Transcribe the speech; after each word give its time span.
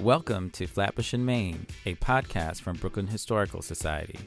Welcome 0.00 0.50
to 0.50 0.66
Flatbush 0.66 1.12
and 1.12 1.24
Main, 1.24 1.66
a 1.86 1.94
podcast 1.94 2.60
from 2.62 2.76
Brooklyn 2.76 3.06
Historical 3.06 3.62
Society. 3.62 4.18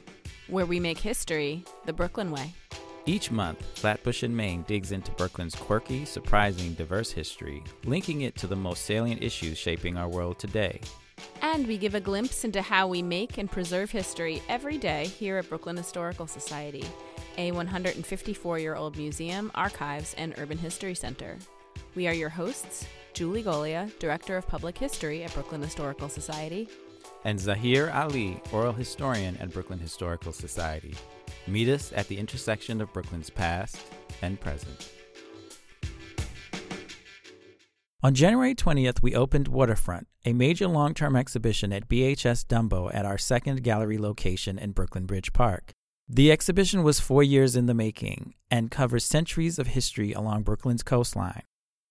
where 0.48 0.64
we 0.64 0.80
make 0.80 0.96
history 0.98 1.62
the 1.84 1.92
Brooklyn 1.92 2.30
way. 2.30 2.54
Each 3.04 3.30
month, 3.30 3.62
Flatbush 3.78 4.22
and 4.22 4.34
Main 4.34 4.62
digs 4.62 4.92
into 4.92 5.10
Brooklyn's 5.12 5.54
quirky, 5.54 6.06
surprising, 6.06 6.72
diverse 6.72 7.10
history, 7.10 7.62
linking 7.84 8.22
it 8.22 8.34
to 8.36 8.46
the 8.46 8.56
most 8.56 8.84
salient 8.86 9.22
issues 9.22 9.58
shaping 9.58 9.98
our 9.98 10.08
world 10.08 10.38
today. 10.38 10.80
And 11.42 11.66
we 11.66 11.76
give 11.76 11.94
a 11.94 12.00
glimpse 12.00 12.44
into 12.44 12.62
how 12.62 12.88
we 12.88 13.02
make 13.02 13.36
and 13.36 13.50
preserve 13.50 13.90
history 13.90 14.42
every 14.48 14.78
day 14.78 15.04
here 15.06 15.36
at 15.36 15.48
Brooklyn 15.50 15.76
Historical 15.76 16.26
Society, 16.26 16.84
a 17.36 17.52
154 17.52 18.58
year 18.58 18.74
old 18.74 18.96
museum, 18.96 19.50
archives, 19.54 20.14
and 20.16 20.34
urban 20.38 20.56
history 20.58 20.94
center. 20.94 21.36
We 21.94 22.06
are 22.08 22.14
your 22.14 22.28
hosts, 22.30 22.86
Julie 23.18 23.42
Golia, 23.42 23.90
Director 23.98 24.36
of 24.36 24.46
Public 24.46 24.78
History 24.78 25.24
at 25.24 25.34
Brooklyn 25.34 25.60
Historical 25.60 26.08
Society, 26.08 26.68
And 27.24 27.36
Zaheer 27.36 27.92
Ali, 27.92 28.40
oral 28.52 28.72
historian 28.72 29.36
at 29.38 29.52
Brooklyn 29.52 29.80
Historical 29.80 30.32
Society. 30.32 30.94
Meet 31.48 31.68
us 31.68 31.92
at 31.96 32.06
the 32.06 32.16
intersection 32.16 32.80
of 32.80 32.92
Brooklyn's 32.92 33.28
past 33.28 33.76
and 34.22 34.40
present. 34.40 34.92
On 38.04 38.14
January 38.14 38.54
20th, 38.54 39.02
we 39.02 39.16
opened 39.16 39.48
Waterfront, 39.48 40.06
a 40.24 40.32
major 40.32 40.68
long 40.68 40.94
term 40.94 41.16
exhibition 41.16 41.72
at 41.72 41.88
BHS 41.88 42.46
Dumbo 42.46 42.88
at 42.94 43.04
our 43.04 43.18
second 43.18 43.64
gallery 43.64 43.98
location 43.98 44.60
in 44.60 44.70
Brooklyn 44.70 45.06
Bridge 45.06 45.32
Park. 45.32 45.72
The 46.08 46.30
exhibition 46.30 46.84
was 46.84 47.00
four 47.00 47.24
years 47.24 47.56
in 47.56 47.66
the 47.66 47.74
making 47.74 48.34
and 48.48 48.70
covers 48.70 49.04
centuries 49.04 49.58
of 49.58 49.66
history 49.66 50.12
along 50.12 50.44
Brooklyn's 50.44 50.84
coastline. 50.84 51.42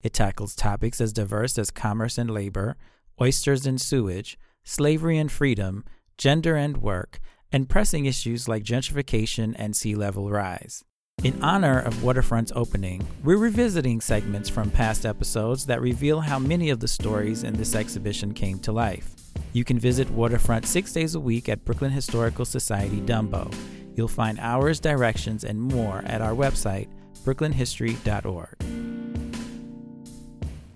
It 0.02 0.14
tackles 0.14 0.56
topics 0.56 1.02
as 1.02 1.14
diverse 1.14 1.58
as 1.58 1.72
commerce 1.72 2.18
and 2.18 2.30
labor, 2.30 2.78
oysters 3.22 3.66
and 3.66 3.80
sewage, 3.82 4.38
slavery 4.64 5.18
and 5.18 5.32
freedom, 5.32 5.84
gender 6.18 6.56
and 6.56 6.78
work, 6.78 7.20
and 7.52 7.70
pressing 7.70 8.06
issues 8.06 8.48
like 8.48 8.64
gentrification 8.64 9.54
and 9.58 9.76
sea 9.76 9.96
level 9.96 10.30
rise. 10.30 10.84
In 11.24 11.42
honor 11.44 11.80
of 11.80 12.04
Waterfront's 12.04 12.52
opening, 12.56 13.06
we're 13.24 13.38
revisiting 13.38 14.02
segments 14.02 14.50
from 14.50 14.70
past 14.70 15.04
episodes 15.04 15.66
that 15.66 15.82
reveal 15.82 16.22
how 16.22 16.38
many 16.38 16.70
of 16.70 16.80
the 16.80 16.88
stories 16.88 17.44
in 17.44 17.56
this 17.56 17.74
exhibition 17.74 18.36
came 18.36 18.60
to 18.60 18.72
life. 18.72 19.16
You 19.52 19.64
can 19.64 19.80
visit 19.80 20.10
Waterfront 20.12 20.68
six 20.68 20.94
days 20.94 21.16
a 21.16 21.20
week 21.20 21.50
at 21.50 21.66
Brooklyn 21.66 21.92
Historical 21.92 22.46
Society 22.46 23.02
Dumbo. 23.02 23.52
You'll 23.96 24.08
find 24.08 24.38
hours, 24.40 24.80
directions, 24.80 25.44
and 25.44 25.60
more 25.60 26.04
at 26.06 26.22
our 26.22 26.34
website, 26.34 26.88
brooklynhistory.org. 27.26 28.87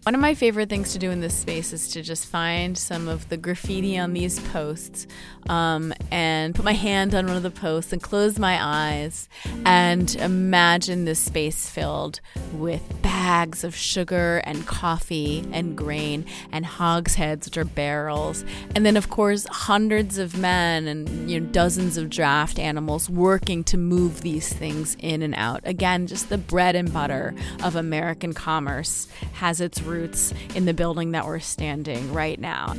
One 0.04 0.16
of 0.16 0.22
my 0.22 0.34
favorite 0.34 0.68
things 0.68 0.94
to 0.94 1.00
do 1.00 1.12
in 1.12 1.20
this 1.20 1.36
space 1.36 1.74
is 1.74 1.88
to 1.90 2.02
just 2.02 2.26
find 2.26 2.76
some 2.76 3.08
of 3.08 3.30
the 3.30 3.38
graffiti 3.38 4.00
on 4.00 4.14
these 4.14 4.40
posts 4.50 5.06
um, 5.48 5.94
and 6.10 6.56
put 6.56 6.66
my 6.66 6.74
hand 6.74 7.14
on 7.14 7.28
one 7.28 7.38
of 7.38 7.44
the 7.44 7.52
posts 7.52 7.94
and 7.94 8.02
close 8.02 8.40
my 8.40 8.58
eyes 8.60 9.30
and 9.64 10.16
imagine 10.16 11.06
this 11.06 11.20
space 11.20 11.70
filled 11.70 12.20
with 12.54 12.82
bags 13.04 13.64
of 13.64 13.76
sugar 13.76 14.42
and 14.44 14.66
coffee 14.66 15.48
and 15.52 15.78
grain 15.78 16.26
and 16.52 16.66
hogsheads, 16.66 17.46
which 17.46 17.58
are 17.58 17.64
barrels. 17.64 18.44
And 18.76 18.84
then, 18.84 18.98
of 18.98 19.10
course, 19.12 19.46
hundreds 19.52 20.18
of 20.18 20.36
men 20.36 20.88
and 20.88 21.30
you 21.30 21.40
know, 21.40 21.46
dozens 21.52 21.98
of 21.98 22.10
draft 22.10 22.58
animals 22.58 23.08
working 23.08 23.64
to 23.66 23.78
move 23.78 24.22
these 24.22 24.52
things 24.52 24.98
in 25.00 25.22
and 25.22 25.36
out. 25.36 25.62
Again, 25.64 26.08
just 26.08 26.30
the 26.30 26.40
bread 26.40 26.76
and 26.76 26.92
butter 26.92 27.36
of 27.64 27.76
American 27.76 28.34
commerce 28.34 29.08
has 29.34 29.62
its 29.62 29.80
roots 29.92 30.34
in 30.56 30.66
the 30.66 30.73
building 30.73 31.11
that 31.11 31.25
we're 31.25 31.39
standing 31.39 32.14
right 32.14 32.39
now. 32.39 32.73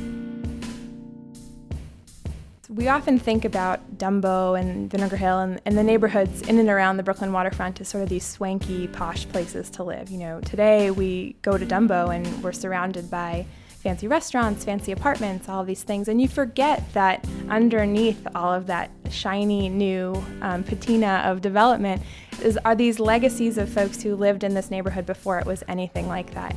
We 2.69 2.87
often 2.87 3.19
think 3.19 3.45
about 3.45 3.99
Dumbo 3.99 4.59
and 4.59 4.89
Vinegar 4.89 5.15
Hill 5.15 5.39
and, 5.39 5.61
and 5.65 5.77
the 5.77 5.83
neighborhoods 5.83 6.41
in 6.41 6.57
and 6.57 6.69
around 6.69 6.97
the 6.97 7.03
Brooklyn 7.03 7.31
waterfront 7.31 7.79
as 7.79 7.87
sort 7.87 8.01
of 8.01 8.09
these 8.09 8.25
swanky, 8.25 8.87
posh 8.87 9.27
places 9.29 9.69
to 9.71 9.83
live. 9.83 10.09
You 10.09 10.17
know, 10.17 10.41
today 10.41 10.89
we 10.89 11.35
go 11.43 11.55
to 11.55 11.65
Dumbo 11.67 12.15
and 12.15 12.43
we're 12.43 12.51
surrounded 12.51 13.11
by 13.11 13.45
fancy 13.83 14.07
restaurants, 14.07 14.63
fancy 14.63 14.91
apartments, 14.91 15.49
all 15.49 15.63
these 15.63 15.83
things, 15.83 16.07
and 16.07 16.19
you 16.21 16.27
forget 16.27 16.81
that 16.93 17.27
underneath 17.49 18.25
all 18.33 18.51
of 18.53 18.65
that 18.67 18.89
shiny 19.11 19.69
new 19.69 20.15
um, 20.41 20.63
patina 20.63 21.21
of 21.25 21.41
development 21.41 22.01
is, 22.41 22.57
are 22.65 22.75
these 22.75 22.99
legacies 22.99 23.57
of 23.57 23.69
folks 23.69 24.01
who 24.01 24.15
lived 24.15 24.43
in 24.43 24.53
this 24.53 24.71
neighborhood 24.71 25.05
before 25.05 25.37
it 25.37 25.45
was 25.45 25.63
anything 25.67 26.07
like 26.07 26.33
that. 26.33 26.55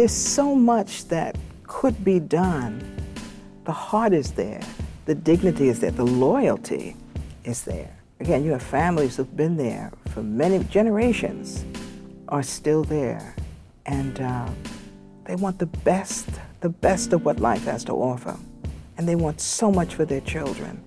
There's 0.00 0.12
so 0.12 0.54
much 0.54 1.08
that 1.08 1.36
could 1.64 2.02
be 2.02 2.20
done. 2.20 2.80
The 3.64 3.72
heart 3.72 4.14
is 4.14 4.32
there, 4.32 4.62
the 5.04 5.14
dignity 5.14 5.68
is 5.68 5.80
there, 5.80 5.90
the 5.90 6.06
loyalty 6.06 6.96
is 7.44 7.64
there. 7.64 7.94
Again, 8.18 8.42
you 8.42 8.52
have 8.52 8.62
families 8.62 9.16
who've 9.18 9.36
been 9.36 9.58
there 9.58 9.92
for 10.06 10.22
many 10.22 10.64
generations, 10.64 11.66
are 12.28 12.42
still 12.42 12.82
there, 12.82 13.36
and 13.84 14.18
uh, 14.22 14.48
they 15.26 15.34
want 15.34 15.58
the 15.58 15.66
best, 15.66 16.30
the 16.60 16.70
best 16.70 17.12
of 17.12 17.26
what 17.26 17.38
life 17.38 17.64
has 17.64 17.84
to 17.84 17.92
offer, 17.92 18.38
and 18.96 19.06
they 19.06 19.16
want 19.16 19.38
so 19.38 19.70
much 19.70 19.96
for 19.96 20.06
their 20.06 20.22
children. 20.22 20.82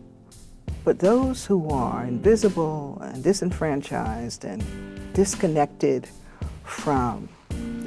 But 0.84 0.98
those 0.98 1.46
who 1.46 1.70
are 1.70 2.04
invisible 2.04 2.98
and 3.04 3.24
disenfranchised 3.24 4.44
and 4.44 5.14
disconnected 5.14 6.10
from 6.64 7.30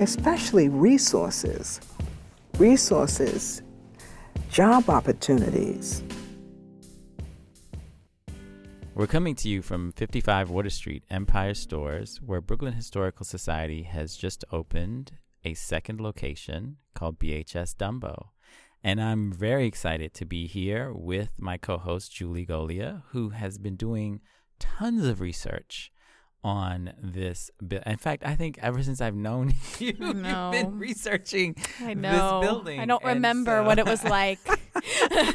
especially 0.00 0.68
resources, 0.68 1.80
resources, 2.58 3.62
job 4.50 4.88
opportunities. 4.90 6.02
We're 8.94 9.06
coming 9.06 9.34
to 9.36 9.48
you 9.48 9.60
from 9.60 9.92
55 9.92 10.48
Water 10.48 10.70
Street, 10.70 11.04
Empire 11.10 11.54
Stores, 11.54 12.20
where 12.24 12.40
Brooklyn 12.40 12.72
Historical 12.72 13.24
Society 13.24 13.82
has 13.82 14.16
just 14.16 14.44
opened 14.50 15.12
a 15.44 15.54
second 15.54 16.00
location 16.00 16.76
called 16.94 17.18
BHS 17.18 17.76
Dumbo. 17.76 18.28
And 18.82 19.00
I'm 19.00 19.32
very 19.32 19.66
excited 19.66 20.14
to 20.14 20.24
be 20.24 20.46
here 20.46 20.92
with 20.92 21.30
my 21.38 21.58
co 21.58 21.76
host, 21.76 22.12
Julie 22.14 22.46
Golia, 22.46 23.02
who 23.10 23.30
has 23.30 23.58
been 23.58 23.76
doing 23.76 24.20
tons 24.58 25.04
of 25.06 25.20
research 25.20 25.92
on 26.46 26.92
this. 27.02 27.50
bu- 27.60 27.80
In 27.84 27.96
fact, 27.96 28.22
I 28.24 28.36
think 28.36 28.58
ever 28.62 28.80
since 28.82 29.00
I've 29.00 29.16
known 29.16 29.52
you, 29.80 29.92
know. 29.94 30.52
you've 30.52 30.62
been 30.62 30.78
researching 30.78 31.56
I 31.80 31.94
know. 31.94 32.40
this 32.40 32.48
building. 32.48 32.78
I 32.80 32.84
don't 32.86 33.02
And 33.02 33.14
remember 33.14 33.58
so- 33.58 33.64
what 33.64 33.78
it 33.80 33.86
was 33.86 34.02
like 34.18 34.38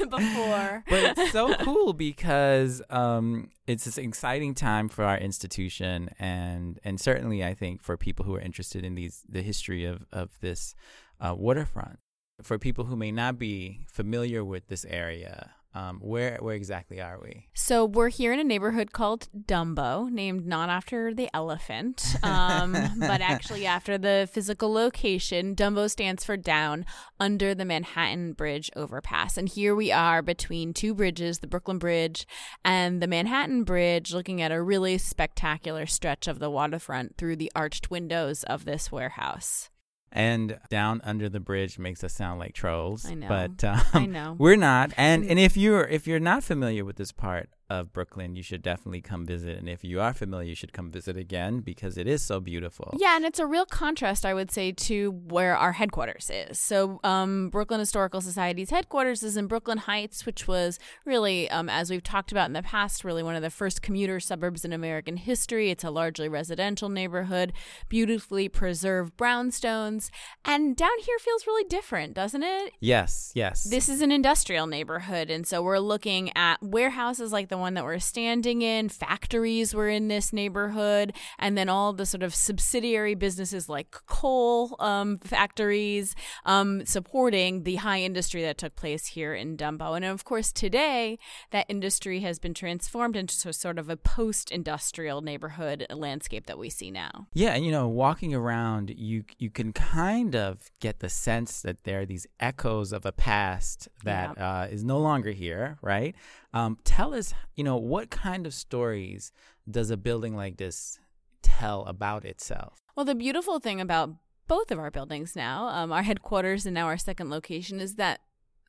before. 0.10 0.84
but 0.90 1.18
it's 1.18 1.32
so 1.32 1.54
cool 1.56 1.94
because 1.94 2.82
um, 2.90 3.50
it's 3.68 3.84
this 3.86 3.98
exciting 3.98 4.54
time 4.56 4.88
for 4.90 5.04
our 5.04 5.18
institution, 5.18 6.10
and 6.20 6.80
and 6.84 7.00
certainly 7.00 7.44
I 7.44 7.54
think 7.54 7.82
for 7.84 7.98
people 7.98 8.26
who 8.26 8.36
are 8.36 8.40
interested 8.42 8.84
in 8.86 8.96
these 8.96 9.24
the 9.28 9.42
history 9.42 9.86
of 9.86 10.06
of 10.12 10.30
this 10.42 10.74
uh, 11.20 11.36
waterfront. 11.38 12.00
For 12.42 12.58
people 12.58 12.86
who 12.86 12.96
may 12.96 13.12
not 13.12 13.38
be 13.38 13.82
familiar 13.88 14.44
with 14.44 14.68
this 14.68 14.84
area, 14.86 15.52
um, 15.74 16.00
where 16.02 16.38
where 16.42 16.56
exactly 16.56 17.00
are 17.00 17.20
we? 17.22 17.48
So 17.54 17.86
we're 17.86 18.10
here 18.10 18.34
in 18.34 18.40
a 18.40 18.44
neighborhood 18.44 18.92
called 18.92 19.30
Dumbo, 19.34 20.10
named 20.10 20.46
not 20.46 20.70
after 20.70 21.14
the 21.14 21.30
elephant, 21.34 22.16
um, 22.24 22.74
but 23.00 23.22
actually 23.22 23.66
after 23.66 23.98
the 23.98 24.28
physical 24.32 24.74
location. 24.74 25.56
Dumbo 25.56 25.90
stands 25.90 26.26
for 26.26 26.36
down 26.36 26.86
under 27.20 27.56
the 27.56 27.64
Manhattan 27.64 28.34
Bridge 28.34 28.70
overpass, 28.76 29.38
and 29.38 29.48
here 29.48 29.74
we 29.74 29.92
are 29.92 30.22
between 30.22 30.74
two 30.74 30.94
bridges, 30.94 31.40
the 31.40 31.48
Brooklyn 31.48 31.78
Bridge 31.78 32.28
and 32.66 33.02
the 33.02 33.08
Manhattan 33.08 33.64
Bridge, 33.64 34.14
looking 34.14 34.42
at 34.42 34.52
a 34.52 34.62
really 34.62 34.98
spectacular 34.98 35.86
stretch 35.86 36.28
of 36.28 36.40
the 36.40 36.50
waterfront 36.50 37.18
through 37.18 37.38
the 37.38 37.52
arched 37.56 37.90
windows 37.90 38.44
of 38.44 38.66
this 38.66 38.92
warehouse. 38.92 39.70
And 40.12 40.60
down 40.70 41.00
under 41.04 41.30
the 41.30 41.40
bridge 41.40 41.80
makes 41.80 42.04
us 42.04 42.14
sound 42.14 42.40
like 42.40 42.54
trolls. 42.54 43.06
I 43.06 43.14
know. 43.14 43.28
but 43.30 43.64
um, 43.64 43.82
I 43.94 44.06
know. 44.06 44.36
we're 44.38 44.58
not. 44.58 44.92
And 44.98 45.24
and 45.30 45.40
if 45.40 45.56
you're 45.56 45.84
if 45.88 46.06
you're 46.06 46.20
not 46.20 46.44
familiar 46.44 46.84
with 46.84 46.98
this 46.98 47.12
part 47.12 47.50
of 47.72 47.94
Brooklyn, 47.94 48.36
you 48.36 48.44
should 48.44 48.62
definitely 48.62 49.02
come 49.02 49.26
visit. 49.26 49.58
And 49.58 49.70
if 49.70 49.84
you 49.84 50.02
are 50.02 50.14
familiar, 50.14 50.50
you 50.50 50.56
should 50.56 50.74
come 50.74 50.90
visit 50.90 51.16
again 51.16 51.62
because 51.62 51.98
it 51.98 52.06
is 52.06 52.22
so 52.22 52.40
beautiful. 52.42 52.94
Yeah, 53.00 53.16
and 53.16 53.24
it's 53.24 53.40
a 53.40 53.46
real 53.46 53.66
contrast, 53.66 54.26
I 54.26 54.34
would 54.34 54.52
say, 54.52 54.74
to 54.74 55.12
where 55.12 55.56
our 55.56 55.72
headquarters 55.72 56.30
is. 56.30 56.60
So, 56.60 57.00
um, 57.04 57.50
Brooklyn 57.50 57.80
Historical 57.80 58.20
Society's 58.20 58.72
headquarters 58.72 59.24
is 59.24 59.38
in 59.38 59.48
Brooklyn 59.48 59.78
Heights, 59.78 60.26
which 60.26 60.48
was 60.48 60.80
really, 61.06 61.50
um, 61.50 61.70
as 61.70 61.90
we've 61.90 62.04
talked 62.04 62.32
about 62.32 62.48
in 62.48 62.54
the 62.54 62.62
past, 62.62 63.06
really 63.06 63.24
one 63.24 63.36
of 63.36 63.42
the 63.42 63.50
first 63.50 63.82
commuter 63.82 64.20
suburbs 64.20 64.66
in 64.66 64.74
American 64.74 65.16
history. 65.16 65.70
It's 65.70 65.86
a 65.86 65.90
largely 65.90 66.28
residential 66.28 66.90
neighborhood, 66.90 67.54
beautifully 67.88 68.50
preserved 68.50 69.16
brownstones, 69.16 70.10
and 70.44 70.76
down 70.76 71.00
here 71.06 71.20
feels 71.20 71.48
really 71.48 71.68
different, 71.70 72.14
doesn't 72.16 72.44
it? 72.44 72.74
Yes. 72.82 73.32
Yes. 73.34 73.64
This 73.64 73.88
is 73.88 74.02
an 74.02 74.12
industrial 74.12 74.68
neighborhood, 74.68 75.30
and 75.30 75.48
so 75.48 75.62
we're 75.62 75.80
looking 75.80 76.36
at 76.36 76.62
warehouses 76.62 77.32
like 77.32 77.48
the 77.48 77.61
one 77.62 77.76
that 77.76 77.84
we're 77.86 78.00
standing 78.00 78.62
in. 78.62 78.90
Factories 78.90 79.74
were 79.74 79.88
in 79.88 80.08
this 80.10 80.34
neighborhood, 80.34 81.14
and 81.40 81.58
then 81.58 81.70
all 81.70 81.94
the 81.94 82.06
sort 82.06 82.24
of 82.24 82.36
subsidiary 82.36 83.16
businesses 83.16 83.70
like 83.70 83.92
coal 84.08 84.76
um, 84.80 85.18
factories 85.20 86.16
um, 86.46 86.86
supporting 86.86 87.64
the 87.64 87.76
high 87.78 88.02
industry 88.02 88.42
that 88.42 88.58
took 88.58 88.76
place 88.76 89.06
here 89.08 89.34
in 89.34 89.56
Dumbo. 89.56 89.96
And 89.96 90.04
of 90.04 90.26
course, 90.26 90.52
today 90.52 91.18
that 91.52 91.66
industry 91.70 92.20
has 92.22 92.40
been 92.40 92.54
transformed 92.54 93.16
into 93.16 93.54
sort 93.54 93.80
of 93.80 93.90
a 93.90 93.96
post-industrial 93.98 95.22
neighborhood 95.22 95.86
landscape 95.94 96.46
that 96.48 96.58
we 96.58 96.70
see 96.70 96.92
now. 96.92 97.28
Yeah, 97.34 97.54
and 97.54 97.66
you 97.66 97.72
know, 97.72 97.88
walking 97.88 98.34
around, 98.34 98.90
you 98.98 99.24
you 99.38 99.50
can 99.50 99.72
kind 99.74 100.36
of 100.36 100.72
get 100.80 101.00
the 101.00 101.10
sense 101.10 101.62
that 101.62 101.84
there 101.84 102.02
are 102.02 102.06
these 102.06 102.28
echoes 102.40 102.92
of 102.92 103.06
a 103.06 103.12
past 103.12 103.88
that 104.04 104.34
Yeah. 104.38 104.62
uh, 104.62 104.66
is 104.66 104.84
no 104.84 104.98
longer 104.98 105.32
here, 105.32 105.78
right? 105.82 106.16
Um, 106.54 106.78
tell 106.84 107.14
us, 107.14 107.34
you 107.56 107.64
know, 107.64 107.78
what 107.78 108.10
kind 108.10 108.46
of 108.46 108.54
stories 108.54 109.32
does 109.70 109.90
a 109.90 109.98
building 109.98 110.36
like 110.36 110.58
this 110.58 111.00
tell 111.42 111.86
about 111.86 112.26
itself? 112.26 112.82
Well, 112.96 113.06
the 113.06 113.16
beautiful 113.16 113.60
thing 113.60 113.80
about 113.80 114.16
both 114.48 114.70
of 114.72 114.80
our 114.80 114.92
buildings 114.92 115.36
now, 115.36 115.68
um, 115.68 115.92
our 115.92 116.04
headquarters 116.04 116.66
and 116.66 116.74
now 116.74 116.88
our 116.88 116.98
second 116.98 117.30
location, 117.30 117.80
is 117.80 117.96
that 117.96 118.20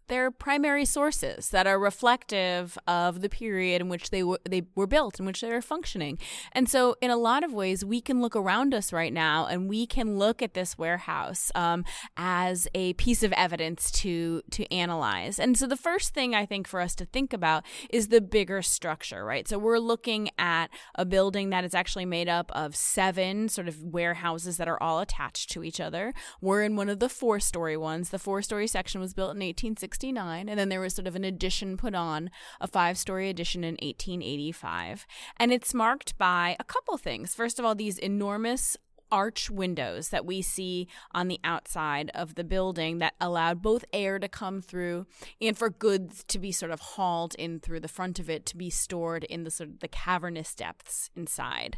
they're 0.08 0.30
primary 0.30 0.84
sources 0.84 1.50
that 1.50 1.66
are 1.66 1.78
reflective 1.78 2.78
of 2.86 3.20
the 3.20 3.28
period 3.28 3.80
in 3.80 3.88
which 3.88 4.10
they 4.10 4.22
were 4.22 4.40
they 4.48 4.62
were 4.74 4.86
built, 4.86 5.18
in 5.18 5.26
which 5.26 5.40
they 5.40 5.50
were 5.50 5.62
functioning. 5.62 6.18
And 6.52 6.68
so, 6.68 6.96
in 7.00 7.10
a 7.10 7.16
lot 7.16 7.44
of 7.44 7.52
ways, 7.52 7.84
we 7.84 8.00
can 8.00 8.20
look 8.20 8.36
around 8.36 8.74
us 8.74 8.92
right 8.92 9.12
now, 9.12 9.46
and 9.46 9.68
we 9.68 9.86
can 9.86 10.18
look 10.18 10.42
at 10.42 10.54
this 10.54 10.76
warehouse 10.76 11.50
um, 11.54 11.84
as 12.16 12.68
a 12.74 12.92
piece 12.94 13.22
of 13.22 13.32
evidence 13.32 13.90
to 13.92 14.42
to 14.50 14.70
analyze. 14.72 15.38
And 15.38 15.56
so, 15.56 15.66
the 15.66 15.76
first 15.76 16.14
thing 16.14 16.34
I 16.34 16.46
think 16.46 16.66
for 16.66 16.80
us 16.80 16.94
to 16.96 17.04
think 17.04 17.32
about 17.32 17.64
is 17.90 18.08
the 18.08 18.20
bigger 18.20 18.62
structure, 18.62 19.24
right? 19.24 19.46
So, 19.48 19.58
we're 19.58 19.78
looking 19.78 20.30
at 20.38 20.68
a 20.94 21.04
building 21.04 21.50
that 21.50 21.64
is 21.64 21.74
actually 21.74 22.06
made 22.06 22.28
up 22.28 22.50
of 22.54 22.76
seven 22.76 23.48
sort 23.48 23.68
of 23.68 23.82
warehouses 23.82 24.56
that 24.56 24.68
are 24.68 24.82
all 24.82 25.00
attached 25.00 25.50
to 25.50 25.64
each 25.64 25.80
other. 25.80 26.12
We're 26.40 26.62
in 26.62 26.76
one 26.76 26.88
of 26.88 26.98
the 26.98 27.08
four 27.08 27.40
story 27.40 27.76
ones. 27.76 28.10
The 28.10 28.18
four 28.18 28.42
story 28.42 28.66
section 28.66 29.00
was 29.00 29.14
built 29.14 29.34
in 29.34 29.38
1869, 29.92 30.48
and 30.48 30.58
then 30.58 30.68
there 30.68 30.80
was 30.80 30.94
sort 30.94 31.06
of 31.06 31.16
an 31.16 31.24
addition 31.24 31.76
put 31.76 31.94
on, 31.94 32.30
a 32.60 32.66
five 32.66 32.98
story 32.98 33.28
addition 33.28 33.64
in 33.64 33.74
1885. 33.74 35.06
And 35.36 35.52
it's 35.52 35.74
marked 35.74 36.16
by 36.18 36.56
a 36.58 36.64
couple 36.64 36.96
things. 36.96 37.34
First 37.34 37.58
of 37.58 37.64
all, 37.64 37.74
these 37.74 37.98
enormous 37.98 38.76
arch 39.10 39.50
windows 39.50 40.08
that 40.08 40.24
we 40.24 40.40
see 40.40 40.88
on 41.12 41.28
the 41.28 41.38
outside 41.44 42.10
of 42.14 42.34
the 42.34 42.44
building 42.44 42.98
that 42.98 43.12
allowed 43.20 43.60
both 43.60 43.84
air 43.92 44.18
to 44.18 44.26
come 44.26 44.62
through 44.62 45.06
and 45.38 45.58
for 45.58 45.68
goods 45.68 46.24
to 46.24 46.38
be 46.38 46.50
sort 46.50 46.72
of 46.72 46.80
hauled 46.80 47.34
in 47.34 47.60
through 47.60 47.80
the 47.80 47.88
front 47.88 48.18
of 48.18 48.30
it 48.30 48.46
to 48.46 48.56
be 48.56 48.70
stored 48.70 49.24
in 49.24 49.44
the 49.44 49.50
sort 49.50 49.68
of 49.68 49.80
the 49.80 49.88
cavernous 49.88 50.54
depths 50.54 51.10
inside. 51.14 51.76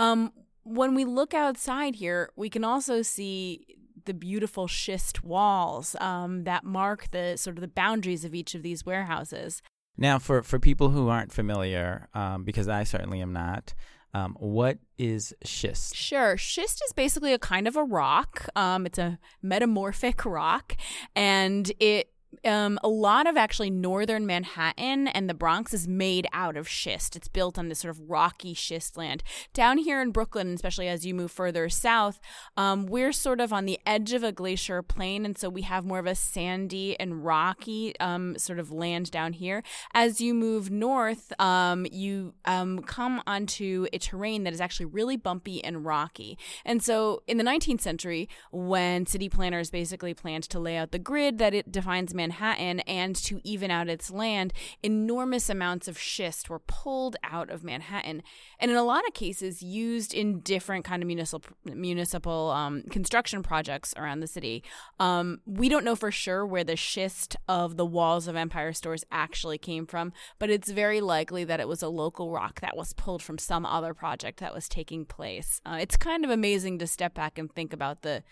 Um, 0.00 0.32
when 0.64 0.96
we 0.96 1.04
look 1.04 1.32
outside 1.32 1.94
here, 1.94 2.30
we 2.34 2.50
can 2.50 2.64
also 2.64 3.02
see 3.02 3.66
the 4.04 4.14
beautiful 4.14 4.68
schist 4.68 5.24
walls 5.24 5.96
um, 6.00 6.44
that 6.44 6.64
mark 6.64 7.10
the 7.10 7.36
sort 7.36 7.56
of 7.56 7.60
the 7.60 7.68
boundaries 7.68 8.24
of 8.24 8.34
each 8.34 8.54
of 8.54 8.62
these 8.62 8.84
warehouses. 8.84 9.62
Now, 9.96 10.18
for, 10.18 10.42
for 10.42 10.58
people 10.58 10.90
who 10.90 11.08
aren't 11.08 11.32
familiar, 11.32 12.08
um, 12.14 12.44
because 12.44 12.68
I 12.68 12.84
certainly 12.84 13.20
am 13.20 13.32
not, 13.32 13.74
um, 14.12 14.36
what 14.38 14.78
is 14.96 15.34
schist? 15.44 15.94
Sure. 15.96 16.36
Schist 16.36 16.82
is 16.86 16.92
basically 16.92 17.32
a 17.32 17.38
kind 17.38 17.66
of 17.66 17.76
a 17.76 17.84
rock. 17.84 18.48
Um, 18.54 18.86
it's 18.86 18.98
a 18.98 19.18
metamorphic 19.42 20.24
rock, 20.24 20.76
and 21.16 21.70
it 21.80 22.13
um, 22.44 22.78
a 22.82 22.88
lot 22.88 23.26
of 23.26 23.36
actually 23.36 23.70
northern 23.70 24.26
Manhattan 24.26 25.08
and 25.08 25.28
the 25.28 25.34
Bronx 25.34 25.72
is 25.74 25.88
made 25.88 26.26
out 26.32 26.56
of 26.56 26.68
schist. 26.68 27.16
It's 27.16 27.28
built 27.28 27.58
on 27.58 27.68
this 27.68 27.80
sort 27.80 27.90
of 27.90 28.10
rocky 28.10 28.54
schist 28.54 28.96
land. 28.96 29.22
Down 29.52 29.78
here 29.78 30.00
in 30.00 30.10
Brooklyn, 30.10 30.54
especially 30.54 30.88
as 30.88 31.06
you 31.06 31.14
move 31.14 31.30
further 31.30 31.68
south, 31.68 32.20
um, 32.56 32.86
we're 32.86 33.12
sort 33.12 33.40
of 33.40 33.52
on 33.52 33.64
the 33.64 33.78
edge 33.86 34.12
of 34.12 34.22
a 34.22 34.32
glacier 34.32 34.82
plain, 34.82 35.24
and 35.24 35.36
so 35.38 35.48
we 35.48 35.62
have 35.62 35.84
more 35.84 35.98
of 35.98 36.06
a 36.06 36.14
sandy 36.14 36.98
and 36.98 37.24
rocky 37.24 37.98
um, 38.00 38.36
sort 38.38 38.58
of 38.58 38.70
land 38.70 39.10
down 39.10 39.32
here. 39.32 39.62
As 39.92 40.20
you 40.20 40.34
move 40.34 40.70
north, 40.70 41.32
um, 41.40 41.86
you 41.90 42.34
um, 42.44 42.80
come 42.82 43.22
onto 43.26 43.86
a 43.92 43.98
terrain 43.98 44.44
that 44.44 44.52
is 44.52 44.60
actually 44.60 44.86
really 44.86 45.16
bumpy 45.16 45.62
and 45.64 45.84
rocky. 45.84 46.38
And 46.64 46.82
so 46.82 47.22
in 47.26 47.38
the 47.38 47.44
19th 47.44 47.80
century, 47.80 48.28
when 48.50 49.06
city 49.06 49.28
planners 49.28 49.70
basically 49.70 50.14
planned 50.14 50.44
to 50.44 50.58
lay 50.58 50.76
out 50.76 50.90
the 50.90 50.98
grid 50.98 51.38
that 51.38 51.54
it 51.54 51.70
defines 51.70 52.14
Manhattan 52.14 52.23
and 52.32 53.16
to 53.16 53.40
even 53.44 53.70
out 53.70 53.88
its 53.88 54.10
land, 54.10 54.52
enormous 54.82 55.48
amounts 55.48 55.88
of 55.88 55.98
schist 55.98 56.48
were 56.48 56.60
pulled 56.60 57.16
out 57.22 57.50
of 57.50 57.64
Manhattan, 57.64 58.22
and 58.58 58.70
in 58.70 58.76
a 58.76 58.82
lot 58.82 59.06
of 59.06 59.14
cases 59.14 59.62
used 59.62 60.14
in 60.14 60.40
different 60.40 60.84
kind 60.84 61.02
of 61.02 61.06
municipal 61.06 61.56
municipal 61.64 62.50
um, 62.50 62.82
construction 62.90 63.42
projects 63.42 63.94
around 63.96 64.20
the 64.20 64.26
city. 64.26 64.62
Um, 65.00 65.40
we 65.46 65.68
don't 65.68 65.84
know 65.84 65.96
for 65.96 66.10
sure 66.10 66.46
where 66.46 66.64
the 66.64 66.76
schist 66.76 67.36
of 67.48 67.76
the 67.76 67.86
walls 67.86 68.28
of 68.28 68.36
Empire 68.36 68.72
Stores 68.72 69.04
actually 69.10 69.58
came 69.58 69.86
from, 69.86 70.12
but 70.38 70.50
it's 70.50 70.70
very 70.70 71.00
likely 71.00 71.44
that 71.44 71.60
it 71.60 71.68
was 71.68 71.82
a 71.82 71.88
local 71.88 72.30
rock 72.30 72.60
that 72.60 72.76
was 72.76 72.92
pulled 72.92 73.22
from 73.22 73.38
some 73.38 73.66
other 73.66 73.94
project 73.94 74.40
that 74.40 74.54
was 74.54 74.68
taking 74.68 75.04
place. 75.04 75.60
Uh, 75.66 75.78
it's 75.80 75.96
kind 75.96 76.24
of 76.24 76.30
amazing 76.30 76.78
to 76.78 76.86
step 76.86 77.14
back 77.14 77.38
and 77.38 77.52
think 77.54 77.72
about 77.72 78.02
the 78.02 78.22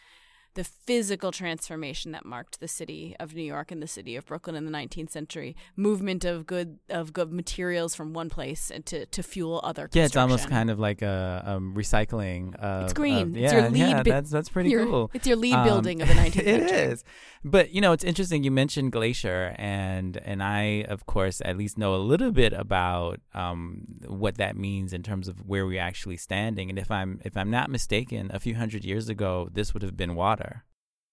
the 0.55 0.65
physical 0.65 1.33
transformation 1.33 2.13
that 2.13 2.25
marked 2.25 2.61
the 2.61 2.69
city 2.69 3.17
of 3.19 3.35
New 3.35 3.43
York 3.43 3.71
and 3.73 3.83
the 3.83 3.87
city 3.87 4.17
of 4.17 4.27
Brooklyn 4.27 4.55
in 4.57 4.65
the 4.67 4.71
19th 4.71 5.11
century. 5.11 5.57
Movement 5.77 6.25
of 6.25 6.47
good 6.47 6.79
of 6.91 7.13
good 7.13 7.33
materials 7.33 7.95
from 7.95 8.13
one 8.13 8.29
place 8.29 8.71
and 8.71 8.85
to, 8.87 9.07
to 9.07 9.23
fuel 9.23 9.61
other. 9.65 9.89
Yeah, 9.93 10.05
it's 10.05 10.17
almost 10.17 10.49
kind 10.49 10.69
of 10.71 10.79
like 10.79 11.01
a 11.03 11.43
um, 11.47 11.75
recycling. 11.75 12.55
Of, 12.57 12.85
It's 12.85 12.93
green. 12.93 13.29
of- 13.31 13.37
It's 13.37 13.53
yeah, 13.53 13.61
your 13.61 13.71
LEED 13.71 13.79
yeah, 13.79 14.03
bi- 14.03 14.11
that's 14.11 14.31
that's 14.31 14.49
pretty 14.49 14.71
your- 14.71 14.85
cool. 14.87 15.11
It's 15.15 15.27
your 15.27 15.37
LEED 15.37 15.55
Um, 15.55 15.65
building 15.65 16.03
of 16.03 16.09
the 16.09 16.15
19th 16.15 16.27
It 16.27 16.33
century. 16.45 16.53
It 16.53 16.71
is, 16.93 17.05
but 17.45 17.71
you 17.73 17.81
know, 17.81 17.93
it's 17.93 18.05
interesting. 18.05 18.45
You 18.45 18.51
mentioned 18.51 18.93
Glacier, 18.93 19.55
and 19.59 20.17
and 20.19 20.43
I, 20.43 20.85
of 20.89 21.07
course, 21.07 21.41
at 21.45 21.57
least 21.57 21.79
know 21.79 21.95
a 21.95 22.03
little 22.13 22.31
bit 22.33 22.53
about 22.53 23.21
um, 23.35 23.85
what 24.07 24.37
that 24.37 24.57
means 24.57 24.93
in 24.93 25.03
terms 25.03 25.29
of 25.29 25.39
where 25.47 25.65
we're 25.67 25.81
actually 25.81 26.19
standing. 26.19 26.69
And 26.71 26.79
if 26.79 26.91
I'm 26.91 27.21
if 27.25 27.37
I'm 27.37 27.51
not 27.51 27.71
mistaken, 27.71 28.31
a 28.35 28.39
few 28.41 28.55
hundred 28.57 28.85
years 28.85 29.09
ago, 29.09 29.49
this 29.53 29.73
would 29.73 29.83
have 29.83 29.97
been 29.97 30.15
water. 30.15 30.42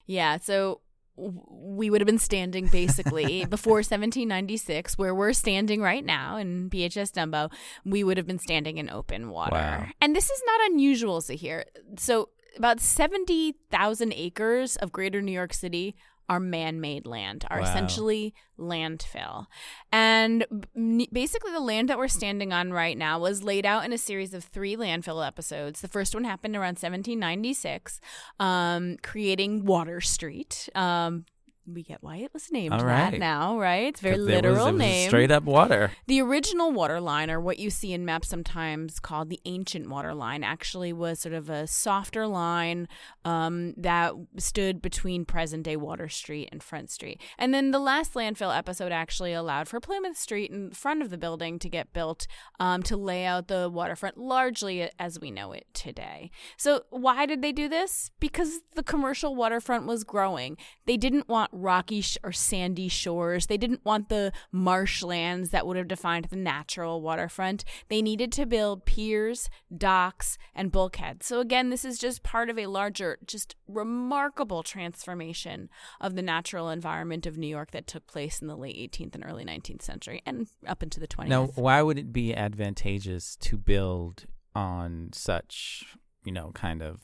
Yeah, 0.06 0.38
so 0.38 0.82
we 1.20 1.90
would 1.90 2.02
have 2.02 2.06
been 2.06 2.18
standing 2.18 2.68
basically 2.68 3.46
before 3.50 3.78
1796, 3.78 4.98
where 4.98 5.14
we're 5.14 5.34
standing 5.34 5.82
right 5.82 6.06
now 6.06 6.38
in 6.38 6.70
BHS 6.70 7.12
Dumbo. 7.12 7.52
We 7.86 8.04
would 8.04 8.18
have 8.18 8.28
been 8.28 8.40
standing 8.40 8.78
in 8.78 8.90
open 8.90 9.30
water. 9.30 9.56
Wow. 9.56 9.86
And 10.02 10.16
this 10.16 10.30
is 10.30 10.42
not 10.46 10.72
unusual 10.72 11.22
to 11.24 11.36
hear. 11.36 11.66
So, 11.98 12.30
about 12.58 12.80
70,000 12.80 14.14
acres 14.14 14.76
of 14.78 14.92
greater 14.92 15.22
New 15.22 15.32
York 15.32 15.54
City 15.54 15.96
are 16.30 16.40
man 16.40 16.80
made 16.80 17.06
land, 17.08 17.44
are 17.50 17.60
Wow. 17.60 17.66
essentially 17.66 18.34
landfill. 18.60 19.48
And 19.92 20.46
b- 20.76 21.10
basically, 21.12 21.52
the 21.52 21.60
land 21.60 21.90
that 21.90 21.98
we're 21.98 22.08
standing 22.08 22.54
on 22.54 22.72
right 22.72 22.98
now 22.98 23.18
was 23.20 23.42
laid 23.44 23.66
out 23.66 23.84
in 23.84 23.92
a 23.92 23.98
series 23.98 24.34
of 24.34 24.44
three 24.44 24.76
landfill 24.76 25.26
episodes. 25.26 25.82
The 25.82 25.88
first 25.88 26.14
one 26.14 26.24
happened 26.26 26.56
around 26.56 26.78
1796, 26.78 28.00
um, 28.40 28.98
creating 29.02 29.66
Water 29.66 30.02
Street. 30.02 30.70
Um, 30.76 31.26
we 31.72 31.84
get 31.84 32.02
why 32.02 32.18
it 32.18 32.32
was 32.34 32.52
named 32.52 32.74
All 32.74 32.80
that 32.80 33.12
right. 33.12 33.20
now, 33.20 33.60
right? 33.60 33.88
It's 33.90 34.02
very 34.02 34.16
very 34.16 34.18
'Cause 34.18 34.28
there 34.28 34.36
was- 34.52 34.58
literal 34.60 34.68
it 34.68 34.72
was 34.74 34.80
name. 34.80 35.08
straight 35.08 35.30
up 35.32 35.44
water. 35.44 35.92
The 36.08 36.22
original 36.22 36.72
water 36.72 37.00
line, 37.00 37.30
or 37.30 37.40
what 37.40 37.60
you 37.60 37.70
see 37.70 37.94
in 37.94 38.06
maps 38.06 38.28
sometimes 38.28 39.00
called 39.00 39.30
the 39.30 39.40
ancient 39.46 39.88
water 39.90 40.14
line, 40.16 40.44
actually 40.44 40.92
was 40.94 41.20
sort 41.20 41.36
of 41.36 41.50
a 41.50 41.68
softer 41.68 42.26
line 42.26 42.88
um, 43.24 43.74
that 43.78 44.14
stood 44.38 44.82
between 44.82 45.26
present 45.26 45.64
day 45.64 45.76
Water 45.76 46.10
Street 46.10 46.50
and 46.52 46.64
Front 46.64 46.90
Street. 46.90 47.22
And 47.38 47.54
then 47.54 47.70
the 47.72 47.80
last 47.80 48.14
landfill 48.16 48.56
episode 48.58 48.92
actually 48.92 49.34
allowed 49.34 49.68
for 49.68 49.80
Plymouth 49.80 50.18
Street 50.18 50.50
in 50.50 50.72
front 50.72 51.02
of 51.04 51.12
the 51.12 51.18
building 51.18 51.60
to 51.60 51.70
get 51.70 51.94
built 51.94 52.26
um, 52.60 52.82
to 52.84 52.98
lay 52.98 53.26
out 53.26 53.48
the 53.48 53.70
waterfront 53.70 54.18
largely 54.18 54.90
as 54.98 55.20
we 55.20 55.30
know 55.30 55.52
it 55.52 55.68
today. 55.74 56.32
So, 56.58 56.82
why 56.90 57.26
did 57.28 57.42
they 57.44 57.52
do 57.52 57.70
this? 57.70 58.10
Because 58.20 58.62
the 58.74 58.84
commercial 58.84 59.36
waterfront 59.36 59.86
was 59.86 60.04
growing. 60.04 60.58
They 60.86 60.98
didn't 60.98 61.28
want 61.30 61.52
rocky 61.60 62.02
sh- 62.02 62.18
or 62.24 62.32
sandy 62.32 62.88
shores. 62.88 63.48
They 63.48 63.58
didn't 63.58 63.86
want 63.86 64.10
the 64.10 64.32
marshlands 64.52 65.50
that 65.52 65.66
would 65.66 65.78
have 65.78 65.88
defined 65.88 66.26
the 66.26 66.36
natural 66.36 67.02
waterfront. 67.02 67.64
They 67.90 68.02
needed 68.02 68.32
to 68.34 68.46
build 68.46 68.86
piers, 68.86 69.50
docks, 69.76 70.38
and 70.56 70.72
bulkheads. 70.72 71.26
So, 71.26 71.40
again, 71.40 71.70
this 71.70 71.86
is 71.86 72.00
just 72.00 72.24
part 72.24 72.50
of 72.50 72.58
a 72.58 72.68
larger, 72.68 73.18
just 73.26 73.56
remarkable 73.68 74.64
transformation 74.64 75.70
of 76.00 76.16
the 76.16 76.22
natural 76.22 76.70
environment 76.70 77.26
of 77.26 77.38
New 77.38 77.48
York 77.48 77.72
that 77.72 77.88
took 77.88 78.08
place 78.08 78.42
in 78.42 78.48
the 78.48 78.58
late 78.58 78.76
18th 78.76 79.16
and 79.16 79.26
early 79.26 79.46
19th 79.46 79.82
century 79.82 80.22
and 80.26 80.48
up 80.68 80.84
into 80.84 81.00
the 81.00 81.08
20th. 81.08 81.28
Now, 81.28 81.46
why 81.56 81.82
would 81.82 81.98
it 81.98 82.12
be 82.12 82.34
advantageous 82.34 83.36
to 83.38 83.58
build 83.58 84.26
on 84.56 85.10
such, 85.14 85.96
you 86.24 86.32
know, 86.32 86.52
kind 86.54 86.82
of 86.82 87.02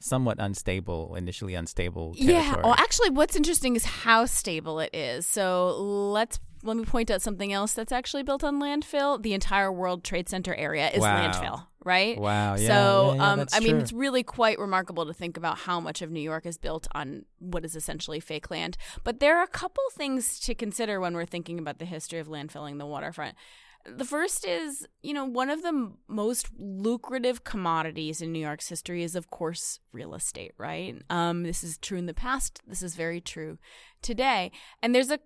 somewhat 0.00 0.36
unstable, 0.38 1.14
initially 1.14 1.54
unstable 1.54 2.14
Yeah. 2.16 2.56
Well, 2.62 2.74
actually, 2.78 3.10
what's 3.10 3.36
interesting 3.36 3.76
is 3.76 3.84
how 3.84 4.26
stable 4.26 4.80
it 4.80 4.94
is. 4.94 5.26
So 5.26 5.76
let's 5.78 6.38
let 6.62 6.76
me 6.76 6.84
point 6.84 7.10
out 7.10 7.22
something 7.22 7.52
else 7.52 7.72
that's 7.74 7.92
actually 7.92 8.22
built 8.22 8.42
on 8.42 8.60
landfill. 8.60 9.22
The 9.22 9.34
entire 9.34 9.70
World 9.70 10.04
Trade 10.04 10.28
Center 10.28 10.54
area 10.54 10.90
is 10.90 11.00
Wow. 11.00 11.16
landfill, 11.30 11.66
right? 11.84 12.18
Wow, 12.18 12.56
yeah, 12.56 12.66
So, 12.66 13.12
yeah, 13.12 13.14
yeah, 13.14 13.32
um, 13.32 13.46
I 13.52 13.60
mean, 13.60 13.76
it's 13.76 13.92
really 13.92 14.22
quite 14.22 14.58
remarkable 14.58 15.06
to 15.06 15.14
think 15.14 15.36
about 15.36 15.58
how 15.58 15.78
much 15.80 16.02
of 16.02 16.10
New 16.10 16.20
York 16.20 16.44
is 16.44 16.58
built 16.58 16.88
on 16.94 17.24
what 17.38 17.64
is 17.64 17.76
essentially 17.76 18.18
fake 18.20 18.50
land. 18.50 18.76
But 19.04 19.20
there 19.20 19.38
are 19.38 19.44
a 19.44 19.48
couple 19.48 19.84
things 19.92 20.40
to 20.40 20.54
consider 20.54 20.98
when 20.98 21.14
we're 21.14 21.26
thinking 21.26 21.58
about 21.58 21.78
the 21.78 21.84
history 21.84 22.18
of 22.18 22.26
landfilling 22.26 22.78
the 22.78 22.86
waterfront. 22.86 23.36
The 23.88 24.04
first 24.04 24.46
is, 24.46 24.86
you 25.02 25.14
know, 25.14 25.24
one 25.24 25.50
of 25.50 25.62
the 25.62 25.92
most 26.08 26.48
lucrative 26.58 27.44
commodities 27.44 28.20
in 28.20 28.32
New 28.32 28.40
York's 28.40 28.68
history 28.68 29.02
is, 29.02 29.14
of 29.14 29.30
course, 29.30 29.80
real 29.92 30.14
estate, 30.14 30.52
right? 30.58 30.96
Um, 31.08 31.44
this 31.44 31.62
is 31.62 31.78
true 31.78 31.98
in 31.98 32.06
the 32.06 32.14
past. 32.14 32.60
This 32.66 32.82
is 32.82 32.96
very 32.96 33.20
true 33.20 33.58
today. 34.02 34.50
And 34.82 34.94
there's 34.94 35.10
a 35.10 35.20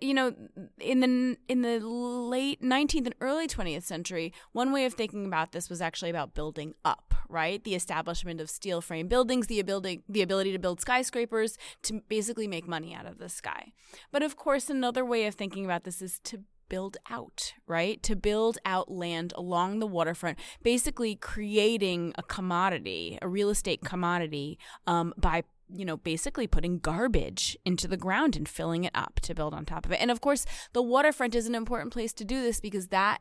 you 0.00 0.14
know 0.14 0.32
in 0.78 1.00
the 1.00 1.36
in 1.48 1.62
the 1.62 1.80
late 1.80 2.62
19th 2.62 3.06
and 3.06 3.14
early 3.20 3.48
20th 3.48 3.82
century 3.82 4.32
one 4.52 4.72
way 4.72 4.84
of 4.84 4.94
thinking 4.94 5.26
about 5.26 5.52
this 5.52 5.68
was 5.68 5.82
actually 5.82 6.10
about 6.10 6.34
building 6.34 6.72
up 6.84 7.14
right 7.28 7.64
the 7.64 7.74
establishment 7.74 8.40
of 8.40 8.48
steel 8.48 8.80
frame 8.80 9.08
buildings 9.08 9.48
the 9.48 9.58
ability 9.58 10.02
the 10.08 10.22
ability 10.22 10.52
to 10.52 10.58
build 10.58 10.80
skyscrapers 10.80 11.58
to 11.82 12.00
basically 12.08 12.46
make 12.46 12.68
money 12.68 12.94
out 12.94 13.06
of 13.06 13.18
the 13.18 13.28
sky 13.28 13.72
but 14.12 14.22
of 14.22 14.36
course 14.36 14.70
another 14.70 15.04
way 15.04 15.26
of 15.26 15.34
thinking 15.34 15.64
about 15.64 15.82
this 15.82 16.00
is 16.00 16.20
to 16.20 16.40
build 16.72 16.96
out, 17.10 17.52
right? 17.66 18.02
To 18.02 18.16
build 18.16 18.56
out 18.64 18.90
land 18.90 19.34
along 19.36 19.78
the 19.78 19.86
waterfront, 19.86 20.38
basically 20.62 21.14
creating 21.14 22.14
a 22.16 22.22
commodity, 22.22 23.18
a 23.20 23.28
real 23.28 23.50
estate 23.50 23.82
commodity, 23.84 24.58
um, 24.86 25.12
by 25.18 25.44
you 25.68 25.84
know, 25.84 25.98
basically 25.98 26.46
putting 26.46 26.78
garbage 26.78 27.58
into 27.66 27.86
the 27.86 27.98
ground 27.98 28.36
and 28.36 28.48
filling 28.48 28.84
it 28.84 28.92
up 28.94 29.20
to 29.20 29.34
build 29.34 29.52
on 29.52 29.66
top 29.66 29.84
of 29.84 29.92
it. 29.92 30.00
And 30.00 30.10
of 30.10 30.22
course, 30.22 30.46
the 30.72 30.82
waterfront 30.82 31.34
is 31.34 31.46
an 31.46 31.54
important 31.54 31.92
place 31.92 32.14
to 32.14 32.24
do 32.24 32.40
this 32.40 32.58
because 32.58 32.88
that 32.88 33.20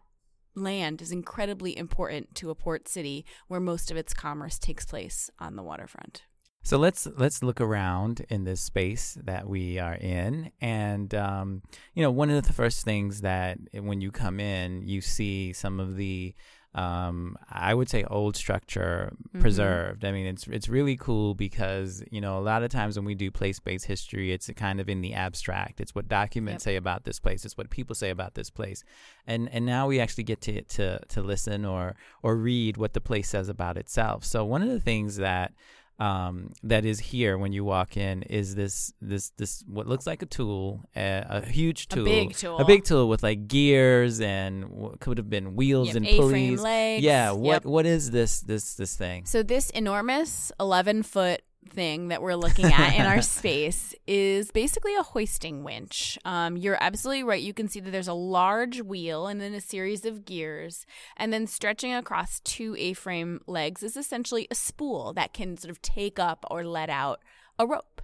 land 0.55 1.01
is 1.01 1.11
incredibly 1.11 1.77
important 1.77 2.33
to 2.35 2.51
a 2.51 2.55
port 2.55 2.87
city 2.87 3.25
where 3.49 3.59
most 3.59 3.91
of 3.91 3.97
its 3.97 4.13
commerce 4.13 4.59
takes 4.59 4.85
place 4.85 5.29
on 5.39 5.57
the 5.57 5.63
waterfront. 5.63 6.23
So 6.63 6.77
let's 6.77 7.07
let's 7.17 7.41
look 7.41 7.59
around 7.59 8.25
in 8.29 8.43
this 8.43 8.61
space 8.61 9.17
that 9.23 9.47
we 9.47 9.79
are 9.79 9.95
in, 9.95 10.51
and 10.61 11.13
um, 11.15 11.61
you 11.95 12.03
know, 12.03 12.11
one 12.11 12.29
of 12.29 12.45
the 12.45 12.53
first 12.53 12.85
things 12.85 13.21
that 13.21 13.57
when 13.73 13.99
you 14.01 14.11
come 14.11 14.39
in, 14.39 14.87
you 14.87 15.01
see 15.01 15.53
some 15.53 15.79
of 15.79 15.95
the 15.95 16.35
um, 16.73 17.35
I 17.49 17.73
would 17.73 17.89
say 17.89 18.05
old 18.05 18.37
structure 18.37 19.11
preserved. 19.39 20.05
I 20.05 20.11
mean, 20.13 20.25
it's 20.25 20.47
it's 20.47 20.69
really 20.69 20.95
cool 20.95 21.33
because 21.33 22.03
you 22.11 22.21
know 22.21 22.37
a 22.37 22.45
lot 22.45 22.63
of 22.63 22.69
times 22.69 22.95
when 22.95 23.05
we 23.05 23.15
do 23.15 23.29
place 23.31 23.59
based 23.59 23.87
history, 23.87 24.31
it's 24.31 24.49
kind 24.55 24.79
of 24.79 24.87
in 24.87 25.01
the 25.01 25.13
abstract. 25.13 25.81
It's 25.81 25.93
what 25.95 26.07
documents 26.07 26.63
Yep. 26.65 26.71
say 26.71 26.75
about 26.77 27.03
this 27.03 27.19
place. 27.19 27.43
It's 27.43 27.57
what 27.57 27.69
people 27.71 27.95
say 27.95 28.09
about 28.11 28.35
this 28.35 28.49
place, 28.49 28.83
and 29.27 29.49
and 29.49 29.65
now 29.65 29.87
we 29.87 29.99
actually 29.99 30.23
get 30.25 30.41
to 30.41 30.61
to 30.61 30.99
to 31.09 31.21
listen 31.21 31.65
or 31.65 31.95
or 32.23 32.37
read 32.37 32.77
what 32.77 32.93
the 32.93 33.01
place 33.01 33.29
says 33.29 33.49
about 33.49 33.77
itself. 33.77 34.23
So 34.23 34.45
one 34.45 34.61
of 34.61 34.69
the 34.69 34.79
things 34.79 35.17
that 35.17 35.53
um, 36.01 36.51
that 36.63 36.83
is 36.83 36.99
here 36.99 37.37
when 37.37 37.51
you 37.53 37.63
walk 37.63 37.95
in 37.95 38.23
is 38.23 38.55
this 38.55 38.91
this 39.01 39.29
this 39.37 39.63
what 39.67 39.85
looks 39.87 40.07
like 40.07 40.21
a 40.23 40.25
tool, 40.25 40.83
a, 40.95 41.25
a 41.29 41.45
huge 41.45 41.83
A 41.85 41.87
tool, 41.95 42.05
big 42.05 42.33
tool. 42.35 42.57
a 42.57 42.65
big 42.65 42.83
tool 42.83 43.07
with 43.07 43.21
like 43.21 43.47
gears 43.47 44.19
and 44.19 44.69
what 44.69 44.99
could 44.99 45.17
have 45.19 45.29
been 45.29 45.55
wheels 45.55 45.87
Yep, 45.89 45.95
and 45.97 46.05
pulleys. 46.07 46.61
legs. 46.61 47.03
Yeah, 47.03 47.31
what 47.31 47.53
Yep. 47.63 47.65
what 47.65 47.85
is 47.85 48.09
this 48.11 48.39
this 48.41 48.73
this 48.75 48.95
thing? 48.95 49.25
So 49.25 49.43
this 49.43 49.69
enormous 49.71 50.51
11 50.59 51.03
foot 51.03 51.41
thing 51.69 52.09
that 52.09 52.21
we're 52.21 52.35
looking 52.35 52.65
at 52.65 52.95
in 52.95 53.05
our 53.05 53.21
space 53.21 53.95
is 54.07 54.51
basically 54.51 54.95
a 54.95 55.03
hoisting 55.03 55.63
winch. 55.63 56.17
Um, 56.25 56.57
you're 56.57 56.77
absolutely 56.81 57.23
right. 57.23 57.41
You 57.41 57.53
can 57.53 57.67
see 57.67 57.79
that 57.79 57.91
there's 57.91 58.07
a 58.07 58.13
large 58.13 58.81
wheel 58.81 59.27
and 59.27 59.39
then 59.39 59.53
a 59.53 59.61
series 59.61 60.05
of 60.05 60.25
gears, 60.25 60.85
and 61.17 61.31
then 61.31 61.47
stretching 61.47 61.93
across 61.93 62.39
two 62.41 62.75
A-frame 62.77 63.41
legs 63.47 63.83
is 63.83 63.95
essentially 63.95 64.47
a 64.49 64.55
spool 64.55 65.13
that 65.13 65.33
can 65.33 65.57
sort 65.57 65.71
of 65.71 65.81
take 65.81 66.19
up 66.19 66.45
or 66.49 66.63
let 66.63 66.89
out 66.89 67.19
a 67.59 67.65
rope. 67.65 68.01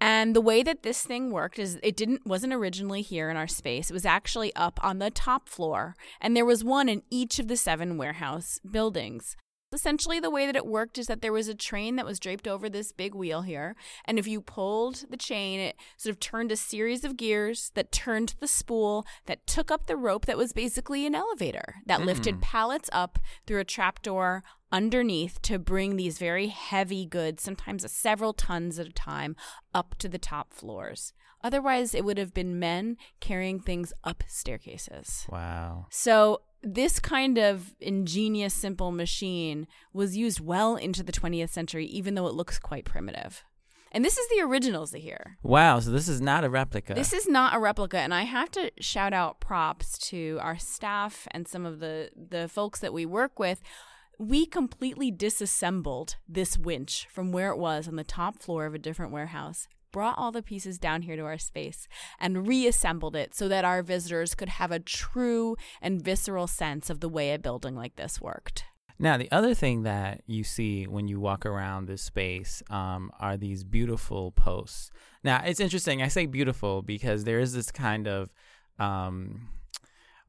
And 0.00 0.34
the 0.34 0.40
way 0.40 0.62
that 0.62 0.82
this 0.82 1.02
thing 1.02 1.30
worked 1.30 1.58
is 1.58 1.78
it 1.82 1.96
didn't 1.96 2.26
wasn't 2.26 2.54
originally 2.54 3.02
here 3.02 3.30
in 3.30 3.36
our 3.36 3.46
space. 3.46 3.90
It 3.90 3.94
was 3.94 4.06
actually 4.06 4.54
up 4.56 4.80
on 4.82 4.98
the 4.98 5.10
top 5.10 5.48
floor, 5.48 5.94
and 6.20 6.36
there 6.36 6.44
was 6.44 6.64
one 6.64 6.88
in 6.88 7.02
each 7.10 7.38
of 7.38 7.48
the 7.48 7.56
seven 7.56 7.98
warehouse 7.98 8.58
buildings. 8.68 9.36
Essentially, 9.72 10.20
the 10.20 10.30
way 10.30 10.46
that 10.46 10.56
it 10.56 10.66
worked 10.66 10.98
is 10.98 11.06
that 11.06 11.22
there 11.22 11.32
was 11.32 11.48
a 11.48 11.54
train 11.54 11.96
that 11.96 12.06
was 12.06 12.20
draped 12.20 12.46
over 12.46 12.68
this 12.68 12.92
big 12.92 13.14
wheel 13.14 13.42
here. 13.42 13.74
And 14.04 14.18
if 14.18 14.26
you 14.26 14.40
pulled 14.40 15.04
the 15.10 15.16
chain, 15.16 15.60
it 15.60 15.76
sort 15.96 16.12
of 16.12 16.20
turned 16.20 16.52
a 16.52 16.56
series 16.56 17.04
of 17.04 17.16
gears 17.16 17.70
that 17.74 17.92
turned 17.92 18.34
the 18.40 18.48
spool 18.48 19.06
that 19.26 19.46
took 19.46 19.70
up 19.70 19.86
the 19.86 19.96
rope 19.96 20.26
that 20.26 20.38
was 20.38 20.52
basically 20.52 21.06
an 21.06 21.14
elevator 21.14 21.76
that 21.86 22.00
hmm. 22.00 22.06
lifted 22.06 22.40
pallets 22.40 22.90
up 22.92 23.18
through 23.46 23.60
a 23.60 23.64
trapdoor 23.64 24.42
underneath 24.70 25.40
to 25.42 25.58
bring 25.58 25.96
these 25.96 26.18
very 26.18 26.48
heavy 26.48 27.06
goods, 27.06 27.42
sometimes 27.42 27.90
several 27.92 28.32
tons 28.32 28.78
at 28.78 28.86
a 28.86 28.92
time, 28.92 29.36
up 29.74 29.94
to 29.98 30.08
the 30.08 30.18
top 30.18 30.52
floors. 30.52 31.12
Otherwise, 31.44 31.94
it 31.94 32.04
would 32.04 32.18
have 32.18 32.32
been 32.32 32.58
men 32.58 32.96
carrying 33.20 33.60
things 33.60 33.92
up 34.04 34.22
staircases. 34.26 35.26
Wow. 35.28 35.86
So 35.90 36.42
this 36.62 37.00
kind 37.00 37.38
of 37.38 37.74
ingenious, 37.80 38.54
simple 38.54 38.92
machine 38.92 39.66
was 39.92 40.16
used 40.16 40.40
well 40.40 40.76
into 40.76 41.02
the 41.02 41.12
20th 41.12 41.50
century, 41.50 41.86
even 41.86 42.14
though 42.14 42.26
it 42.26 42.34
looks 42.34 42.58
quite 42.58 42.84
primitive. 42.84 43.44
And 43.94 44.02
this 44.02 44.16
is 44.16 44.26
the 44.30 44.40
originals 44.40 44.92
here. 44.92 45.36
Wow, 45.42 45.80
so 45.80 45.90
this 45.90 46.08
is 46.08 46.20
not 46.20 46.44
a 46.44 46.50
replica. 46.50 46.94
This 46.94 47.12
is 47.12 47.28
not 47.28 47.54
a 47.54 47.58
replica, 47.58 47.98
and 47.98 48.14
I 48.14 48.22
have 48.22 48.50
to 48.52 48.70
shout 48.80 49.12
out 49.12 49.38
props 49.38 49.98
to 50.08 50.38
our 50.40 50.56
staff 50.56 51.28
and 51.30 51.46
some 51.46 51.66
of 51.66 51.80
the 51.80 52.10
the 52.16 52.48
folks 52.48 52.80
that 52.80 52.94
we 52.94 53.04
work 53.04 53.38
with. 53.38 53.60
We 54.18 54.46
completely 54.46 55.10
disassembled 55.10 56.16
this 56.28 56.56
winch 56.56 57.06
from 57.10 57.32
where 57.32 57.50
it 57.50 57.58
was 57.58 57.86
on 57.86 57.96
the 57.96 58.04
top 58.04 58.38
floor 58.38 58.66
of 58.66 58.74
a 58.74 58.78
different 58.78 59.12
warehouse, 59.12 59.68
brought 59.92 60.18
all 60.18 60.32
the 60.32 60.42
pieces 60.42 60.78
down 60.78 61.02
here 61.02 61.16
to 61.16 61.24
our 61.24 61.38
space, 61.38 61.86
and 62.18 62.46
reassembled 62.48 63.14
it 63.14 63.34
so 63.34 63.48
that 63.48 63.64
our 63.64 63.82
visitors 63.82 64.34
could 64.34 64.48
have 64.48 64.72
a 64.72 64.80
true 64.80 65.56
and 65.80 66.02
visceral 66.02 66.46
sense 66.46 66.90
of 66.90 67.00
the 67.00 67.08
way 67.08 67.32
a 67.32 67.38
building 67.38 67.76
like 67.76 67.96
this 67.96 68.20
worked. 68.20 68.64
Now, 68.98 69.16
the 69.16 69.30
other 69.32 69.54
thing 69.54 69.82
that 69.82 70.22
you 70.26 70.44
see 70.44 70.86
when 70.86 71.08
you 71.08 71.18
walk 71.18 71.44
around 71.44 71.86
this 71.86 72.02
space 72.02 72.62
um, 72.70 73.10
are 73.18 73.36
these 73.36 73.64
beautiful 73.64 74.30
posts. 74.32 74.90
Now, 75.24 75.42
it's 75.44 75.60
interesting. 75.60 76.02
I 76.02 76.08
say 76.08 76.26
beautiful 76.26 76.82
because 76.82 77.24
there 77.24 77.40
is 77.40 77.52
this 77.52 77.72
kind 77.72 78.06
of 78.06 78.30
um, 78.78 79.48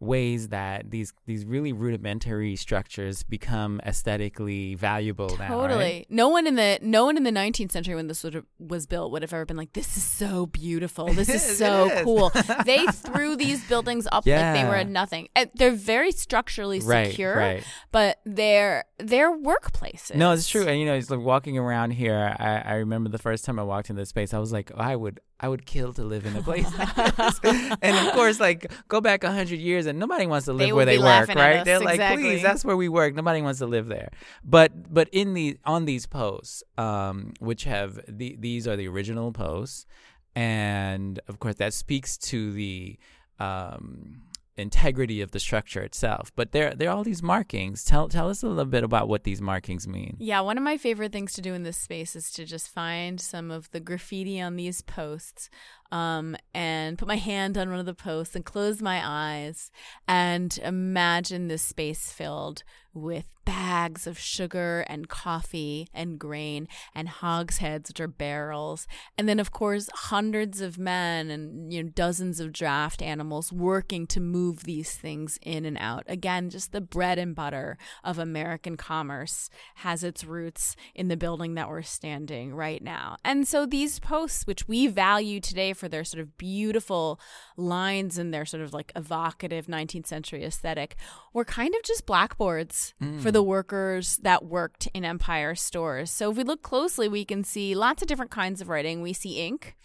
ways 0.03 0.50
that 0.50 0.91
these 0.91 1.13
these 1.25 1.45
really 1.45 1.72
rudimentary 1.74 2.55
structures 2.55 3.24
become 3.24 3.79
aesthetically 3.86 4.75
valuable 4.75 5.29
now. 5.38 5.38
right? 5.39 5.48
Totally. 5.50 6.05
No 6.10 6.29
one 6.29 6.45
in 6.48 6.55
the 6.55 6.79
no 6.81 7.05
one 7.05 7.17
in 7.17 7.24
the 7.24 7.31
19th 7.31 7.72
century 7.72 7.95
when 7.95 8.07
this 8.07 8.24
would 8.24 8.33
have, 8.33 8.45
was 8.60 8.86
built 8.86 9.12
would 9.12 9.22
have 9.22 9.33
ever 9.33 9.45
been 9.45 9.57
like, 9.57 9.74
"This 9.74 9.95
is 9.98 10.03
so 10.03 10.45
beautiful. 10.48 11.07
This 11.13 11.29
is 11.29 11.43
is, 11.50 11.57
so 11.57 11.89
is." 11.89 12.03
cool." 12.03 12.31
they 12.65 12.86
threw 12.88 13.36
these 13.36 13.63
buildings 13.67 14.05
up 14.12 14.25
like 14.25 14.53
they 14.53 14.65
were 14.65 14.83
nothing. 14.83 15.29
And 15.36 15.50
They're 15.55 15.72
very 15.72 16.12
structurally 16.12 16.79
Right, 16.79 17.07
secure, 17.12 17.36
right. 17.36 17.63
but 17.91 18.19
they're 18.25 18.86
they're 19.00 19.36
workplaces. 19.36 20.15
No, 20.15 20.31
it's 20.31 20.48
true. 20.48 20.65
And 20.67 20.79
you 20.79 20.86
know, 20.86 20.93
it's 20.95 21.10
like 21.10 21.19
walking 21.19 21.57
around 21.57 21.91
here. 21.91 22.36
I, 22.39 22.57
I 22.60 22.74
remember 22.75 23.10
the 23.10 23.17
first 23.17 23.45
time 23.45 23.60
I 23.60 23.63
walked 23.63 23.89
in 23.89 23.95
this 23.95 24.10
space, 24.10 24.33
I 24.33 24.39
was 24.39 24.51
like, 24.51 24.72
oh, 24.75 24.79
I 24.81 24.95
would, 24.95 25.19
I 25.43 25.50
would 25.50 25.65
kill 25.65 25.91
to 25.93 26.03
live 26.05 26.25
in 26.25 26.38
a 26.38 26.41
place 26.41 26.65
like 26.77 27.15
this. 27.17 27.39
and 27.81 28.07
of 28.07 28.13
course, 28.13 28.39
like 28.39 28.71
go 28.88 29.01
back 29.01 29.25
a 29.25 29.31
hundred 29.31 29.59
years, 29.59 29.85
and 29.88 30.00
nobody 30.00 30.25
wants 30.25 30.45
to 30.45 30.53
live 30.53 30.67
They 30.67 30.71
where 30.71 30.85
they 30.85 30.97
work, 30.97 31.27
right? 31.27 31.57
us, 31.57 31.65
They're 31.65 31.81
like, 31.81 32.00
please, 32.17 32.41
that's 32.41 32.63
where 32.63 32.77
we 32.77 32.88
work. 32.88 33.13
Nobody 33.13 33.41
wants 33.41 33.59
to 33.59 33.65
live 33.65 33.88
there. 33.88 34.12
But, 34.45 34.93
but 34.93 35.09
in 35.12 35.33
the 35.33 35.57
on 35.65 35.83
these 35.83 36.05
posts, 36.05 36.63
um, 36.77 37.33
which 37.41 37.65
have 37.65 38.00
the 38.07 38.38
these 38.39 38.69
are 38.69 38.77
the 38.77 38.88
original 38.88 39.33
posts, 39.33 39.85
and 40.33 41.19
of 41.27 41.39
course 41.39 41.55
that 41.55 41.73
speaks 41.73 42.17
to 42.19 42.53
the 42.53 42.97
um 43.39 44.21
integrity 44.57 45.22
of 45.22 45.31
the 45.31 45.39
structure 45.39 45.81
itself. 45.81 46.31
But 46.36 46.51
there 46.51 46.74
there 46.75 46.89
are 46.89 46.95
all 46.95 47.03
these 47.03 47.24
markings. 47.24 47.83
Tell 47.83 48.07
tell 48.07 48.29
us 48.29 48.43
a 48.43 48.48
little 48.48 48.65
bit 48.65 48.83
about 48.83 49.07
what 49.07 49.24
these 49.24 49.41
markings 49.41 49.88
mean. 49.88 50.15
Yeah, 50.19 50.41
one 50.41 50.57
of 50.57 50.63
my 50.63 50.77
favorite 50.77 51.12
things 51.12 51.33
to 51.33 51.41
do 51.41 51.53
in 51.53 51.63
this 51.63 51.77
space 51.77 52.15
is 52.15 52.31
to 52.31 52.45
just 52.45 52.69
find 52.69 53.19
some 53.19 53.51
of 53.51 53.69
the 53.72 53.79
graffiti 53.79 54.39
on 54.39 54.55
these 54.55 54.81
posts 54.81 55.50
um, 55.91 56.36
and 56.53 56.98
put 56.98 57.07
my 57.07 57.17
hand 57.17 57.57
on 57.57 57.69
one 57.69 57.79
of 57.79 57.86
the 57.86 57.93
posts 57.93 58.36
and 58.36 58.45
close 58.45 58.81
my 58.81 59.01
eyes 59.03 59.72
and 60.07 60.57
imagine 60.63 61.48
this 61.48 61.63
space 61.63 62.12
filled 62.12 62.63
with 62.93 63.25
bags 63.45 64.07
of 64.07 64.17
sugar 64.17 64.85
and 64.88 65.09
coffee 65.09 65.88
and 65.93 66.19
grain 66.19 66.67
and 66.95 67.09
hogsheads, 67.09 67.89
which 67.89 68.00
are 68.00 68.07
barrels. 68.07 68.88
And 69.17 69.27
then, 69.27 69.39
of 69.39 69.51
course, 69.51 69.89
hundreds 69.93 70.62
of 70.62 70.77
men 70.77 71.29
and 71.29 71.73
you 71.73 71.83
know, 71.83 71.89
dozens 71.89 72.39
of 72.39 72.53
draft 72.53 73.01
animals 73.01 73.51
working 73.51 74.07
to 74.07 74.19
move 74.19 74.63
these 74.63 74.93
things 74.93 75.38
in 75.41 75.65
and 75.65 75.77
out. 75.79 76.03
Again, 76.07 76.50
just 76.50 76.71
the 76.71 76.81
bread 76.81 77.17
and 77.19 77.35
butter 77.35 77.77
of 78.03 78.17
American 78.17 78.77
commerce 78.77 79.50
has 79.75 80.03
its 80.03 80.23
roots 80.23 80.75
in 80.95 81.07
the 81.07 81.17
building 81.17 81.55
that 81.55 81.69
we're 81.69 81.81
standing 81.81 82.53
right 82.53 82.83
now. 82.83 83.17
And 83.25 83.47
so 83.47 83.65
these 83.65 84.00
posts, 84.00 84.47
which 84.47 84.67
we 84.67 84.88
value 84.88 85.39
today 85.39 85.73
for 85.73 85.89
their 85.89 86.03
sort 86.03 86.21
of 86.21 86.38
beautiful 86.38 87.19
lines 87.57 88.17
and 88.17 88.33
their 88.33 88.45
sort 88.45 88.63
of 88.63 88.73
like 88.73 88.91
evocative 88.95 89.67
19th 89.67 90.07
century 90.07 90.43
aesthetic, 90.43 90.95
were 91.33 91.45
kind 91.45 91.73
of 91.75 91.83
just 91.83 92.05
blackboards 92.05 92.83
mm. 93.02 93.22
for 93.22 93.32
the 93.32 93.44
workers 93.44 94.18
that 94.24 94.46
worked 94.46 94.88
in 94.94 95.06
Empire 95.06 95.56
stores. 95.56 96.12
So 96.12 96.32
if 96.32 96.38
we 96.38 96.44
look 96.44 96.62
closely, 96.62 97.08
we 97.08 97.25
can 97.25 97.44
see 97.44 97.75
lots 97.75 98.02
of 98.02 98.08
different 98.08 98.32
kinds 98.32 98.62
of 98.62 98.70
writing. 98.70 99.02
We 99.02 99.13
see 99.13 99.40
ink, 99.40 99.75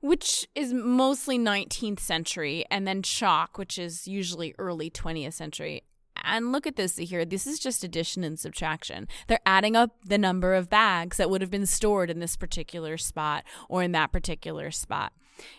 which 0.00 0.46
is 0.54 0.72
mostly 0.72 1.38
19th 1.38 2.00
century, 2.00 2.64
and 2.70 2.86
then 2.86 3.02
chalk, 3.02 3.58
which 3.58 3.78
is 3.78 4.08
usually 4.08 4.54
early 4.58 4.90
20th 4.90 5.34
century. 5.34 5.82
And 6.22 6.52
look 6.52 6.66
at 6.66 6.76
this 6.76 6.96
here. 6.96 7.24
This 7.24 7.46
is 7.46 7.58
just 7.58 7.82
addition 7.82 8.24
and 8.24 8.38
subtraction. 8.38 9.08
They're 9.26 9.40
adding 9.46 9.74
up 9.74 9.96
the 10.04 10.18
number 10.18 10.54
of 10.54 10.68
bags 10.68 11.16
that 11.16 11.30
would 11.30 11.40
have 11.40 11.50
been 11.50 11.66
stored 11.66 12.10
in 12.10 12.20
this 12.20 12.36
particular 12.36 12.98
spot 12.98 13.44
or 13.68 13.82
in 13.82 13.92
that 13.92 14.12
particular 14.12 14.70
spot. 14.70 15.12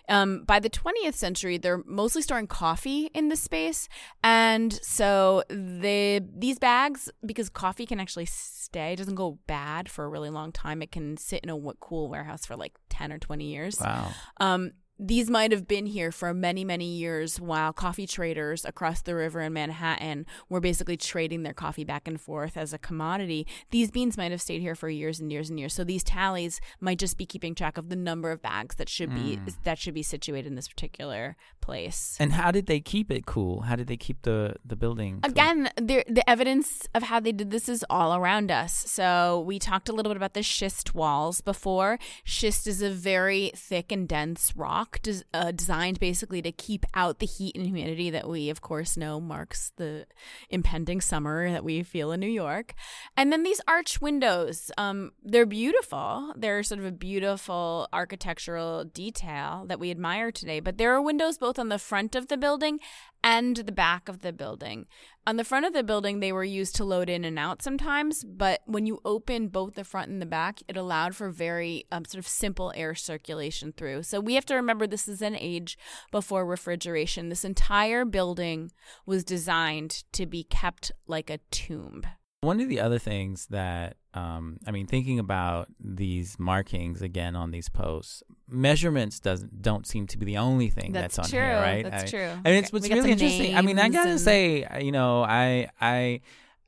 Um, 0.10 0.44
by 0.44 0.60
the 0.60 0.70
20th 0.70 1.16
century, 1.16 1.58
they're 1.58 1.84
mostly 1.86 2.22
storing 2.22 2.48
coffee 2.48 3.10
in 3.14 3.30
the 3.30 3.36
space, 3.36 3.88
and 4.24 4.74
so 4.84 5.44
the 5.50 6.24
these 6.36 6.60
bags, 6.60 7.10
because 7.26 7.50
coffee 7.50 7.86
can 7.86 8.00
actually 8.00 8.26
stay, 8.26 8.96
doesn't 8.96 9.16
go 9.16 9.40
bad 9.48 9.90
for 9.90 10.06
a 10.06 10.10
really 10.10 10.30
long 10.30 10.52
time. 10.52 10.82
It 10.82 10.92
can 10.92 11.18
sit 11.18 11.42
in 11.44 11.50
a 11.50 11.58
cool 11.80 12.10
warehouse 12.10 12.46
for 12.46 12.56
like 12.56 12.74
10 12.90 13.12
or 13.12 13.20
20 13.20 13.46
years. 13.46 13.80
Wow. 13.80 14.12
Um, 14.38 14.72
these 15.02 15.32
might 15.32 15.52
have 15.52 15.68
been 15.68 15.88
here 15.88 16.12
for 16.12 16.32
many, 16.32 16.64
many 16.64 16.86
years 16.86 17.42
while 17.42 17.74
coffee 17.74 18.06
traders 18.06 18.64
across 18.64 19.02
the 19.02 19.16
river 19.16 19.42
in 19.42 19.52
Manhattan 19.52 20.28
were 20.48 20.60
basically 20.60 20.96
trading 20.96 21.42
their 21.42 21.56
coffee 21.56 21.84
back 21.84 22.08
and 22.08 22.22
forth 22.22 22.56
as 22.56 22.72
a 22.72 22.78
commodity. 22.78 23.48
These 23.72 23.90
beans 23.90 24.16
might 24.16 24.30
have 24.30 24.42
stayed 24.42 24.62
here 24.62 24.76
for 24.76 24.90
years 24.90 25.20
and 25.20 25.32
years 25.32 25.50
and 25.50 25.60
years. 25.60 25.74
So 25.74 25.84
these 25.84 26.04
tallies 26.04 26.62
might 26.80 27.00
just 27.00 27.18
be 27.18 27.26
keeping 27.26 27.56
track 27.56 27.80
of 27.80 27.90
the 27.90 27.96
number 27.96 28.30
of 28.30 28.44
bags 28.44 28.76
that 28.76 28.90
should 28.90 29.12
be 29.12 29.38
mm. 29.38 29.56
that 29.64 29.80
should 29.80 29.96
be 29.96 30.04
situated 30.04 30.48
in 30.48 30.56
this 30.56 30.68
particular 30.68 31.36
place. 31.62 32.16
And 32.20 32.34
how 32.34 32.52
did 32.52 32.68
they 32.68 32.80
keep 32.80 33.10
it 33.10 33.26
cool? 33.26 33.62
How 33.62 33.76
did 33.76 33.88
they 33.88 33.98
keep 33.98 34.22
the 34.22 34.56
the 34.64 34.76
building? 34.76 35.22
Cool? 35.22 35.32
Again, 35.32 35.70
the 35.78 36.04
the 36.08 36.30
evidence 36.30 36.88
of 36.94 37.04
how 37.04 37.20
they 37.20 37.32
did 37.32 37.50
this 37.50 37.68
is 37.68 37.84
all 37.90 38.16
around 38.16 38.52
us. 38.52 38.74
So 38.88 39.44
we 39.48 39.58
talked 39.58 39.90
a 39.90 39.94
little 39.94 40.12
bit 40.12 40.18
about 40.18 40.36
the 40.36 40.44
schist 40.44 40.94
walls 40.94 41.42
before. 41.42 41.98
Schist 42.24 42.68
is 42.68 42.84
a 42.84 42.92
very 42.92 43.52
thick 43.56 43.92
and 43.92 44.08
dense 44.08 44.54
rock 44.56 44.91
des- 45.00 45.24
uh, 45.34 45.52
designed 45.52 46.00
basically 46.00 46.42
to 46.42 46.52
keep 46.52 46.86
out 46.94 47.20
the 47.20 47.26
heat 47.26 47.56
and 47.56 47.66
humidity 47.66 48.10
that 48.10 48.28
we, 48.28 48.50
of 48.50 48.62
course, 48.62 48.98
know 48.98 49.20
marks 49.20 49.72
the 49.78 50.06
impending 50.50 51.02
summer 51.02 51.50
that 51.52 51.64
we 51.64 51.84
feel 51.84 52.12
in 52.12 52.20
New 52.20 52.28
York. 52.28 52.74
And 53.16 53.32
then 53.32 53.44
these 53.44 53.62
arch 53.68 54.02
windows, 54.02 54.72
um, 54.78 55.12
they're 55.24 55.46
beautiful. 55.46 56.34
They're 56.36 56.64
sort 56.64 56.80
of 56.80 56.86
a 56.86 56.92
beautiful 56.92 57.88
architectural 57.94 58.86
detail 58.86 59.66
that 59.68 59.80
we 59.80 59.92
admire 59.92 60.32
today. 60.32 60.60
But 60.60 60.78
there 60.78 60.94
are 60.94 61.02
windows 61.02 61.38
both 61.38 61.58
on 61.58 61.70
the 61.70 61.80
front 61.80 62.16
of 62.16 62.28
the 62.28 62.38
building 62.38 62.80
and 63.24 63.58
the 63.58 63.72
back 63.72 64.10
of 64.10 64.20
the 64.22 64.34
building. 64.34 64.86
On 65.28 65.38
the 65.38 65.44
front 65.44 65.66
of 65.66 65.74
the 65.74 65.84
building, 65.84 66.20
they 66.20 66.32
were 66.32 66.44
used 66.44 66.76
to 66.78 66.84
load 66.84 67.08
in 67.08 67.24
and 67.24 67.38
out 67.38 67.62
sometimes, 67.62 68.24
but 68.24 68.62
when 68.66 68.88
you 68.88 69.00
open 69.06 69.50
both 69.50 69.76
the 69.76 69.84
front 69.84 70.10
and 70.10 70.22
the 70.22 70.26
back, 70.26 70.62
it 70.68 70.76
allowed 70.76 71.16
for 71.16 71.30
very 71.30 71.86
um, 71.92 72.06
sort 72.06 72.20
of 72.20 72.28
simple 72.28 72.74
air 72.76 72.96
circulation 72.96 73.72
through. 73.72 74.04
So 74.04 74.20
we 74.20 74.34
have 74.34 74.46
to 74.48 74.56
remember 74.56 74.88
this 74.88 75.08
is 75.08 75.22
an 75.22 75.36
age 75.36 75.78
before 76.12 76.46
refrigeration. 76.46 77.30
This 77.30 77.46
entire 77.46 78.04
building 78.06 78.72
was 79.06 79.24
designed 79.24 80.04
to 80.14 80.26
be 80.26 80.44
kept 80.44 80.92
like 81.06 81.30
a 81.30 81.40
tomb. 81.52 82.04
One 82.42 82.60
of 82.60 82.70
the 82.70 82.80
other 82.80 82.98
things 82.98 83.46
that 83.52 83.98
um, 84.14 84.58
I 84.68 84.72
mean, 84.72 84.88
thinking 84.88 85.20
about 85.20 85.70
these 85.80 86.38
markings 86.38 87.02
again 87.02 87.36
on 87.36 87.52
these 87.52 87.70
posts, 87.70 88.24
measurements 88.50 89.20
doesn't 89.20 89.62
don't 89.62 89.88
seem 89.88 90.06
to 90.08 90.18
be 90.18 90.26
the 90.26 90.38
only 90.38 90.70
thing 90.70 90.92
that's, 90.92 91.16
that's 91.16 91.28
on 91.28 91.32
true. 91.32 91.40
here, 91.40 91.56
right? 91.56 91.84
That's 91.84 92.04
I, 92.04 92.18
true. 92.18 92.42
And 92.44 92.48
it's 92.48 92.74
what's 92.74 92.90
really 92.90 93.12
interesting. 93.12 93.56
I 93.56 93.62
mean, 93.62 93.80
I 93.80 93.88
gotta 93.88 94.20
say, 94.20 94.68
you 94.82 94.92
know, 94.92 95.24
I 95.24 95.70
I 95.80 96.22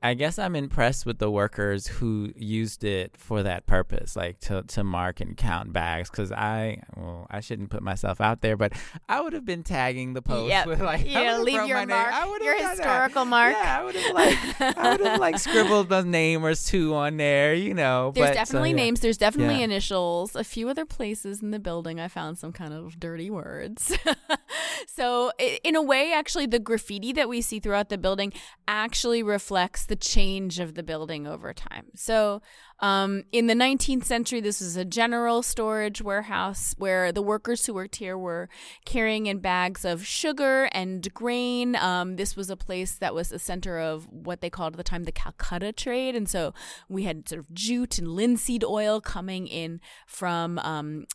I 0.03 0.15
guess 0.15 0.37
I'm 0.37 0.53
impressed 0.57 1.05
with 1.05 1.19
the 1.19 1.31
workers 1.31 1.87
who 1.87 2.33
used 2.35 2.83
it 2.83 3.15
for 3.15 3.41
that 3.41 3.65
purpose, 3.65 4.17
like 4.17 4.37
to, 4.41 4.61
to 4.63 4.83
mark 4.83 5.21
and 5.21 5.37
count 5.37 5.71
bags. 5.71 6.09
Because 6.09 6.29
I, 6.29 6.81
well, 6.97 7.25
I 7.31 7.39
shouldn't 7.39 7.69
put 7.69 7.81
myself 7.81 8.19
out 8.19 8.41
there, 8.41 8.57
but 8.57 8.73
I 9.07 9.21
would 9.21 9.31
have 9.31 9.45
been 9.45 9.63
tagging 9.63 10.13
the 10.13 10.21
post 10.21 10.49
yep. 10.49 10.67
with 10.67 10.81
like, 10.81 11.09
yeah, 11.09 11.37
leave 11.37 11.65
your 11.65 11.85
mark, 11.85 12.13
your 12.41 12.69
historical 12.69 13.23
mark. 13.23 13.53
Yeah, 13.53 13.79
I 13.79 13.83
would 13.85 13.95
have 13.95 14.13
like, 14.13 14.61
I 14.77 14.91
would 14.91 15.07
have 15.07 15.19
like 15.21 15.39
scribbled 15.39 15.89
a 15.93 16.03
name 16.03 16.43
or 16.43 16.53
two 16.53 16.93
on 16.95 17.15
there, 17.15 17.53
you 17.53 17.73
know. 17.73 18.11
There's 18.13 18.27
but, 18.27 18.31
uh, 18.31 18.33
definitely 18.33 18.71
so, 18.71 18.77
yeah. 18.77 18.83
names. 18.83 18.99
There's 18.99 19.17
definitely 19.17 19.59
yeah. 19.59 19.65
initials. 19.65 20.35
A 20.35 20.43
few 20.43 20.67
other 20.67 20.85
places 20.85 21.41
in 21.41 21.51
the 21.51 21.59
building, 21.59 22.01
I 22.01 22.09
found 22.09 22.37
some 22.37 22.51
kind 22.51 22.73
of 22.73 22.99
dirty 22.99 23.29
words. 23.29 23.97
so, 24.87 25.31
in 25.63 25.75
a 25.75 25.81
way, 25.81 26.13
actually, 26.13 26.45
the 26.45 26.59
graffiti 26.59 27.13
that 27.13 27.29
we 27.29 27.41
see 27.41 27.59
throughout 27.59 27.89
the 27.89 27.97
building 27.97 28.33
actually 28.67 29.23
reflects 29.23 29.85
the 29.85 29.95
change 29.95 30.59
of 30.59 30.75
the 30.75 30.83
building 30.83 31.27
over 31.27 31.53
time. 31.53 31.87
So, 31.95 32.41
um, 32.79 33.23
in 33.31 33.47
the 33.47 33.53
19th 33.53 34.03
century, 34.03 34.41
this 34.41 34.59
was 34.59 34.75
a 34.75 34.83
general 34.83 35.41
storage 35.41 36.01
warehouse 36.01 36.75
where 36.77 37.13
the 37.13 37.21
workers 37.21 37.65
who 37.65 37.73
worked 37.73 37.95
here 37.95 38.17
were 38.17 38.49
carrying 38.85 39.27
in 39.27 39.39
bags 39.39 39.85
of 39.85 40.05
sugar 40.05 40.65
and 40.73 41.13
grain. 41.13 41.77
Um, 41.77 42.17
this 42.17 42.35
was 42.35 42.49
a 42.49 42.57
place 42.57 42.95
that 42.95 43.15
was 43.15 43.31
a 43.31 43.39
center 43.39 43.79
of 43.79 44.07
what 44.11 44.41
they 44.41 44.49
called 44.49 44.73
at 44.73 44.77
the 44.77 44.83
time 44.83 45.05
the 45.05 45.13
Calcutta 45.13 45.71
trade. 45.71 46.13
And 46.13 46.27
so 46.27 46.53
we 46.89 47.03
had 47.03 47.29
sort 47.29 47.39
of 47.39 47.53
jute 47.53 47.99
and 47.99 48.09
linseed 48.09 48.65
oil 48.65 48.99
coming 48.99 49.47
in 49.47 49.79
from, 50.05 50.59
um, 50.59 51.05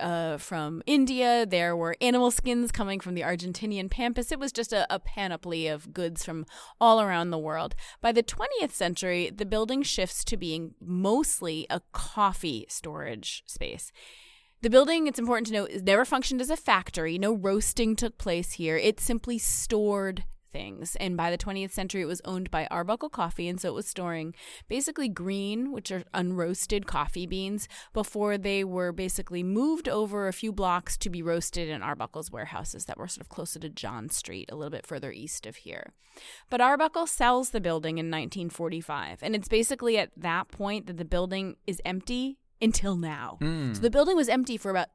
uh, 0.00 0.38
from 0.38 0.82
India. 0.86 1.46
There 1.46 1.76
were 1.76 1.96
animal 2.00 2.30
skins 2.30 2.72
coming 2.72 3.00
from 3.00 3.14
the 3.14 3.22
Argentinian 3.22 3.90
pampas. 3.90 4.32
It 4.32 4.38
was 4.38 4.52
just 4.52 4.72
a, 4.72 4.92
a 4.92 4.98
panoply 4.98 5.68
of 5.68 5.92
goods 5.92 6.24
from 6.24 6.46
all 6.80 7.00
around 7.00 7.30
the 7.30 7.38
world. 7.38 7.74
By 8.00 8.12
the 8.12 8.22
20th 8.22 8.72
century, 8.72 9.30
the 9.30 9.46
building 9.46 9.82
shifts 9.82 10.24
to 10.24 10.36
being 10.36 10.74
mostly 10.80 11.66
a 11.70 11.80
coffee 11.92 12.66
storage 12.68 13.42
space. 13.46 13.92
The 14.62 14.70
building, 14.70 15.06
it's 15.08 15.18
important 15.18 15.48
to 15.48 15.52
note, 15.54 15.70
never 15.82 16.04
functioned 16.04 16.40
as 16.40 16.50
a 16.50 16.56
factory. 16.56 17.18
No 17.18 17.32
roasting 17.32 17.96
took 17.96 18.16
place 18.16 18.52
here. 18.52 18.76
It 18.76 19.00
simply 19.00 19.38
stored 19.38 20.24
things. 20.52 20.96
And 20.96 21.16
by 21.16 21.30
the 21.30 21.38
20th 21.38 21.72
century, 21.72 22.02
it 22.02 22.06
was 22.06 22.20
owned 22.24 22.50
by 22.50 22.66
Arbuckle 22.70 23.08
Coffee. 23.08 23.48
And 23.48 23.60
so 23.60 23.68
it 23.68 23.74
was 23.74 23.86
storing 23.86 24.34
basically 24.68 25.08
green, 25.08 25.72
which 25.72 25.90
are 25.90 26.04
unroasted 26.14 26.86
coffee 26.86 27.26
beans, 27.26 27.68
before 27.92 28.38
they 28.38 28.62
were 28.62 28.92
basically 28.92 29.42
moved 29.42 29.88
over 29.88 30.28
a 30.28 30.32
few 30.32 30.52
blocks 30.52 30.96
to 30.98 31.10
be 31.10 31.22
roasted 31.22 31.68
in 31.68 31.82
Arbuckle's 31.82 32.30
warehouses 32.30 32.84
that 32.84 32.98
were 32.98 33.08
sort 33.08 33.22
of 33.22 33.28
closer 33.28 33.58
to 33.58 33.68
John 33.68 34.08
Street, 34.08 34.50
a 34.52 34.54
little 34.54 34.70
bit 34.70 34.86
further 34.86 35.10
east 35.10 35.46
of 35.46 35.56
here. 35.56 35.92
But 36.50 36.60
Arbuckle 36.60 37.06
sells 37.06 37.50
the 37.50 37.60
building 37.60 37.98
in 37.98 38.06
1945. 38.06 39.20
And 39.22 39.34
it's 39.34 39.48
basically 39.48 39.98
at 39.98 40.10
that 40.16 40.48
point 40.48 40.86
that 40.86 40.98
the 40.98 41.04
building 41.04 41.56
is 41.66 41.80
empty 41.84 42.38
until 42.60 42.96
now. 42.96 43.38
Mm. 43.40 43.74
So 43.74 43.82
the 43.82 43.90
building 43.90 44.16
was 44.16 44.28
empty 44.28 44.56
for 44.56 44.70
about 44.70 44.88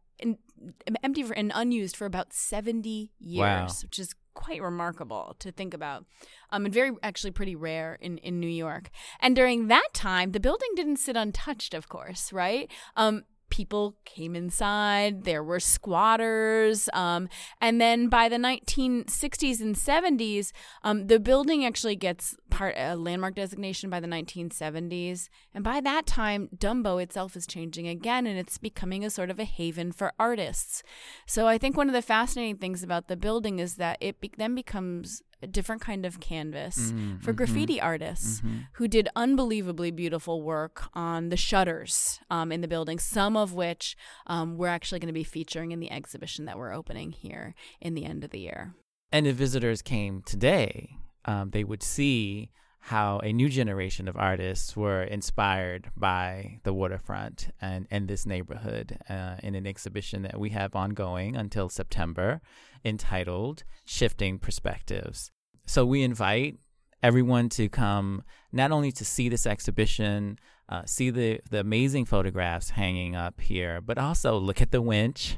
empty 1.03 1.23
for, 1.23 1.33
and 1.33 1.51
unused 1.53 1.95
for 1.95 2.05
about 2.05 2.33
70 2.33 3.11
years, 3.19 3.39
wow. 3.39 3.67
which 3.83 3.99
is 3.99 4.15
quite 4.33 4.61
remarkable 4.61 5.35
to 5.39 5.51
think 5.51 5.73
about 5.73 6.05
um, 6.51 6.65
and 6.65 6.73
very 6.73 6.91
actually 7.01 7.31
pretty 7.31 7.55
rare 7.55 7.97
in, 7.99 8.19
in 8.19 8.39
New 8.39 8.47
York. 8.47 8.89
And 9.19 9.35
during 9.35 9.67
that 9.67 9.89
time, 9.93 10.31
the 10.31 10.39
building 10.39 10.69
didn't 10.75 10.97
sit 10.97 11.15
untouched, 11.15 11.73
of 11.73 11.89
course, 11.89 12.31
right? 12.31 12.69
Um, 12.95 13.23
people 13.57 13.95
came 14.05 14.35
inside, 14.35 15.23
there 15.23 15.43
were 15.43 15.59
squatters. 15.59 16.87
Um, 16.93 17.27
and 17.59 17.81
then 17.81 18.07
by 18.07 18.29
the 18.29 18.35
1960s 18.35 19.61
and 19.61 19.75
70s, 19.75 20.51
um, 20.83 21.07
the 21.07 21.19
building 21.19 21.65
actually 21.65 21.95
gets 21.95 22.35
part 22.51 22.75
a 22.77 22.95
landmark 22.95 23.33
designation 23.33 23.89
by 23.89 23.99
the 23.99 24.07
1970s. 24.07 25.29
And 25.55 25.63
by 25.63 25.81
that 25.81 26.05
time, 26.05 26.49
Dumbo 26.55 27.01
itself 27.01 27.35
is 27.35 27.47
changing 27.47 27.87
again 27.87 28.27
and 28.27 28.37
it's 28.37 28.59
becoming 28.59 29.03
a 29.03 29.09
sort 29.09 29.31
of 29.31 29.39
a 29.39 29.43
haven 29.43 29.91
for 29.91 30.13
artists. 30.19 30.83
So 31.25 31.47
I 31.47 31.57
think 31.57 31.75
one 31.75 31.89
of 31.89 31.93
the 31.93 32.03
fascinating 32.03 32.57
things 32.57 32.83
about 32.83 33.07
the 33.07 33.17
building 33.17 33.57
is 33.57 33.77
that 33.77 33.97
it 33.99 34.21
be- 34.21 34.31
then 34.37 34.53
becomes 34.53 35.23
a 35.41 35.47
different 35.47 35.81
kind 35.81 36.05
of 36.05 36.19
canvas 36.19 36.77
mm-hmm, 36.91 37.17
for 37.17 37.33
graffiti 37.33 37.77
mm-hmm, 37.77 37.85
artists 37.85 38.41
mm-hmm. 38.41 38.59
who 38.73 38.87
did 38.87 39.07
unbelievably 39.15 39.91
beautiful 39.91 40.41
work 40.41 40.89
on 40.93 41.29
the 41.29 41.37
shutters 41.37 42.19
um, 42.29 42.51
in 42.51 42.61
the 42.61 42.67
building, 42.67 42.99
some 42.99 43.37
of 43.37 43.53
which 43.53 43.95
um, 44.25 44.57
we're 44.57 44.67
actually 44.67 44.99
going 44.99 45.07
to 45.07 45.13
be 45.13 45.23
featuring 45.23 45.71
in 45.71 45.79
the 45.79 45.91
exhibition 45.91 46.45
that 46.45 46.57
we're 46.57 46.73
opening 46.73 47.11
here 47.11 47.53
in 47.79 47.93
the 47.93 48.05
end 48.05 48.23
of 48.23 48.31
the 48.31 48.39
year. 48.39 48.73
And 49.11 49.27
if 49.27 49.35
visitors 49.35 49.81
came 49.81 50.21
today, 50.23 50.97
um, 51.25 51.51
they 51.51 51.63
would 51.63 51.83
see 51.83 52.49
how 52.87 53.19
a 53.19 53.33
new 53.33 53.49
generation 53.49 54.07
of 54.07 54.15
artists 54.15 54.73
were 54.73 55.03
inspired 55.03 55.91
by 55.97 56.57
the 56.63 56.71
waterfront 56.71 57.49
and, 57.59 57.85
and 57.91 58.07
this 58.07 58.25
neighborhood 58.25 58.97
uh, 59.09 59.35
in 59.43 59.55
an 59.55 59.67
exhibition 59.67 60.21
that 60.21 60.39
we 60.39 60.51
have 60.51 60.73
ongoing 60.73 61.35
until 61.35 61.67
September 61.67 62.39
entitled 62.85 63.65
Shifting 63.83 64.39
Perspectives. 64.39 65.31
So 65.65 65.85
we 65.85 66.01
invite 66.01 66.59
everyone 67.03 67.49
to 67.49 67.67
come 67.67 68.23
not 68.53 68.71
only 68.71 68.93
to 68.93 69.03
see 69.03 69.27
this 69.27 69.45
exhibition, 69.45 70.39
uh, 70.69 70.83
see 70.85 71.09
the, 71.09 71.41
the 71.49 71.59
amazing 71.59 72.05
photographs 72.05 72.69
hanging 72.69 73.17
up 73.17 73.41
here, 73.41 73.81
but 73.81 73.97
also 73.97 74.37
look 74.37 74.61
at 74.61 74.71
the 74.71 74.81
winch 74.81 75.35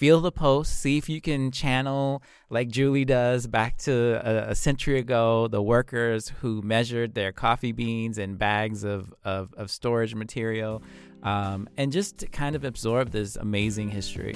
feel 0.00 0.22
the 0.22 0.32
post, 0.32 0.80
see 0.80 0.96
if 0.96 1.10
you 1.10 1.20
can 1.20 1.50
channel, 1.50 2.22
like 2.48 2.68
Julie 2.68 3.04
does, 3.04 3.46
back 3.46 3.76
to 3.76 4.18
a, 4.26 4.52
a, 4.52 4.54
century 4.54 4.98
ago, 4.98 5.46
the 5.46 5.60
workers 5.60 6.32
who 6.40 6.62
measured 6.62 7.12
their 7.12 7.32
coffee 7.32 7.72
beans 7.72 8.16
and 8.16 8.38
bags 8.38 8.82
of, 8.82 9.12
of, 9.26 9.52
of 9.58 9.70
storage 9.70 10.14
material, 10.14 10.82
um, 11.22 11.68
and 11.76 11.92
just 11.92 12.32
kind 12.32 12.56
of 12.56 12.64
absorb 12.64 13.10
this 13.10 13.36
amazing 13.36 13.90
history. 13.90 14.34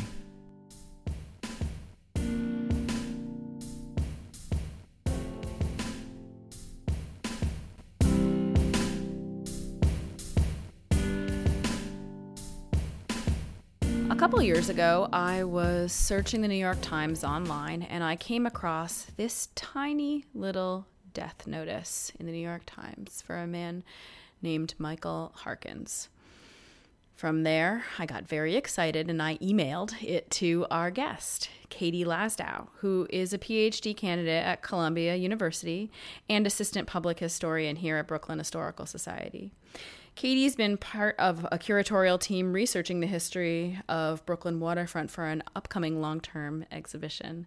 Couple 14.24 14.40
years 14.40 14.70
ago, 14.70 15.06
I 15.12 15.44
was 15.44 15.92
searching 15.92 16.40
the 16.40 16.48
New 16.48 16.54
York 16.54 16.78
Times 16.80 17.24
online 17.24 17.82
and 17.82 18.02
I 18.02 18.16
came 18.16 18.46
across 18.46 19.04
this 19.18 19.50
tiny 19.54 20.24
little 20.34 20.86
death 21.12 21.46
notice 21.46 22.10
in 22.18 22.24
the 22.24 22.32
New 22.32 22.38
York 22.38 22.62
Times 22.64 23.20
for 23.20 23.36
a 23.36 23.46
man 23.46 23.84
named 24.40 24.72
Michael 24.78 25.32
Harkins. 25.34 26.08
From 27.14 27.42
there, 27.42 27.84
I 27.98 28.06
got 28.06 28.26
very 28.26 28.56
excited 28.56 29.10
and 29.10 29.20
I 29.20 29.36
emailed 29.42 30.02
it 30.02 30.30
to 30.30 30.64
our 30.70 30.90
guest, 30.90 31.50
Katie 31.68 32.06
Lasdow, 32.06 32.68
who 32.76 33.06
is 33.10 33.34
a 33.34 33.38
PhD 33.38 33.94
candidate 33.94 34.42
at 34.42 34.62
Columbia 34.62 35.16
University 35.16 35.90
and 36.30 36.46
assistant 36.46 36.88
public 36.88 37.18
historian 37.18 37.76
here 37.76 37.98
at 37.98 38.08
Brooklyn 38.08 38.38
Historical 38.38 38.86
Society. 38.86 39.52
Katie's 40.14 40.54
been 40.54 40.76
part 40.76 41.16
of 41.18 41.44
a 41.50 41.58
curatorial 41.58 42.20
team 42.20 42.52
researching 42.52 43.00
the 43.00 43.06
history 43.06 43.80
of 43.88 44.24
Brooklyn 44.26 44.60
waterfront 44.60 45.10
for 45.10 45.24
an 45.24 45.42
upcoming 45.56 46.00
long 46.00 46.20
term 46.20 46.64
exhibition. 46.70 47.46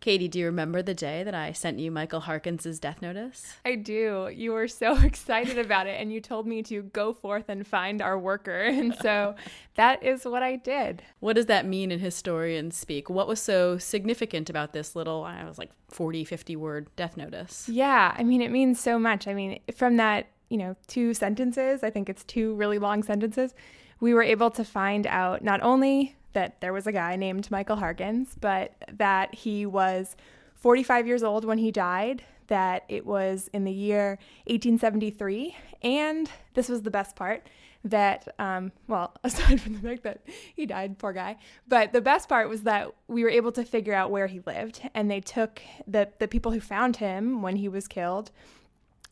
Katie, 0.00 0.28
do 0.28 0.38
you 0.38 0.46
remember 0.46 0.80
the 0.80 0.94
day 0.94 1.24
that 1.24 1.34
I 1.34 1.52
sent 1.52 1.80
you 1.80 1.90
Michael 1.90 2.20
Harkins's 2.20 2.78
death 2.78 3.02
notice? 3.02 3.54
I 3.64 3.74
do. 3.74 4.30
You 4.32 4.52
were 4.52 4.68
so 4.68 4.96
excited 5.02 5.58
about 5.58 5.86
it, 5.86 6.00
and 6.00 6.12
you 6.12 6.20
told 6.20 6.46
me 6.46 6.62
to 6.64 6.82
go 6.82 7.12
forth 7.12 7.48
and 7.48 7.66
find 7.66 8.02
our 8.02 8.18
worker. 8.18 8.66
And 8.78 8.94
so 9.02 9.34
that 9.74 10.02
is 10.04 10.24
what 10.24 10.42
I 10.42 10.54
did. 10.54 11.02
What 11.18 11.34
does 11.34 11.46
that 11.46 11.66
mean 11.66 11.90
in 11.90 11.98
historian 11.98 12.70
speak? 12.70 13.10
What 13.10 13.26
was 13.26 13.40
so 13.40 13.76
significant 13.76 14.48
about 14.48 14.72
this 14.72 14.94
little, 14.94 15.24
I 15.24 15.44
was 15.44 15.58
like 15.58 15.70
40, 15.88 16.24
50 16.24 16.54
word 16.54 16.88
death 16.94 17.16
notice? 17.16 17.68
Yeah, 17.68 18.14
I 18.16 18.22
mean, 18.22 18.40
it 18.40 18.52
means 18.52 18.78
so 18.78 18.98
much. 18.98 19.26
I 19.26 19.34
mean, 19.34 19.58
from 19.74 19.96
that 19.96 20.28
you 20.48 20.56
know, 20.56 20.76
two 20.86 21.14
sentences, 21.14 21.82
I 21.82 21.90
think 21.90 22.08
it's 22.08 22.24
two 22.24 22.54
really 22.54 22.78
long 22.78 23.02
sentences, 23.02 23.54
we 24.00 24.14
were 24.14 24.22
able 24.22 24.50
to 24.52 24.64
find 24.64 25.06
out 25.06 25.42
not 25.42 25.62
only 25.62 26.16
that 26.32 26.60
there 26.60 26.72
was 26.72 26.86
a 26.86 26.92
guy 26.92 27.16
named 27.16 27.50
Michael 27.50 27.76
Harkins, 27.76 28.36
but 28.40 28.72
that 28.92 29.34
he 29.34 29.66
was 29.66 30.16
45 30.54 31.06
years 31.06 31.22
old 31.22 31.44
when 31.44 31.58
he 31.58 31.70
died, 31.70 32.22
that 32.48 32.84
it 32.88 33.04
was 33.04 33.48
in 33.52 33.64
the 33.64 33.72
year 33.72 34.18
1873, 34.46 35.56
and 35.82 36.30
this 36.54 36.68
was 36.68 36.82
the 36.82 36.90
best 36.90 37.16
part 37.16 37.46
that, 37.84 38.28
um, 38.38 38.72
well, 38.86 39.14
aside 39.24 39.60
from 39.60 39.74
the 39.74 39.80
fact 39.80 40.02
that 40.02 40.20
he 40.54 40.66
died, 40.66 40.98
poor 40.98 41.12
guy, 41.12 41.36
but 41.66 41.92
the 41.92 42.00
best 42.00 42.28
part 42.28 42.48
was 42.48 42.62
that 42.62 42.92
we 43.06 43.22
were 43.22 43.30
able 43.30 43.52
to 43.52 43.64
figure 43.64 43.94
out 43.94 44.10
where 44.10 44.26
he 44.26 44.40
lived, 44.46 44.88
and 44.94 45.10
they 45.10 45.20
took 45.20 45.60
the, 45.86 46.08
the 46.18 46.28
people 46.28 46.52
who 46.52 46.60
found 46.60 46.96
him 46.96 47.42
when 47.42 47.56
he 47.56 47.68
was 47.68 47.86
killed 47.88 48.30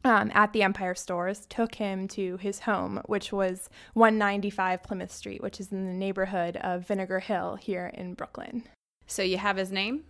um, 0.06 0.30
at 0.34 0.52
the 0.52 0.62
Empire 0.62 0.94
Stores 0.94 1.46
took 1.46 1.74
him 1.74 2.06
to 2.08 2.36
his 2.36 2.60
home, 2.60 3.02
which 3.06 3.32
was 3.32 3.68
195 3.94 4.82
Plymouth 4.82 5.12
Street, 5.12 5.42
which 5.42 5.58
is 5.58 5.72
in 5.72 5.86
the 5.86 5.92
neighborhood 5.92 6.56
of 6.58 6.86
Vinegar 6.86 7.18
Hill 7.20 7.56
here 7.56 7.90
in 7.92 8.14
Brooklyn. 8.14 8.64
So 9.08 9.22
you 9.22 9.38
have 9.38 9.56
his 9.56 9.72
name, 9.72 10.04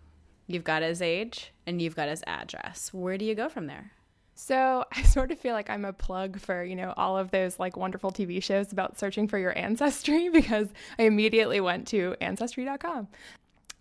you've 0.47 0.65
got 0.65 0.83
his 0.83 1.01
age, 1.01 1.53
and 1.67 1.81
you've 1.81 1.97
got 1.97 2.09
his 2.09 2.23
address. 2.27 2.93
Where 2.93 3.17
do 3.17 3.25
you 3.25 3.35
go 3.35 3.49
from 3.49 3.67
there? 3.67 3.93
So 4.35 4.85
I 4.93 5.03
sort 5.03 5.33
of 5.33 5.39
feel 5.39 5.55
like 5.55 5.71
I'm 5.71 5.87
a 5.87 5.95
plug 5.95 6.39
for, 6.39 6.63
you 6.63 6.77
know, 6.77 6.93
all 6.97 7.17
of 7.17 7.31
those 7.31 7.59
like 7.59 7.77
wonderful 7.77 8.13
TV 8.13 8.43
shows 8.43 8.73
about 8.73 8.99
searching 8.99 9.27
for 9.27 9.39
your 9.39 9.57
ancestry 9.59 10.29
because 10.33 10.69
I 10.99 11.05
immediately 11.05 11.61
went 11.61 11.89
to 11.89 12.15
ancestry.com. 12.21 13.09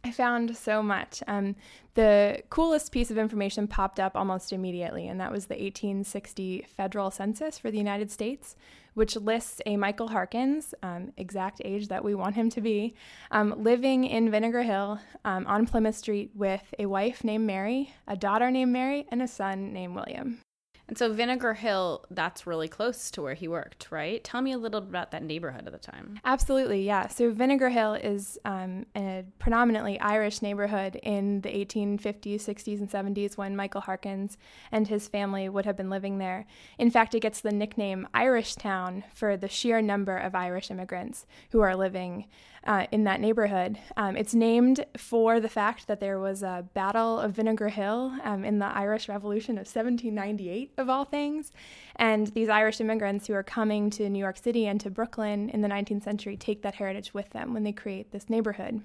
I 0.05 0.11
found 0.11 0.55
so 0.55 0.83
much. 0.83 1.23
Um, 1.25 1.55
the 1.95 2.43
coolest 2.51 2.91
piece 2.91 3.09
of 3.09 3.17
information 3.17 3.67
popped 3.67 3.99
up 3.99 4.15
almost 4.15 4.53
immediately, 4.53 5.07
and 5.07 5.19
that 5.19 5.31
was 5.31 5.47
the 5.47 5.55
1860 5.55 6.67
federal 6.77 7.09
census 7.09 7.57
for 7.57 7.71
the 7.71 7.79
United 7.79 8.11
States, 8.11 8.55
which 8.93 9.15
lists 9.15 9.63
a 9.65 9.77
Michael 9.77 10.09
Harkins, 10.09 10.75
um, 10.83 11.11
exact 11.17 11.59
age 11.65 11.87
that 11.87 12.03
we 12.03 12.13
want 12.13 12.35
him 12.35 12.51
to 12.51 12.61
be, 12.61 12.93
um, 13.31 13.55
living 13.63 14.05
in 14.05 14.29
Vinegar 14.29 14.61
Hill 14.61 14.99
um, 15.23 15.47
on 15.47 15.65
Plymouth 15.65 15.95
Street 15.95 16.29
with 16.35 16.71
a 16.77 16.85
wife 16.85 17.23
named 17.23 17.47
Mary, 17.47 17.91
a 18.07 18.15
daughter 18.15 18.51
named 18.51 18.71
Mary, 18.71 19.07
and 19.09 19.23
a 19.23 19.27
son 19.27 19.73
named 19.73 19.95
William. 19.95 20.39
And 20.87 20.97
so 20.97 21.11
Vinegar 21.11 21.55
Hill, 21.55 22.05
that's 22.11 22.45
really 22.45 22.67
close 22.67 23.09
to 23.11 23.21
where 23.21 23.33
he 23.33 23.47
worked, 23.47 23.87
right? 23.91 24.23
Tell 24.23 24.41
me 24.41 24.51
a 24.51 24.57
little 24.57 24.81
bit 24.81 24.89
about 24.89 25.11
that 25.11 25.23
neighborhood 25.23 25.65
at 25.65 25.71
the 25.71 25.79
time. 25.79 26.19
Absolutely, 26.23 26.85
yeah. 26.85 27.07
So 27.07 27.31
Vinegar 27.31 27.69
Hill 27.69 27.95
is 27.95 28.37
um, 28.45 28.85
a 28.95 29.25
predominantly 29.39 29.99
Irish 29.99 30.43
neighborhood 30.43 30.99
in 31.01 31.41
the 31.41 31.49
1850s, 31.49 32.35
60s, 32.35 32.79
and 32.79 32.89
70s 32.89 33.35
when 33.35 33.55
Michael 33.55 33.81
Harkins 33.81 34.37
and 34.71 34.87
his 34.87 35.07
family 35.07 35.49
would 35.49 35.65
have 35.65 35.75
been 35.75 35.89
living 35.89 36.19
there. 36.19 36.45
In 36.77 36.91
fact, 36.91 37.15
it 37.15 37.21
gets 37.21 37.41
the 37.41 37.51
nickname 37.51 38.07
Irish 38.13 38.53
Town 38.55 39.03
for 39.13 39.35
the 39.37 39.49
sheer 39.49 39.81
number 39.81 40.17
of 40.17 40.35
Irish 40.35 40.69
immigrants 40.69 41.25
who 41.49 41.61
are 41.61 41.75
living 41.75 42.25
uh, 42.65 42.87
in 42.91 43.03
that 43.03 43.19
neighborhood. 43.19 43.77
Um, 43.95 44.17
it's 44.17 44.33
named 44.33 44.85
for 44.97 45.39
the 45.39 45.49
fact 45.49 45.87
that 45.87 45.99
there 45.99 46.19
was 46.19 46.41
a 46.41 46.67
Battle 46.73 47.19
of 47.19 47.33
Vinegar 47.33 47.69
Hill 47.69 48.17
um, 48.23 48.43
in 48.43 48.59
the 48.59 48.65
Irish 48.65 49.07
Revolution 49.07 49.55
of 49.55 49.67
1798, 49.67 50.74
of 50.77 50.89
all 50.89 51.05
things. 51.05 51.51
And 51.95 52.27
these 52.27 52.49
Irish 52.49 52.81
immigrants 52.81 53.27
who 53.27 53.33
are 53.33 53.43
coming 53.43 53.89
to 53.91 54.09
New 54.09 54.19
York 54.19 54.37
City 54.37 54.67
and 54.67 54.79
to 54.81 54.89
Brooklyn 54.89 55.49
in 55.49 55.61
the 55.61 55.67
19th 55.67 56.03
century 56.03 56.37
take 56.37 56.61
that 56.61 56.75
heritage 56.75 57.13
with 57.13 57.29
them 57.31 57.53
when 57.53 57.63
they 57.63 57.71
create 57.71 58.11
this 58.11 58.29
neighborhood. 58.29 58.81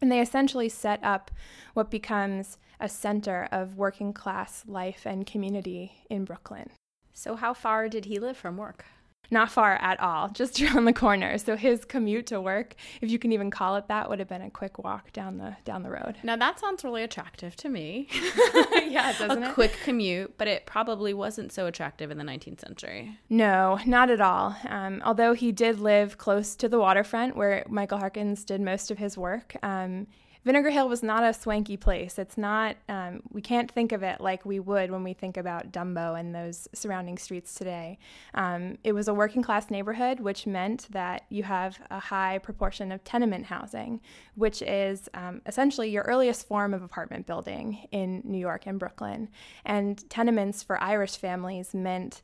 And 0.00 0.10
they 0.12 0.20
essentially 0.20 0.68
set 0.68 1.02
up 1.02 1.30
what 1.72 1.90
becomes 1.90 2.58
a 2.80 2.88
center 2.88 3.48
of 3.50 3.76
working 3.76 4.12
class 4.12 4.64
life 4.66 5.06
and 5.06 5.26
community 5.26 5.92
in 6.10 6.24
Brooklyn. 6.24 6.70
So, 7.12 7.36
how 7.36 7.54
far 7.54 7.88
did 7.88 8.06
he 8.06 8.18
live 8.18 8.36
from 8.36 8.56
work? 8.56 8.84
Not 9.30 9.50
far 9.50 9.74
at 9.76 9.98
all, 10.00 10.28
just 10.28 10.60
around 10.62 10.84
the 10.84 10.92
corner. 10.92 11.38
So 11.38 11.56
his 11.56 11.84
commute 11.84 12.26
to 12.26 12.40
work, 12.40 12.74
if 13.00 13.10
you 13.10 13.18
can 13.18 13.32
even 13.32 13.50
call 13.50 13.76
it 13.76 13.88
that, 13.88 14.08
would 14.08 14.18
have 14.18 14.28
been 14.28 14.42
a 14.42 14.50
quick 14.50 14.78
walk 14.78 15.12
down 15.12 15.38
the 15.38 15.56
down 15.64 15.82
the 15.82 15.90
road. 15.90 16.16
Now 16.22 16.36
that 16.36 16.58
sounds 16.60 16.84
really 16.84 17.02
attractive 17.02 17.56
to 17.56 17.68
me. 17.68 18.08
yeah, 18.86 19.12
doesn't 19.18 19.42
a 19.42 19.48
it? 19.48 19.54
quick 19.54 19.76
commute, 19.84 20.36
but 20.38 20.48
it 20.48 20.66
probably 20.66 21.14
wasn't 21.14 21.52
so 21.52 21.66
attractive 21.66 22.10
in 22.10 22.18
the 22.18 22.24
19th 22.24 22.60
century. 22.60 23.18
No, 23.28 23.78
not 23.86 24.10
at 24.10 24.20
all. 24.20 24.56
Um, 24.68 25.02
although 25.04 25.32
he 25.32 25.52
did 25.52 25.80
live 25.80 26.18
close 26.18 26.54
to 26.56 26.68
the 26.68 26.78
waterfront 26.78 27.36
where 27.36 27.64
Michael 27.68 27.98
Harkins 27.98 28.44
did 28.44 28.60
most 28.60 28.90
of 28.90 28.98
his 28.98 29.16
work. 29.16 29.56
Um, 29.62 30.06
Vinegar 30.44 30.68
Hill 30.68 30.90
was 30.90 31.02
not 31.02 31.24
a 31.24 31.32
swanky 31.32 31.78
place. 31.78 32.18
It's 32.18 32.36
not, 32.36 32.76
um, 32.90 33.22
we 33.32 33.40
can't 33.40 33.70
think 33.70 33.92
of 33.92 34.02
it 34.02 34.20
like 34.20 34.44
we 34.44 34.60
would 34.60 34.90
when 34.90 35.02
we 35.02 35.14
think 35.14 35.38
about 35.38 35.72
Dumbo 35.72 36.20
and 36.20 36.34
those 36.34 36.68
surrounding 36.74 37.16
streets 37.16 37.54
today. 37.54 37.98
Um, 38.34 38.76
it 38.84 38.92
was 38.92 39.08
a 39.08 39.14
working 39.14 39.42
class 39.42 39.70
neighborhood, 39.70 40.20
which 40.20 40.46
meant 40.46 40.86
that 40.90 41.24
you 41.30 41.44
have 41.44 41.78
a 41.90 41.98
high 41.98 42.38
proportion 42.38 42.92
of 42.92 43.02
tenement 43.04 43.46
housing, 43.46 44.02
which 44.34 44.60
is 44.60 45.08
um, 45.14 45.40
essentially 45.46 45.88
your 45.88 46.02
earliest 46.02 46.46
form 46.46 46.74
of 46.74 46.82
apartment 46.82 47.26
building 47.26 47.88
in 47.90 48.20
New 48.22 48.38
York 48.38 48.66
and 48.66 48.78
Brooklyn. 48.78 49.30
And 49.64 50.08
tenements 50.10 50.62
for 50.62 50.78
Irish 50.82 51.16
families 51.16 51.72
meant 51.72 52.20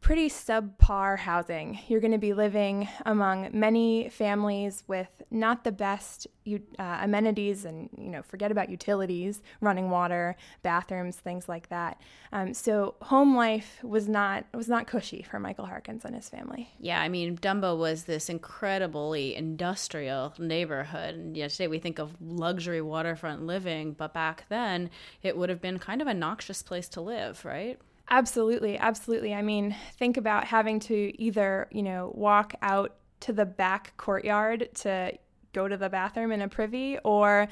pretty 0.00 0.28
subpar 0.28 1.18
housing. 1.18 1.78
You're 1.88 2.00
going 2.00 2.12
to 2.12 2.18
be 2.18 2.32
living 2.32 2.88
among 3.04 3.50
many 3.52 4.08
families 4.08 4.84
with 4.86 5.22
not 5.30 5.64
the 5.64 5.72
best 5.72 6.26
uh, 6.46 6.98
amenities, 7.02 7.64
and 7.64 7.90
you 7.98 8.08
know, 8.08 8.22
forget 8.22 8.50
about 8.50 8.70
utilities, 8.70 9.42
running 9.60 9.90
water, 9.90 10.36
bathrooms, 10.62 11.16
things 11.16 11.48
like 11.48 11.68
that. 11.68 12.00
Um, 12.32 12.54
so 12.54 12.94
home 13.02 13.36
life 13.36 13.78
was 13.82 14.08
not 14.08 14.46
was 14.54 14.68
not 14.68 14.86
cushy 14.86 15.22
for 15.22 15.38
Michael 15.38 15.66
Harkins 15.66 16.04
and 16.04 16.14
his 16.14 16.28
family. 16.28 16.70
Yeah, 16.80 17.00
I 17.00 17.08
mean, 17.08 17.36
Dumbo 17.36 17.76
was 17.76 18.04
this 18.04 18.28
incredibly 18.28 19.34
industrial 19.34 20.32
neighborhood, 20.38 21.14
and 21.14 21.36
yeah, 21.36 21.48
today 21.48 21.68
we 21.68 21.78
think 21.78 21.98
of 21.98 22.16
luxury 22.20 22.80
waterfront 22.80 23.44
living, 23.44 23.92
but 23.92 24.14
back 24.14 24.44
then 24.48 24.90
it 25.22 25.36
would 25.36 25.50
have 25.50 25.60
been 25.60 25.78
kind 25.78 26.00
of 26.00 26.06
a 26.06 26.14
noxious 26.14 26.62
place 26.62 26.88
to 26.90 27.00
live, 27.00 27.44
right? 27.44 27.78
Absolutely, 28.10 28.78
absolutely. 28.78 29.34
I 29.34 29.42
mean, 29.42 29.76
think 29.98 30.16
about 30.16 30.44
having 30.44 30.80
to 30.80 31.12
either, 31.22 31.68
you 31.70 31.82
know, 31.82 32.12
walk 32.14 32.54
out 32.62 32.94
to 33.20 33.32
the 33.32 33.44
back 33.44 33.92
courtyard 33.96 34.68
to 34.76 35.12
go 35.52 35.68
to 35.68 35.76
the 35.76 35.88
bathroom 35.90 36.32
in 36.32 36.40
a 36.40 36.48
privy 36.48 36.98
or 37.04 37.48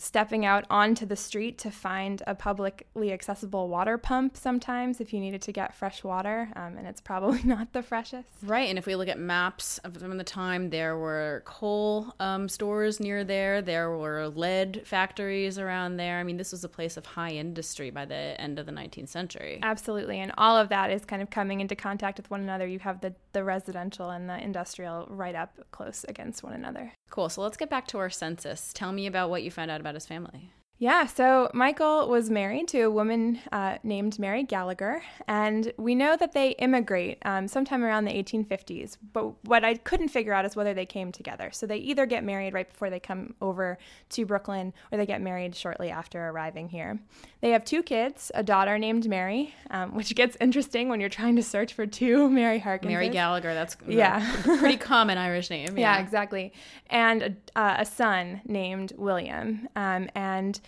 stepping 0.00 0.46
out 0.46 0.64
onto 0.70 1.04
the 1.04 1.16
street 1.16 1.58
to 1.58 1.70
find 1.70 2.22
a 2.26 2.34
publicly 2.34 3.12
accessible 3.12 3.68
water 3.68 3.98
pump 3.98 4.36
sometimes 4.36 5.00
if 5.00 5.12
you 5.12 5.20
needed 5.20 5.42
to 5.42 5.52
get 5.52 5.74
fresh 5.74 6.02
water, 6.02 6.48
um, 6.56 6.76
and 6.78 6.86
it's 6.86 7.00
probably 7.00 7.42
not 7.44 7.72
the 7.72 7.82
freshest. 7.82 8.28
Right, 8.42 8.68
and 8.68 8.78
if 8.78 8.86
we 8.86 8.96
look 8.96 9.08
at 9.08 9.18
maps 9.18 9.78
of 9.78 9.96
from 9.96 10.16
the 10.16 10.24
time, 10.24 10.70
there 10.70 10.96
were 10.96 11.42
coal 11.44 12.14
um, 12.18 12.48
stores 12.48 12.98
near 13.00 13.24
there, 13.24 13.60
there 13.60 13.90
were 13.96 14.28
lead 14.28 14.82
factories 14.86 15.58
around 15.58 15.96
there. 15.96 16.18
I 16.18 16.22
mean, 16.22 16.36
this 16.36 16.52
was 16.52 16.64
a 16.64 16.68
place 16.68 16.96
of 16.96 17.04
high 17.04 17.30
industry 17.30 17.90
by 17.90 18.04
the 18.06 18.40
end 18.40 18.58
of 18.58 18.66
the 18.66 18.72
19th 18.72 19.08
century. 19.08 19.60
Absolutely, 19.62 20.18
and 20.18 20.32
all 20.38 20.56
of 20.56 20.70
that 20.70 20.90
is 20.90 21.04
kind 21.04 21.20
of 21.20 21.30
coming 21.30 21.60
into 21.60 21.76
contact 21.76 22.16
with 22.16 22.30
one 22.30 22.40
another. 22.40 22.66
You 22.66 22.78
have 22.78 23.00
the, 23.00 23.14
the 23.32 23.44
residential 23.44 24.10
and 24.10 24.28
the 24.28 24.38
industrial 24.42 25.06
right 25.10 25.34
up 25.34 25.58
close 25.72 26.04
against 26.08 26.42
one 26.42 26.54
another. 26.54 26.92
Cool, 27.10 27.28
so 27.28 27.42
let's 27.42 27.56
get 27.56 27.68
back 27.68 27.86
to 27.88 27.98
our 27.98 28.08
census. 28.08 28.72
Tell 28.72 28.92
me 28.92 29.06
about 29.06 29.30
what 29.30 29.42
you 29.42 29.50
found 29.50 29.69
out 29.70 29.80
about 29.80 29.94
his 29.94 30.06
family. 30.06 30.52
Yeah, 30.80 31.04
so 31.04 31.50
Michael 31.52 32.08
was 32.08 32.30
married 32.30 32.66
to 32.68 32.80
a 32.80 32.90
woman 32.90 33.38
uh, 33.52 33.76
named 33.82 34.18
Mary 34.18 34.42
Gallagher, 34.42 35.02
and 35.28 35.70
we 35.76 35.94
know 35.94 36.16
that 36.16 36.32
they 36.32 36.52
immigrate 36.52 37.18
um, 37.26 37.48
sometime 37.48 37.84
around 37.84 38.06
the 38.06 38.12
1850s. 38.12 38.96
But 39.12 39.34
what 39.44 39.62
I 39.62 39.74
couldn't 39.74 40.08
figure 40.08 40.32
out 40.32 40.46
is 40.46 40.56
whether 40.56 40.72
they 40.72 40.86
came 40.86 41.12
together. 41.12 41.50
So 41.52 41.66
they 41.66 41.76
either 41.76 42.06
get 42.06 42.24
married 42.24 42.54
right 42.54 42.66
before 42.66 42.88
they 42.88 42.98
come 42.98 43.34
over 43.42 43.76
to 44.08 44.24
Brooklyn, 44.24 44.72
or 44.90 44.96
they 44.96 45.04
get 45.04 45.20
married 45.20 45.54
shortly 45.54 45.90
after 45.90 46.30
arriving 46.30 46.70
here. 46.70 46.98
They 47.42 47.50
have 47.50 47.62
two 47.62 47.82
kids, 47.82 48.32
a 48.34 48.42
daughter 48.42 48.78
named 48.78 49.06
Mary, 49.06 49.54
um, 49.70 49.94
which 49.94 50.14
gets 50.14 50.38
interesting 50.40 50.88
when 50.88 50.98
you're 50.98 51.10
trying 51.10 51.36
to 51.36 51.42
search 51.42 51.74
for 51.74 51.84
two 51.84 52.30
Mary 52.30 52.58
Harkins. 52.58 52.90
Mary 52.90 53.10
Gallagher, 53.10 53.52
that's 53.52 53.76
yeah, 53.86 54.34
pretty 54.44 54.78
common 54.78 55.18
Irish 55.18 55.50
name. 55.50 55.76
Yeah, 55.76 55.96
yeah 55.96 56.00
exactly. 56.02 56.54
And 56.88 57.22
a, 57.54 57.58
uh, 57.58 57.76
a, 57.80 57.84
son 57.84 58.40
named 58.46 58.94
William, 58.96 59.68
um, 59.76 60.08
and 60.14 60.58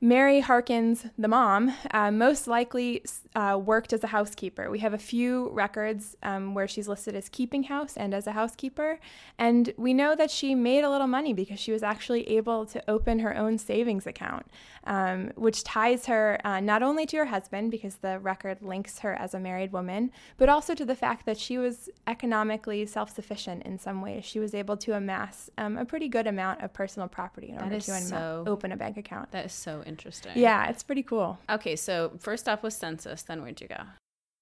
Mary 0.00 0.38
Harkins, 0.38 1.06
the 1.18 1.26
mom, 1.26 1.74
uh, 1.90 2.12
most 2.12 2.46
likely 2.46 3.02
uh, 3.34 3.58
worked 3.60 3.92
as 3.92 4.04
a 4.04 4.06
housekeeper. 4.06 4.70
We 4.70 4.78
have 4.78 4.94
a 4.94 4.98
few 4.98 5.48
records 5.50 6.16
um, 6.22 6.54
where 6.54 6.68
she's 6.68 6.86
listed 6.86 7.16
as 7.16 7.28
keeping 7.28 7.64
house 7.64 7.96
and 7.96 8.14
as 8.14 8.28
a 8.28 8.32
housekeeper. 8.32 9.00
And 9.38 9.74
we 9.76 9.92
know 9.92 10.14
that 10.14 10.30
she 10.30 10.54
made 10.54 10.84
a 10.84 10.90
little 10.90 11.08
money 11.08 11.32
because 11.32 11.58
she 11.58 11.72
was 11.72 11.82
actually 11.82 12.28
able 12.28 12.64
to 12.66 12.88
open 12.88 13.18
her 13.18 13.36
own 13.36 13.58
savings 13.58 14.06
account, 14.06 14.46
um, 14.84 15.32
which 15.34 15.64
ties 15.64 16.06
her 16.06 16.40
uh, 16.44 16.60
not 16.60 16.84
only 16.84 17.04
to 17.06 17.16
her 17.16 17.26
husband, 17.26 17.72
because 17.72 17.96
the 17.96 18.20
record 18.20 18.62
links 18.62 19.00
her 19.00 19.14
as 19.14 19.34
a 19.34 19.40
married 19.40 19.72
woman, 19.72 20.12
but 20.36 20.48
also 20.48 20.76
to 20.76 20.84
the 20.84 20.94
fact 20.94 21.26
that 21.26 21.38
she 21.38 21.58
was 21.58 21.88
economically 22.06 22.86
self 22.86 23.12
sufficient 23.12 23.64
in 23.64 23.80
some 23.80 24.00
ways. 24.00 24.24
She 24.24 24.38
was 24.38 24.54
able 24.54 24.76
to 24.76 24.92
amass 24.92 25.50
um, 25.58 25.76
a 25.76 25.84
pretty 25.84 26.06
good 26.06 26.28
amount 26.28 26.62
of 26.62 26.72
personal 26.72 27.08
property 27.08 27.48
in 27.48 27.60
order 27.60 27.80
to 27.80 28.00
so, 28.00 28.44
open 28.46 28.70
a 28.70 28.76
bank 28.76 28.96
account. 28.96 29.32
That 29.32 29.46
is 29.46 29.52
so 29.52 29.82
interesting. 29.88 30.32
Yeah, 30.34 30.68
it's 30.68 30.82
pretty 30.82 31.02
cool. 31.02 31.38
Okay, 31.50 31.74
so 31.74 32.12
first 32.18 32.48
off 32.48 32.62
was 32.62 32.76
census, 32.76 33.22
then 33.22 33.42
where'd 33.42 33.60
you 33.60 33.68
go? 33.68 33.82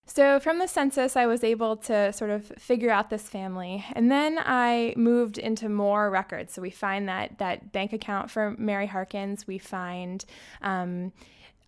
So, 0.08 0.38
from 0.38 0.60
the 0.60 0.68
census, 0.68 1.16
I 1.16 1.26
was 1.26 1.42
able 1.42 1.76
to 1.78 2.12
sort 2.12 2.30
of 2.30 2.46
figure 2.58 2.90
out 2.90 3.10
this 3.10 3.28
family. 3.28 3.84
And 3.92 4.10
then 4.10 4.38
I 4.38 4.94
moved 4.96 5.36
into 5.36 5.68
more 5.68 6.10
records. 6.10 6.54
So, 6.54 6.62
we 6.62 6.70
find 6.70 7.08
that, 7.08 7.38
that 7.38 7.72
bank 7.72 7.92
account 7.92 8.30
for 8.30 8.54
Mary 8.56 8.86
Harkins. 8.86 9.48
We 9.48 9.58
find 9.58 10.24
um, 10.62 11.12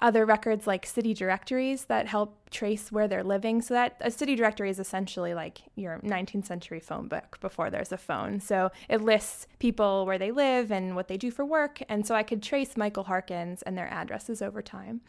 other 0.00 0.24
records 0.24 0.68
like 0.68 0.86
city 0.86 1.14
directories 1.14 1.86
that 1.86 2.06
help 2.06 2.47
trace 2.50 2.90
where 2.90 3.08
they're 3.08 3.24
living. 3.24 3.62
So 3.62 3.74
that 3.74 3.96
a 4.00 4.10
city 4.10 4.34
directory 4.34 4.70
is 4.70 4.78
essentially 4.78 5.34
like 5.34 5.62
your 5.74 5.98
19th 6.00 6.46
century 6.46 6.80
phone 6.80 7.08
book 7.08 7.38
before 7.40 7.70
there's 7.70 7.92
a 7.92 7.96
phone. 7.96 8.40
So 8.40 8.70
it 8.88 9.02
lists 9.02 9.46
people 9.58 10.06
where 10.06 10.18
they 10.18 10.30
live 10.30 10.70
and 10.70 10.94
what 10.94 11.08
they 11.08 11.16
do 11.16 11.30
for 11.30 11.44
work. 11.44 11.82
And 11.88 12.06
so 12.06 12.14
I 12.14 12.22
could 12.22 12.42
trace 12.42 12.76
Michael 12.76 13.04
Harkins 13.04 13.62
and 13.62 13.76
their 13.76 13.92
addresses 13.92 14.42
over 14.42 14.62
time. 14.62 15.00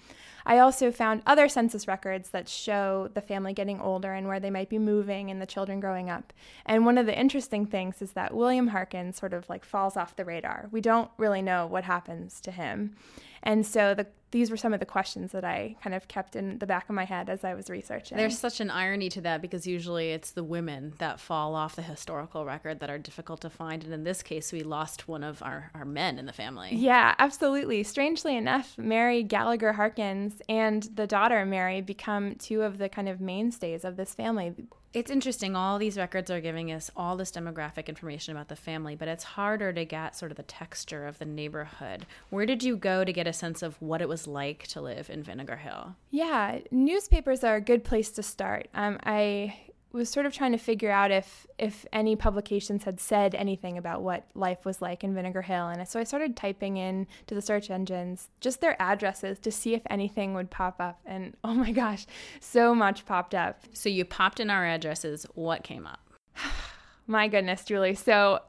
I 0.46 0.60
also 0.60 0.92
found 0.92 1.22
other 1.26 1.48
census 1.50 1.88
records 1.88 2.30
that 2.30 2.48
show 2.48 3.10
the 3.14 3.22
family 3.22 3.54
getting 3.54 3.80
older 3.80 4.14
and 4.14 4.28
where 4.28 4.40
they 4.40 4.50
might 4.50 4.70
be 4.70 4.80
moving 4.80 5.30
and 5.30 5.42
the 5.42 5.46
children 5.46 5.80
growing 5.80 6.10
up. 6.10 6.34
And 6.66 6.86
one 6.86 6.98
of 6.98 7.06
the 7.06 7.18
interesting 7.18 7.66
things 7.66 8.02
is 8.02 8.14
that 8.14 8.34
William 8.34 8.68
Harkins 8.68 9.18
sort 9.18 9.34
of 9.34 9.48
like 9.50 9.66
falls 9.66 9.98
off 9.98 10.16
the 10.16 10.26
radar. 10.26 10.70
We 10.72 10.82
don't 10.82 11.12
really 11.18 11.42
know 11.42 11.68
what 11.68 11.84
happens 11.84 12.40
to 12.42 12.52
him. 12.52 12.96
And 13.44 13.66
so 13.66 13.94
the, 13.94 14.08
these 14.32 14.52
were 14.52 14.58
some 14.58 14.74
of 14.74 14.80
the 14.80 14.86
questions 14.86 15.32
that 15.32 15.46
I 15.46 15.76
kind 15.82 15.96
of 15.96 16.08
kept 16.08 16.36
in 16.36 16.60
the 16.60 16.68
back 16.68 16.90
of 16.90 16.96
my 16.96 17.06
head 17.06 17.29
as 17.30 17.44
I 17.44 17.54
was 17.54 17.70
researching. 17.70 18.18
There's 18.18 18.38
such 18.38 18.60
an 18.60 18.70
irony 18.70 19.10
to 19.10 19.22
that 19.22 19.42
because 19.42 19.66
usually 19.68 20.12
it's 20.12 20.32
the 20.32 20.44
women 20.44 20.94
that 20.98 21.20
fall 21.20 21.56
off 21.56 21.76
the 21.76 21.82
historical 21.82 22.46
record 22.46 22.80
that 22.80 22.90
are 22.90 22.98
difficult 22.98 23.42
to 23.42 23.50
find. 23.50 23.84
And 23.84 23.94
in 23.94 24.04
this 24.04 24.22
case, 24.22 24.52
we 24.52 24.62
lost 24.64 25.08
one 25.08 25.24
of 25.24 25.42
our, 25.42 25.72
our 25.74 25.86
men 25.86 26.20
in 26.20 26.26
the 26.26 26.34
family. 26.34 26.70
Yeah, 26.74 27.16
absolutely. 27.20 27.84
Strangely 27.84 28.36
enough, 28.36 28.78
Mary 28.78 29.24
Gallagher 29.24 29.74
Harkins 29.74 30.42
and 30.50 30.84
the 30.84 31.08
daughter 31.08 31.46
Mary 31.46 31.82
become 31.82 32.36
two 32.36 32.64
of 32.64 32.78
the 32.78 32.90
kind 32.90 33.08
of 33.08 33.22
mainstays 33.22 33.86
of 33.86 33.96
this 33.96 34.14
family. 34.14 34.54
It's 34.92 35.12
interesting. 35.12 35.56
All 35.56 35.78
these 35.78 35.98
records 35.98 36.32
are 36.32 36.42
giving 36.42 36.72
us 36.72 36.90
all 36.96 37.16
this 37.16 37.32
demographic 37.32 37.88
information 37.88 38.36
about 38.36 38.48
the 38.48 38.56
family, 38.56 38.96
but 38.96 39.08
it's 39.08 39.24
harder 39.24 39.72
to 39.72 39.86
get 39.86 40.16
sort 40.16 40.32
of 40.32 40.38
the 40.38 40.44
texture 40.44 41.06
of 41.06 41.20
the 41.20 41.26
neighborhood. 41.26 42.08
Where 42.32 42.48
did 42.48 42.64
you 42.64 42.76
go 42.76 43.04
to 43.04 43.14
get 43.14 43.28
a 43.28 43.34
sense 43.34 43.62
of 43.62 43.80
what 43.80 44.02
it 44.02 44.10
was 44.10 44.26
like 44.26 44.66
to 44.68 44.82
live 44.82 45.10
in 45.10 45.22
Vinegar 45.22 45.58
Hill? 45.58 45.96
Yeah, 46.10 46.60
newspapers 46.72 47.44
are 47.44 47.56
a 47.56 47.62
good 47.62 47.84
place 47.84 48.10
to 48.12 48.24
start. 48.24 48.68
Um, 48.74 48.98
I 49.04 49.56
was 49.92 50.10
sort 50.10 50.26
of 50.26 50.34
trying 50.34 50.52
to 50.52 50.58
figure 50.58 50.92
out 50.92 51.12
if 51.12 51.48
if 51.58 51.86
any 51.92 52.16
publications 52.16 52.84
had 52.84 53.00
said 53.00 53.34
anything 53.36 53.78
about 53.78 54.02
what 54.02 54.26
life 54.36 54.64
was 54.66 54.82
like 54.82 55.04
in 55.04 55.14
Vinegar 55.14 55.42
Hill, 55.42 55.68
and 55.68 55.88
so 55.88 56.00
I 56.00 56.04
started 56.04 56.36
typing 56.36 56.78
in 56.78 57.08
to 57.28 57.36
the 57.36 57.42
search 57.42 57.70
engines 57.70 58.30
just 58.40 58.62
their 58.62 58.80
addresses 58.82 59.40
to 59.40 59.52
see 59.52 59.74
if 59.74 59.82
anything 59.90 60.34
would 60.34 60.52
pop 60.52 60.80
up. 60.80 61.00
And 61.06 61.36
oh 61.44 61.54
my 61.54 61.72
gosh, 61.72 62.06
so 62.40 62.76
much 62.76 63.06
popped 63.06 63.34
up. 63.34 63.62
So 63.74 63.90
you 63.90 64.06
popped 64.06 64.40
in 64.40 64.50
our 64.50 64.66
addresses. 64.66 65.26
What 65.34 65.64
came 65.64 65.88
up? 65.88 66.00
my 67.08 67.28
goodness, 67.28 67.64
Julie. 67.64 67.96
So 67.96 68.42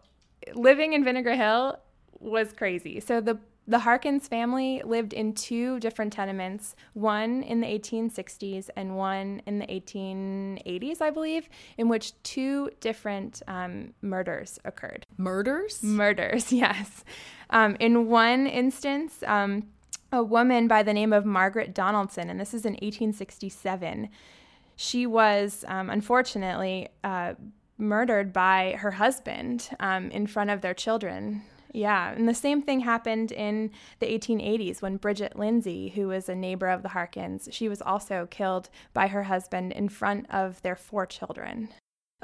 living 0.54 0.92
in 0.92 1.04
Vinegar 1.04 1.34
Hill 1.34 1.78
was 2.18 2.52
crazy. 2.52 3.00
So 3.00 3.20
the 3.20 3.38
the 3.70 3.78
Harkins 3.78 4.26
family 4.26 4.82
lived 4.84 5.12
in 5.12 5.32
two 5.32 5.78
different 5.78 6.12
tenements, 6.12 6.74
one 6.92 7.44
in 7.44 7.60
the 7.60 7.68
1860s 7.68 8.68
and 8.74 8.96
one 8.96 9.40
in 9.46 9.60
the 9.60 9.66
1880s, 9.66 11.00
I 11.00 11.10
believe, 11.10 11.48
in 11.78 11.88
which 11.88 12.20
two 12.24 12.70
different 12.80 13.42
um, 13.46 13.94
murders 14.02 14.58
occurred. 14.64 15.06
Murders? 15.16 15.84
Murders, 15.84 16.52
yes. 16.52 17.04
Um, 17.50 17.76
in 17.78 18.08
one 18.08 18.48
instance, 18.48 19.22
um, 19.24 19.68
a 20.10 20.24
woman 20.24 20.66
by 20.66 20.82
the 20.82 20.92
name 20.92 21.12
of 21.12 21.24
Margaret 21.24 21.72
Donaldson, 21.72 22.28
and 22.28 22.40
this 22.40 22.52
is 22.52 22.64
in 22.66 22.72
1867, 22.72 24.08
she 24.74 25.06
was 25.06 25.64
um, 25.68 25.90
unfortunately 25.90 26.88
uh, 27.04 27.34
murdered 27.78 28.32
by 28.32 28.74
her 28.78 28.90
husband 28.90 29.70
um, 29.78 30.10
in 30.10 30.26
front 30.26 30.50
of 30.50 30.60
their 30.60 30.74
children. 30.74 31.42
Yeah, 31.72 32.12
and 32.12 32.28
the 32.28 32.34
same 32.34 32.62
thing 32.62 32.80
happened 32.80 33.32
in 33.32 33.70
the 34.00 34.06
1880s 34.06 34.82
when 34.82 34.96
Bridget 34.96 35.38
Lindsay, 35.38 35.90
who 35.90 36.08
was 36.08 36.28
a 36.28 36.34
neighbor 36.34 36.68
of 36.68 36.82
the 36.82 36.88
Harkins, 36.90 37.48
she 37.52 37.68
was 37.68 37.80
also 37.80 38.26
killed 38.30 38.70
by 38.92 39.08
her 39.08 39.24
husband 39.24 39.72
in 39.72 39.88
front 39.88 40.26
of 40.30 40.60
their 40.62 40.76
four 40.76 41.06
children. 41.06 41.68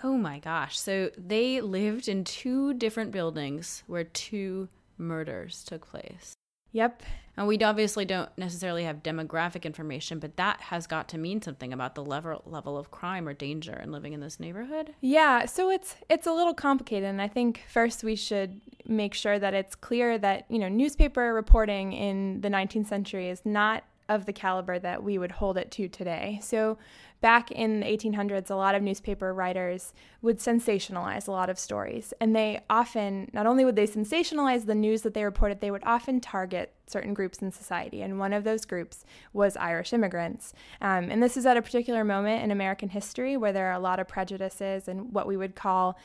Oh 0.02 0.16
my 0.16 0.38
gosh. 0.38 0.78
So 0.78 1.10
they 1.16 1.60
lived 1.60 2.08
in 2.08 2.24
two 2.24 2.74
different 2.74 3.12
buildings 3.12 3.82
where 3.86 4.04
two 4.04 4.68
murders 4.98 5.64
took 5.64 5.88
place. 5.88 6.34
Yep. 6.76 7.02
And 7.38 7.46
we 7.46 7.58
obviously 7.58 8.04
don't 8.04 8.28
necessarily 8.36 8.84
have 8.84 9.02
demographic 9.02 9.64
information, 9.64 10.18
but 10.18 10.36
that 10.36 10.60
has 10.60 10.86
got 10.86 11.08
to 11.08 11.18
mean 11.18 11.40
something 11.40 11.72
about 11.72 11.94
the 11.94 12.04
level 12.04 12.42
level 12.44 12.76
of 12.76 12.90
crime 12.90 13.26
or 13.26 13.32
danger 13.32 13.74
in 13.74 13.92
living 13.92 14.12
in 14.12 14.20
this 14.20 14.38
neighborhood. 14.38 14.94
Yeah, 15.00 15.46
so 15.46 15.70
it's 15.70 15.96
it's 16.10 16.26
a 16.26 16.32
little 16.32 16.52
complicated, 16.52 17.08
and 17.08 17.22
I 17.22 17.28
think 17.28 17.62
first 17.68 18.04
we 18.04 18.14
should 18.14 18.60
make 18.86 19.14
sure 19.14 19.38
that 19.38 19.54
it's 19.54 19.74
clear 19.74 20.18
that 20.18 20.44
you 20.50 20.58
know 20.58 20.68
newspaper 20.68 21.32
reporting 21.32 21.94
in 21.94 22.42
the 22.42 22.48
19th 22.48 22.88
century 22.88 23.30
is 23.30 23.40
not 23.44 23.84
of 24.10 24.26
the 24.26 24.32
caliber 24.32 24.78
that 24.78 25.02
we 25.02 25.16
would 25.16 25.32
hold 25.32 25.56
it 25.56 25.70
to 25.72 25.88
today. 25.88 26.38
So, 26.42 26.78
back 27.20 27.50
in 27.50 27.80
the 27.80 27.86
1800s, 27.86 28.50
a 28.50 28.54
lot 28.54 28.74
of 28.74 28.82
newspaper 28.82 29.32
writers 29.32 29.92
would 30.22 30.38
sensationalize 30.38 31.26
a 31.26 31.30
lot 31.30 31.48
of 31.48 31.58
stories. 31.58 32.12
And 32.20 32.36
they 32.36 32.60
often, 32.68 33.30
not 33.32 33.46
only 33.46 33.64
would 33.64 33.76
they 33.76 33.86
sensationalize 33.86 34.66
the 34.66 34.74
news 34.74 35.02
that 35.02 35.14
they 35.14 35.24
reported, 35.24 35.60
they 35.60 35.70
would 35.70 35.84
often 35.84 36.20
target 36.20 36.72
certain 36.86 37.14
groups 37.14 37.38
in 37.38 37.50
society. 37.50 38.02
And 38.02 38.18
one 38.18 38.32
of 38.32 38.44
those 38.44 38.64
groups 38.64 39.04
was 39.32 39.56
Irish 39.56 39.92
immigrants. 39.92 40.52
Um, 40.80 41.10
and 41.10 41.22
this 41.22 41.36
is 41.36 41.46
at 41.46 41.56
a 41.56 41.62
particular 41.62 42.04
moment 42.04 42.44
in 42.44 42.50
American 42.50 42.90
history 42.90 43.36
where 43.36 43.52
there 43.52 43.68
are 43.68 43.76
a 43.76 43.80
lot 43.80 43.98
of 43.98 44.08
prejudices 44.08 44.88
and 44.88 45.12
what 45.12 45.26
we 45.26 45.36
would 45.36 45.54
call 45.54 45.98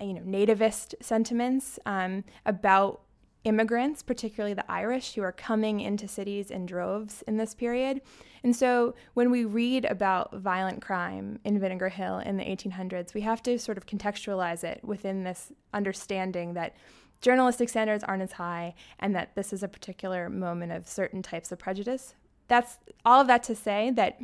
you 0.00 0.14
know 0.14 0.22
nativist 0.22 0.94
sentiments 1.02 1.78
um, 1.84 2.24
about 2.46 3.02
immigrants, 3.44 4.02
particularly 4.02 4.54
the 4.54 4.70
Irish, 4.70 5.14
who 5.14 5.22
are 5.22 5.32
coming 5.32 5.80
into 5.80 6.06
cities 6.06 6.50
in 6.50 6.66
droves 6.66 7.22
in 7.26 7.36
this 7.36 7.54
period. 7.54 8.00
And 8.42 8.54
so 8.56 8.94
when 9.14 9.30
we 9.30 9.44
read 9.44 9.84
about 9.84 10.34
violent 10.34 10.82
crime 10.82 11.38
in 11.44 11.58
Vinegar 11.58 11.90
Hill 11.90 12.18
in 12.18 12.36
the 12.36 12.44
1800s, 12.44 13.14
we 13.14 13.20
have 13.22 13.42
to 13.42 13.58
sort 13.58 13.76
of 13.76 13.86
contextualize 13.86 14.64
it 14.64 14.80
within 14.82 15.24
this 15.24 15.52
understanding 15.74 16.54
that 16.54 16.74
journalistic 17.20 17.68
standards 17.68 18.02
aren't 18.04 18.22
as 18.22 18.32
high 18.32 18.74
and 18.98 19.14
that 19.14 19.34
this 19.34 19.52
is 19.52 19.62
a 19.62 19.68
particular 19.68 20.28
moment 20.28 20.72
of 20.72 20.88
certain 20.88 21.22
types 21.22 21.52
of 21.52 21.58
prejudice. 21.58 22.14
That's 22.48 22.78
all 23.04 23.20
of 23.20 23.26
that 23.26 23.42
to 23.44 23.54
say 23.54 23.90
that 23.92 24.20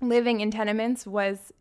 living 0.00 0.40
in 0.40 0.50
tenements 0.50 1.06
was 1.06 1.52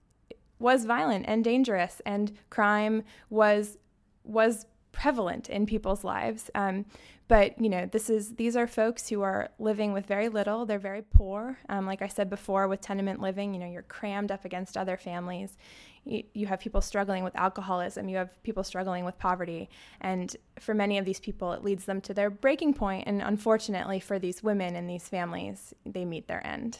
was 0.59 0.85
violent 0.85 1.25
and 1.27 1.43
dangerous 1.43 2.01
and 2.05 2.31
crime 2.49 3.03
was 3.29 3.77
was 4.23 4.65
prevalent 4.93 5.49
in 5.49 5.65
people's 5.65 6.05
lives. 6.05 6.49
Um, 6.55 6.85
but 7.27 7.59
you 7.59 7.67
know, 7.67 7.85
this 7.85 8.09
is 8.09 8.35
these 8.35 8.55
are 8.55 8.67
folks 8.67 9.09
who 9.09 9.21
are 9.21 9.49
living 9.59 9.91
with 9.91 10.05
very 10.05 10.29
little. 10.29 10.65
They're 10.65 10.79
very 10.79 11.01
poor. 11.01 11.57
Um, 11.67 11.85
like 11.85 12.01
I 12.01 12.07
said 12.07 12.29
before, 12.29 12.67
with 12.67 12.79
tenement 12.79 13.19
living, 13.19 13.53
you 13.53 13.59
know, 13.59 13.65
you're 13.69 13.81
crammed 13.81 14.31
up 14.31 14.45
against 14.45 14.77
other 14.77 14.95
families. 14.95 15.57
You, 16.05 16.23
you 16.33 16.47
have 16.47 16.59
people 16.59 16.81
struggling 16.81 17.23
with 17.23 17.35
alcoholism. 17.35 18.07
You 18.07 18.17
have 18.17 18.41
people 18.43 18.63
struggling 18.63 19.03
with 19.03 19.17
poverty, 19.17 19.69
and 19.99 20.35
for 20.59 20.73
many 20.73 20.97
of 20.97 21.05
these 21.05 21.19
people, 21.19 21.53
it 21.53 21.63
leads 21.63 21.85
them 21.85 22.01
to 22.01 22.13
their 22.13 22.29
breaking 22.29 22.73
point. 22.73 23.07
And 23.07 23.21
unfortunately, 23.21 23.99
for 23.99 24.19
these 24.19 24.43
women 24.43 24.75
and 24.75 24.89
these 24.89 25.09
families, 25.09 25.73
they 25.85 26.05
meet 26.05 26.27
their 26.27 26.45
end. 26.45 26.79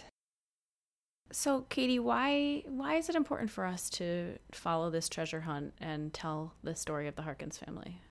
So, 1.34 1.62
Katie, 1.70 1.98
why 1.98 2.64
why 2.68 2.96
is 2.96 3.10
it 3.10 3.16
important 3.16 3.50
for 3.50 3.66
us 3.66 3.90
to 3.92 4.38
follow 4.52 4.92
this 4.92 5.10
treasure 5.10 5.42
hunt 5.42 5.74
and 5.82 6.14
tell 6.14 6.54
the 6.64 6.76
story 6.76 7.08
of 7.08 7.16
the 7.16 7.24
Harkins 7.24 7.58
family? 7.58 8.02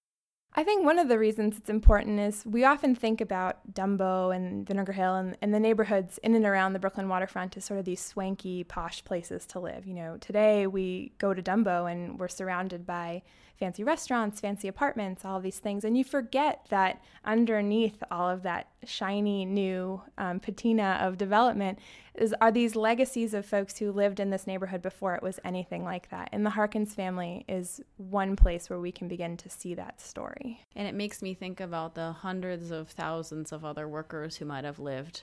I 0.54 0.64
think 0.64 0.84
one 0.84 0.98
of 0.98 1.08
the 1.08 1.18
reasons 1.18 1.56
it's 1.56 1.70
important 1.70 2.20
is 2.20 2.44
we 2.44 2.64
often 2.64 2.94
think 2.94 3.20
about 3.22 3.72
Dumbo 3.72 4.34
and 4.36 4.66
Vinegar 4.66 4.92
Hill 4.92 5.14
and, 5.14 5.36
and 5.40 5.54
the 5.54 5.60
neighborhoods 5.60 6.18
in 6.18 6.34
and 6.34 6.44
around 6.44 6.72
the 6.72 6.78
Brooklyn 6.78 7.08
waterfront 7.08 7.56
as 7.56 7.64
sort 7.64 7.78
of 7.78 7.86
these 7.86 8.04
swanky, 8.04 8.64
posh 8.64 9.02
places 9.04 9.46
to 9.46 9.60
live. 9.60 9.86
You 9.86 9.94
know, 9.94 10.18
today 10.18 10.66
we 10.66 11.12
go 11.16 11.32
to 11.32 11.42
Dumbo 11.42 11.90
and 11.90 12.18
we're 12.18 12.28
surrounded 12.28 12.84
by 12.84 13.22
fancy 13.62 13.84
restaurants, 13.84 14.40
fancy 14.40 14.66
apartments, 14.66 15.24
all 15.24 15.38
these 15.38 15.60
things. 15.60 15.84
And 15.84 15.96
you 15.96 16.02
forget 16.02 16.66
that 16.70 17.00
underneath 17.24 18.02
all 18.10 18.28
of 18.28 18.42
that 18.42 18.66
shiny 18.84 19.44
new 19.44 20.02
um, 20.18 20.40
patina 20.40 20.98
of 21.00 21.16
development 21.16 21.78
is, 22.16 22.34
are 22.40 22.50
these 22.50 22.74
legacies 22.74 23.34
of 23.34 23.46
folks 23.46 23.78
who 23.78 23.92
lived 23.92 24.18
in 24.18 24.30
this 24.30 24.48
neighborhood 24.48 24.82
before 24.82 25.14
it 25.14 25.22
was 25.22 25.38
anything 25.44 25.84
like 25.84 26.10
that. 26.10 26.28
And 26.32 26.44
the 26.44 26.50
Harkins 26.50 26.92
family 26.92 27.44
is 27.46 27.80
one 27.98 28.34
place 28.34 28.68
where 28.68 28.80
we 28.80 28.90
can 28.90 29.06
begin 29.06 29.36
to 29.36 29.48
see 29.48 29.74
that 29.74 30.00
story. 30.00 30.66
And 30.74 30.88
it 30.88 30.94
makes 30.96 31.22
me 31.22 31.32
think 31.32 31.60
about 31.60 31.94
the 31.94 32.10
hundreds 32.10 32.72
of 32.72 32.88
thousands 32.88 33.52
of 33.52 33.64
other 33.64 33.86
workers 33.86 34.38
who 34.38 34.44
might 34.44 34.64
have 34.64 34.80
lived 34.80 35.22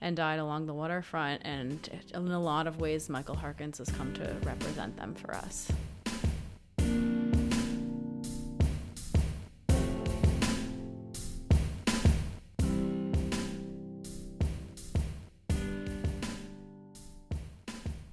and 0.00 0.16
died 0.16 0.38
along 0.38 0.64
the 0.64 0.74
waterfront. 0.74 1.42
And 1.44 1.86
in 2.14 2.30
a 2.30 2.40
lot 2.40 2.66
of 2.66 2.80
ways, 2.80 3.10
Michael 3.10 3.36
Harkins 3.36 3.76
has 3.76 3.90
come 3.90 4.14
to 4.14 4.34
represent 4.42 4.96
them 4.96 5.14
for 5.14 5.34
us. 5.34 5.70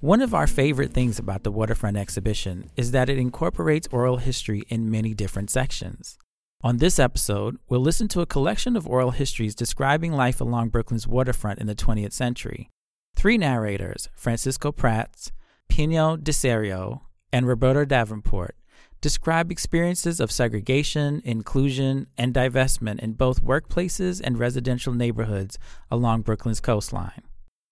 One 0.01 0.23
of 0.23 0.33
our 0.33 0.47
favorite 0.47 0.93
things 0.93 1.19
about 1.19 1.43
the 1.43 1.51
Waterfront 1.51 1.95
exhibition 1.95 2.71
is 2.75 2.89
that 2.89 3.07
it 3.07 3.19
incorporates 3.19 3.87
oral 3.91 4.17
history 4.17 4.63
in 4.67 4.89
many 4.89 5.13
different 5.13 5.51
sections. 5.51 6.17
On 6.63 6.77
this 6.77 6.97
episode, 6.97 7.57
we'll 7.69 7.81
listen 7.81 8.07
to 8.07 8.21
a 8.21 8.25
collection 8.25 8.75
of 8.75 8.87
oral 8.87 9.11
histories 9.11 9.53
describing 9.53 10.11
life 10.11 10.41
along 10.41 10.69
Brooklyn's 10.69 11.07
waterfront 11.07 11.59
in 11.59 11.67
the 11.67 11.75
20th 11.75 12.13
century. 12.13 12.67
Three 13.15 13.37
narrators, 13.37 14.09
Francisco 14.15 14.71
Prats, 14.71 15.29
Pino 15.69 16.17
Deserio, 16.17 17.01
and 17.31 17.47
Roberta 17.47 17.85
Davenport, 17.85 18.55
describe 19.01 19.51
experiences 19.51 20.19
of 20.19 20.31
segregation, 20.31 21.21
inclusion, 21.23 22.07
and 22.17 22.33
divestment 22.33 23.01
in 23.01 23.13
both 23.13 23.43
workplaces 23.43 24.19
and 24.19 24.39
residential 24.39 24.95
neighborhoods 24.95 25.59
along 25.91 26.23
Brooklyn's 26.23 26.59
coastline. 26.59 27.21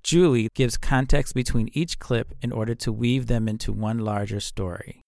Julie 0.04 0.50
gives 0.54 0.78
context 0.78 1.34
between 1.36 1.70
each 1.74 2.00
clip 2.00 2.34
in 2.42 2.52
order 2.52 2.74
to 2.76 2.92
weave 2.92 3.28
them 3.28 3.48
into 3.48 3.72
one 3.72 4.00
larger 4.00 4.40
story. 4.40 5.02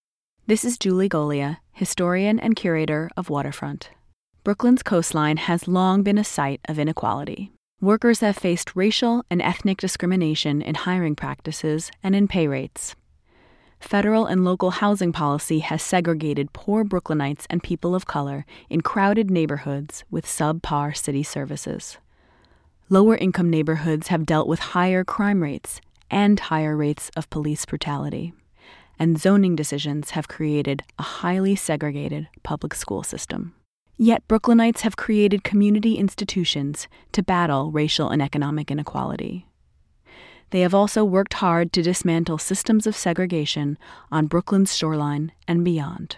This 0.48 0.66
is 0.66 0.78
Julie 0.78 1.10
Golia, 1.10 1.58
historian 1.72 2.40
and 2.40 2.56
curator 2.56 3.10
of 3.16 3.30
Waterfront. 3.30 3.90
Brooklyn's 4.44 4.84
coastline 4.84 5.38
has 5.38 5.68
long 5.68 6.04
been 6.04 6.18
a 6.18 6.24
site 6.24 6.62
of 6.68 6.80
inequality. 6.80 7.52
Workers 7.80 8.20
have 8.20 8.36
faced 8.36 8.76
racial 8.76 9.24
and 9.30 9.42
ethnic 9.42 9.78
discrimination 9.78 10.62
in 10.62 10.76
hiring 10.76 11.16
practices 11.16 11.90
and 12.04 12.16
in 12.16 12.28
pay 12.28 12.48
rates. 12.48 12.96
Federal 13.80 14.28
and 14.28 14.46
local 14.46 14.72
housing 14.72 15.12
policy 15.12 15.60
has 15.60 15.82
segregated 15.82 16.54
poor 16.54 16.84
Brooklynites 16.84 17.46
and 17.50 17.64
people 17.64 17.96
of 17.96 18.06
color 18.06 18.46
in 18.70 18.82
crowded 18.82 19.32
neighborhoods 19.32 20.04
with 20.12 20.26
subpar 20.26 20.96
city 20.96 21.24
services. 21.24 21.98
Lower 22.92 23.16
income 23.16 23.50
neighborhoods 23.50 24.10
have 24.10 24.26
dealt 24.26 24.50
with 24.50 24.60
higher 24.76 25.06
crime 25.06 25.42
rates 25.42 25.80
and 26.10 26.38
higher 26.38 26.76
rates 26.76 27.10
of 27.16 27.30
police 27.30 27.66
brutality. 27.66 28.34
And 29.00 29.18
zoning 29.18 29.56
decisions 29.56 30.10
have 30.10 30.28
created 30.28 30.84
a 31.00 31.04
highly 31.04 31.56
segregated 31.56 32.28
public 32.44 32.76
school 32.76 33.02
system. 33.02 33.56
Yet 33.98 34.28
Brooklynites 34.28 34.82
have 34.82 34.98
created 34.98 35.46
community 35.46 35.96
institutions 35.96 36.90
to 37.14 37.24
battle 37.24 37.72
racial 37.72 38.10
and 38.10 38.22
economic 38.22 38.70
inequality. 38.70 39.48
They 40.50 40.60
have 40.60 40.76
also 40.76 41.06
worked 41.06 41.36
hard 41.36 41.72
to 41.72 41.82
dismantle 41.82 42.40
systems 42.40 42.86
of 42.86 42.94
segregation 42.94 43.78
on 44.12 44.28
Brooklyn's 44.28 44.76
shoreline 44.76 45.32
and 45.48 45.64
beyond. 45.64 46.18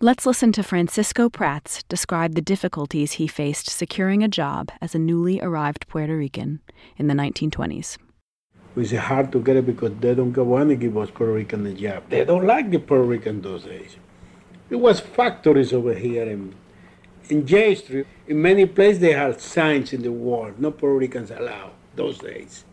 Let's 0.00 0.26
listen 0.26 0.52
to 0.52 0.62
Francisco 0.62 1.28
Prats 1.28 1.82
describe 1.88 2.36
the 2.36 2.40
difficulties 2.40 3.14
he 3.14 3.26
faced 3.26 3.68
securing 3.68 4.22
a 4.22 4.28
job 4.28 4.70
as 4.80 4.94
a 4.94 4.98
newly 4.98 5.40
arrived 5.40 5.88
Puerto 5.88 6.16
Rican 6.16 6.60
in 6.96 7.08
the 7.08 7.14
1920s. 7.14 7.98
It's 8.76 8.92
hard 8.92 9.32
to 9.32 9.40
get 9.40 9.56
it 9.56 9.66
because 9.66 9.90
they 9.98 10.14
don't 10.14 10.36
want 10.36 10.68
to 10.68 10.76
give 10.76 10.96
us 10.96 11.10
Puerto 11.10 11.32
Rican 11.32 11.66
a 11.66 11.72
job. 11.72 12.04
They 12.10 12.24
don't 12.24 12.46
like 12.46 12.70
the 12.70 12.78
Puerto 12.78 13.02
Rican 13.02 13.42
those 13.42 13.64
days. 13.64 13.96
It 14.70 14.76
was 14.76 15.00
factories 15.00 15.72
over 15.72 15.94
here 15.94 16.30
in, 16.30 16.54
in 17.28 17.44
Jay 17.44 17.74
Street. 17.74 18.06
In 18.28 18.40
many 18.40 18.66
places 18.66 19.00
they 19.00 19.14
had 19.14 19.40
signs 19.40 19.92
in 19.92 20.02
the 20.02 20.12
wall, 20.12 20.52
no 20.58 20.70
Puerto 20.70 20.96
Ricans 20.96 21.32
allowed 21.32 21.72
those 21.96 22.18
days. 22.18 22.64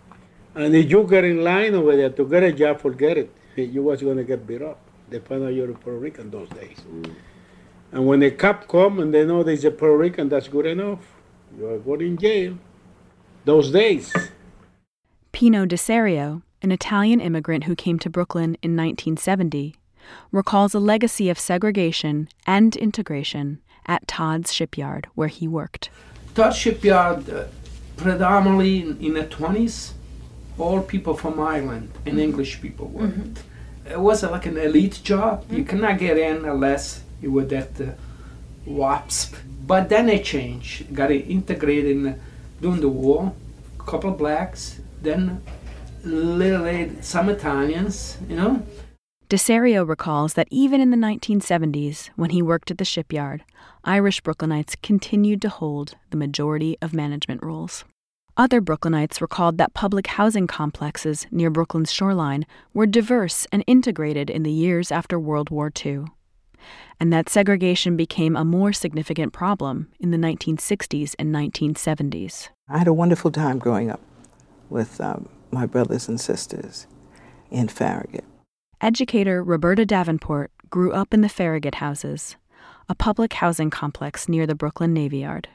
And 0.54 0.76
if 0.76 0.92
you 0.92 1.08
get 1.10 1.24
in 1.24 1.44
line 1.44 1.74
over 1.74 1.98
there 1.98 2.12
to 2.12 2.24
get 2.28 2.44
a 2.44 2.52
job, 2.52 2.82
forget 2.82 3.18
it. 3.18 3.34
You 3.56 3.82
was 3.82 4.04
going 4.04 4.18
to 4.18 4.24
get 4.24 4.46
beat 4.46 4.62
up. 4.62 4.85
They 5.10 5.20
find 5.20 5.44
out 5.44 5.54
you're 5.54 5.70
a 5.70 5.74
Puerto 5.74 6.00
Rican 6.00 6.32
those 6.32 6.50
days. 6.50 6.78
Mm. 6.89 7.13
And 7.91 8.08
when 8.08 8.20
the 8.20 8.32
cop 8.32 8.68
come 8.68 9.00
and 9.00 9.13
they 9.13 9.26
know 9.26 9.44
there's 9.44 9.63
a 9.65 9.72
Puerto 9.72 9.96
Rican, 9.96 10.30
that's 10.30 10.48
good 10.48 10.65
enough. 10.65 11.00
You 11.58 11.68
are 11.68 11.78
going 11.78 12.02
in 12.02 12.18
jail. 12.18 12.58
Those 13.46 13.72
days. 13.72 14.13
Pino 15.32 15.65
Deserio, 15.65 16.41
an 16.62 16.72
Italian 16.72 17.22
immigrant 17.22 17.65
who 17.65 17.76
came 17.76 18.00
to 18.00 18.10
Brooklyn 18.10 18.58
in 18.63 18.76
1970, 18.76 19.76
recalls 20.32 20.74
a 20.74 20.80
legacy 20.80 21.30
of 21.30 21.38
segregation 21.38 22.28
and 22.48 22.76
integration 22.76 23.62
at 23.86 24.08
Todd's 24.08 24.52
shipyard 24.52 25.08
where 25.13 25.28
he 25.28 25.48
worked. 25.48 25.89
Todd's 26.34 26.58
shipyard, 26.58 27.30
uh, 27.30 27.46
predominantly 27.98 28.82
in, 28.82 28.98
in, 29.00 29.13
the 29.13 29.26
20s, 29.26 29.94
all 30.58 30.82
people 30.82 31.15
from 31.15 31.39
Ireland 31.39 31.91
and 32.06 32.20
English 32.20 32.62
people 32.62 32.88
worked. 32.88 33.18
Mm-hmm 33.18 33.52
it 33.86 34.00
was 34.00 34.24
like 34.24 34.45
an 34.45 34.58
elite 34.58 35.02
job. 35.04 35.43
Mm-hmm. 35.43 35.56
You 35.56 35.63
cannot 35.63 36.00
get 36.00 36.17
in 36.17 36.45
unless 36.45 37.02
you 37.21 37.32
were 37.32 37.45
that 37.45 37.80
uh, 37.80 37.91
WASP. 38.65 39.36
But 39.65 39.89
then 39.89 40.10
it 40.10 40.24
changed. 40.24 40.93
Got 40.93 41.12
it 41.12 41.30
integrated 41.30 41.91
in, 41.91 42.19
during 42.62 42.82
the 42.82 42.89
war. 42.89 43.34
A 43.80 43.84
couple 43.84 44.12
of 44.12 44.17
blacks, 44.17 44.82
then 45.02 45.41
literally 46.04 46.91
some 47.02 47.30
Italians, 47.30 48.17
you 48.30 48.36
know. 48.36 48.65
Deserio 49.28 49.88
recalls 49.88 50.36
that 50.36 50.48
even 50.52 50.80
in 50.82 50.91
the 50.91 50.98
1970s, 50.98 52.10
when 52.15 52.30
he 52.30 52.43
worked 52.43 52.69
at 52.69 52.78
the 52.78 52.86
shipyard, 52.86 53.43
Irish 53.84 54.21
Brooklynites 54.21 54.80
continued 54.84 55.41
to 55.41 55.50
hold 55.50 55.95
the 56.12 56.17
majority 56.17 56.78
of 56.82 56.93
management 56.93 57.43
roles. 57.43 57.86
Other 58.38 58.60
Brooklynites 58.60 59.21
recalled 59.21 59.58
that 59.60 59.74
public 59.74 60.08
housing 60.08 60.45
complexes 60.45 61.26
near 61.32 61.50
Brooklyn's 61.50 61.93
shoreline 61.93 62.45
were 62.74 62.86
diverse 62.86 63.48
and 63.50 63.63
integrated 63.65 64.30
in 64.30 64.43
the 64.43 64.52
years 64.52 64.91
after 64.91 65.17
World 65.17 65.50
War 65.50 65.71
II, 65.86 66.04
and 67.00 67.13
that 67.13 67.30
segregation 67.30 67.95
became 67.95 68.36
a 68.36 68.43
more 68.43 68.74
significant 68.74 69.32
problem 69.32 69.89
in 70.02 70.12
the 70.12 70.17
1960s 70.17 71.15
and 71.17 71.34
1970s. 71.34 72.50
I 72.67 72.78
had 72.78 72.89
a 72.89 72.93
wonderful 72.93 73.32
time 73.32 73.58
growing 73.58 73.89
up 73.89 74.02
with 74.69 75.00
um, 75.00 75.30
my 75.52 75.65
brothers 75.65 76.10
and 76.10 76.19
sisters 76.19 76.88
in 77.50 77.69
Farragut. 77.69 78.25
Educator 78.81 79.42
Roberta 79.42 79.86
Davenport 79.86 80.52
grew 80.69 80.92
up 80.92 81.13
in 81.13 81.21
the 81.21 81.29
Farragut 81.29 81.75
houses, 81.75 82.36
a 82.90 82.96
public 82.96 83.31
housing 83.31 83.69
complex 83.69 84.27
near 84.27 84.46
the 84.46 84.56
Brooklyn 84.56 84.94
Navy 84.94 85.19
Yard. 85.19 85.48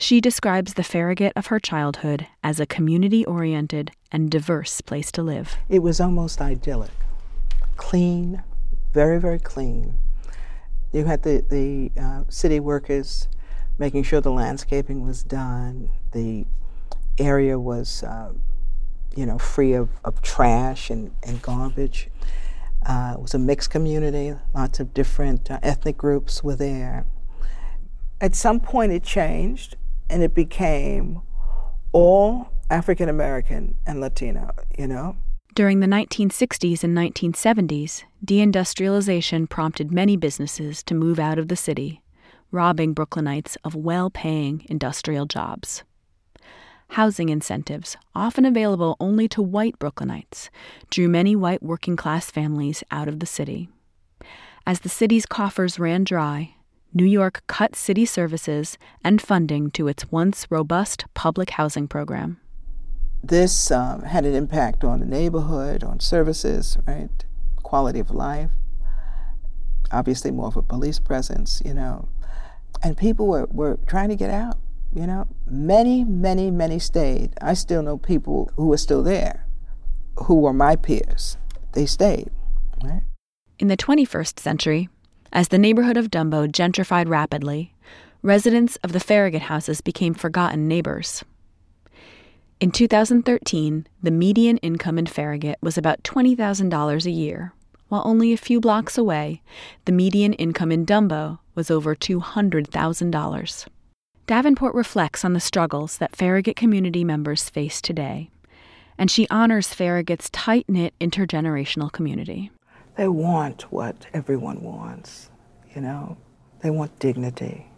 She 0.00 0.20
describes 0.20 0.74
the 0.74 0.84
Farragut 0.84 1.32
of 1.34 1.46
her 1.46 1.58
childhood 1.58 2.28
as 2.42 2.60
a 2.60 2.66
community 2.66 3.24
oriented 3.24 3.90
and 4.12 4.30
diverse 4.30 4.80
place 4.80 5.10
to 5.12 5.24
live. 5.24 5.56
It 5.68 5.80
was 5.80 6.00
almost 6.00 6.40
idyllic. 6.40 6.92
Clean, 7.76 8.44
very, 8.94 9.18
very 9.18 9.40
clean. 9.40 9.98
You 10.92 11.04
had 11.06 11.24
the, 11.24 11.44
the 11.50 11.90
uh, 12.00 12.22
city 12.28 12.60
workers 12.60 13.28
making 13.76 14.04
sure 14.04 14.20
the 14.20 14.30
landscaping 14.30 15.04
was 15.04 15.24
done, 15.24 15.90
the 16.12 16.46
area 17.18 17.58
was, 17.58 18.04
uh, 18.04 18.32
you 19.16 19.26
know, 19.26 19.36
free 19.36 19.72
of, 19.72 19.90
of 20.04 20.22
trash 20.22 20.90
and, 20.90 21.10
and 21.24 21.42
garbage. 21.42 22.08
Uh, 22.86 23.14
it 23.16 23.20
was 23.20 23.34
a 23.34 23.38
mixed 23.38 23.70
community, 23.70 24.36
lots 24.54 24.78
of 24.78 24.94
different 24.94 25.50
uh, 25.50 25.58
ethnic 25.60 25.98
groups 25.98 26.44
were 26.44 26.56
there. 26.56 27.04
At 28.20 28.36
some 28.36 28.60
point, 28.60 28.92
it 28.92 29.02
changed 29.02 29.76
and 30.10 30.22
it 30.22 30.34
became 30.34 31.20
all 31.92 32.48
African 32.70 33.08
American 33.08 33.76
and 33.86 34.00
Latino, 34.00 34.50
you 34.78 34.86
know? 34.86 35.16
During 35.54 35.80
the 35.80 35.86
1960s 35.86 36.84
and 36.84 36.96
1970s, 36.96 38.04
deindustrialization 38.24 39.48
prompted 39.48 39.90
many 39.90 40.16
businesses 40.16 40.82
to 40.84 40.94
move 40.94 41.18
out 41.18 41.38
of 41.38 41.48
the 41.48 41.56
city, 41.56 42.02
robbing 42.52 42.94
Brooklynites 42.94 43.56
of 43.64 43.74
well 43.74 44.10
paying 44.10 44.64
industrial 44.68 45.26
jobs. 45.26 45.82
Housing 46.92 47.28
incentives, 47.28 47.96
often 48.14 48.44
available 48.44 48.96
only 49.00 49.28
to 49.28 49.42
white 49.42 49.78
Brooklynites, 49.78 50.48
drew 50.90 51.08
many 51.08 51.36
white 51.36 51.62
working 51.62 51.96
class 51.96 52.30
families 52.30 52.82
out 52.90 53.08
of 53.08 53.20
the 53.20 53.26
city. 53.26 53.68
As 54.66 54.80
the 54.80 54.88
city's 54.88 55.26
coffers 55.26 55.78
ran 55.78 56.04
dry, 56.04 56.54
New 56.94 57.04
York 57.04 57.42
cut 57.46 57.76
city 57.76 58.06
services 58.06 58.78
and 59.04 59.20
funding 59.20 59.70
to 59.72 59.88
its 59.88 60.10
once 60.10 60.46
robust 60.50 61.04
public 61.14 61.50
housing 61.50 61.86
program. 61.86 62.40
This 63.22 63.70
um, 63.70 64.02
had 64.02 64.24
an 64.24 64.34
impact 64.34 64.84
on 64.84 65.00
the 65.00 65.06
neighborhood, 65.06 65.84
on 65.84 66.00
services, 66.00 66.78
right? 66.86 67.10
Quality 67.62 68.00
of 68.00 68.10
life. 68.10 68.50
Obviously, 69.92 70.30
more 70.30 70.46
of 70.46 70.56
a 70.56 70.62
police 70.62 70.98
presence, 70.98 71.60
you 71.64 71.74
know. 71.74 72.08
And 72.82 72.96
people 72.96 73.26
were, 73.26 73.46
were 73.50 73.78
trying 73.86 74.08
to 74.08 74.16
get 74.16 74.30
out, 74.30 74.56
you 74.94 75.06
know. 75.06 75.26
Many, 75.46 76.04
many, 76.04 76.50
many 76.50 76.78
stayed. 76.78 77.32
I 77.40 77.54
still 77.54 77.82
know 77.82 77.98
people 77.98 78.50
who 78.56 78.72
are 78.72 78.78
still 78.78 79.02
there, 79.02 79.46
who 80.24 80.36
were 80.36 80.52
my 80.52 80.76
peers. 80.76 81.36
They 81.72 81.86
stayed, 81.86 82.30
right? 82.82 83.02
In 83.58 83.68
the 83.68 83.76
21st 83.76 84.38
century, 84.38 84.88
as 85.32 85.48
the 85.48 85.58
neighborhood 85.58 85.96
of 85.96 86.10
Dumbo 86.10 86.46
gentrified 86.50 87.08
rapidly, 87.08 87.74
residents 88.22 88.76
of 88.76 88.92
the 88.92 89.00
Farragut 89.00 89.42
houses 89.42 89.80
became 89.80 90.14
forgotten 90.14 90.66
neighbors. 90.68 91.24
In 92.60 92.70
2013, 92.72 93.86
the 94.02 94.10
median 94.10 94.58
income 94.58 94.98
in 94.98 95.06
Farragut 95.06 95.58
was 95.62 95.78
about 95.78 96.02
$20,000 96.02 97.06
a 97.06 97.10
year, 97.10 97.52
while 97.88 98.02
only 98.04 98.32
a 98.32 98.36
few 98.36 98.60
blocks 98.60 98.98
away, 98.98 99.42
the 99.84 99.92
median 99.92 100.32
income 100.34 100.72
in 100.72 100.84
Dumbo 100.84 101.38
was 101.54 101.70
over 101.70 101.94
$200,000. 101.94 103.66
Davenport 104.26 104.74
reflects 104.74 105.24
on 105.24 105.32
the 105.32 105.40
struggles 105.40 105.98
that 105.98 106.14
Farragut 106.14 106.56
community 106.56 107.04
members 107.04 107.48
face 107.48 107.80
today, 107.80 108.30
and 108.98 109.10
she 109.10 109.26
honors 109.30 109.72
Farragut's 109.72 110.28
tight 110.30 110.66
knit 110.68 110.92
intergenerational 111.00 111.90
community. 111.90 112.50
They 112.98 113.06
want 113.06 113.70
what 113.70 114.08
everyone 114.12 114.60
wants, 114.60 115.30
you 115.72 115.80
know? 115.80 116.16
They 116.64 116.70
want 116.70 116.98
dignity. 116.98 117.68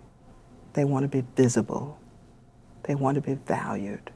They 0.72 0.86
want 0.86 1.02
to 1.04 1.08
be 1.08 1.26
visible. 1.36 2.00
They 2.84 2.94
want 2.94 3.16
to 3.16 3.20
be 3.20 3.34
valued. 3.34 4.10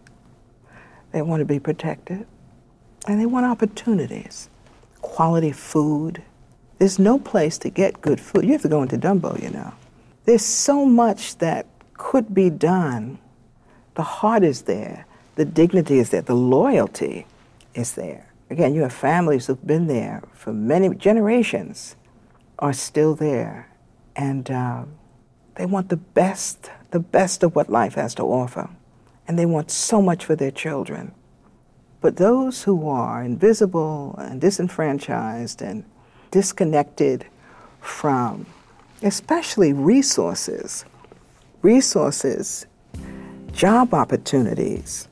They 1.13 1.21
want 1.21 1.43
to 1.43 1.45
be 1.45 1.61
protected. 1.61 2.27
And 3.07 3.21
they 3.21 3.27
want 3.27 3.45
opportunities, 3.45 4.49
quality 5.03 5.53
food. 5.53 6.23
There's 6.79 6.99
no 6.99 7.19
place 7.19 7.59
to 7.59 7.69
get 7.69 8.01
good 8.01 8.19
food. 8.19 8.47
You 8.47 8.53
have 8.53 8.63
to 8.63 8.69
go 8.71 8.81
into 8.81 8.97
Dumbo, 8.97 9.39
you 9.43 9.51
know. 9.51 9.75
There's 10.25 10.43
so 10.43 10.87
much 10.87 11.37
that 11.37 11.67
could 11.99 12.33
be 12.33 12.49
done. 12.49 13.19
The 13.95 14.03
heart 14.03 14.43
is 14.43 14.63
there, 14.63 15.05
the 15.35 15.45
dignity 15.45 15.99
is 15.99 16.09
there, 16.09 16.23
the 16.23 16.35
loyalty 16.35 17.27
is 17.75 17.93
there. 17.93 18.27
Again, 18.51 18.75
you 18.75 18.83
have 18.83 18.93
families 18.93 19.47
who've 19.47 19.67
been 19.67 19.87
there 19.87 20.23
for 20.35 20.53
many 20.53 20.95
generations, 20.95 21.97
are 22.59 22.73
still 22.73 23.15
there, 23.15 23.71
and 24.15 24.51
uh, 24.51 24.85
they 25.57 25.67
want 25.67 25.89
the 25.89 25.97
best, 25.97 26.71
the 26.91 27.01
best 27.01 27.43
of 27.43 27.57
what 27.57 27.71
life 27.71 27.95
has 27.95 28.15
to 28.17 28.23
offer, 28.23 28.71
and 29.27 29.39
they 29.39 29.47
want 29.47 29.71
so 29.71 30.03
much 30.03 30.25
for 30.25 30.37
their 30.37 30.51
children. 30.51 31.13
But 32.01 32.17
those 32.17 32.65
who 32.65 32.87
are 32.89 33.23
invisible 33.23 34.15
and 34.19 34.41
disenfranchised 34.41 35.63
and 35.63 35.85
disconnected 36.31 37.27
from, 37.81 38.47
especially 39.03 39.73
resources, 39.73 40.85
resources, 41.63 42.67
job 43.53 43.95
opportunities, 43.95 45.09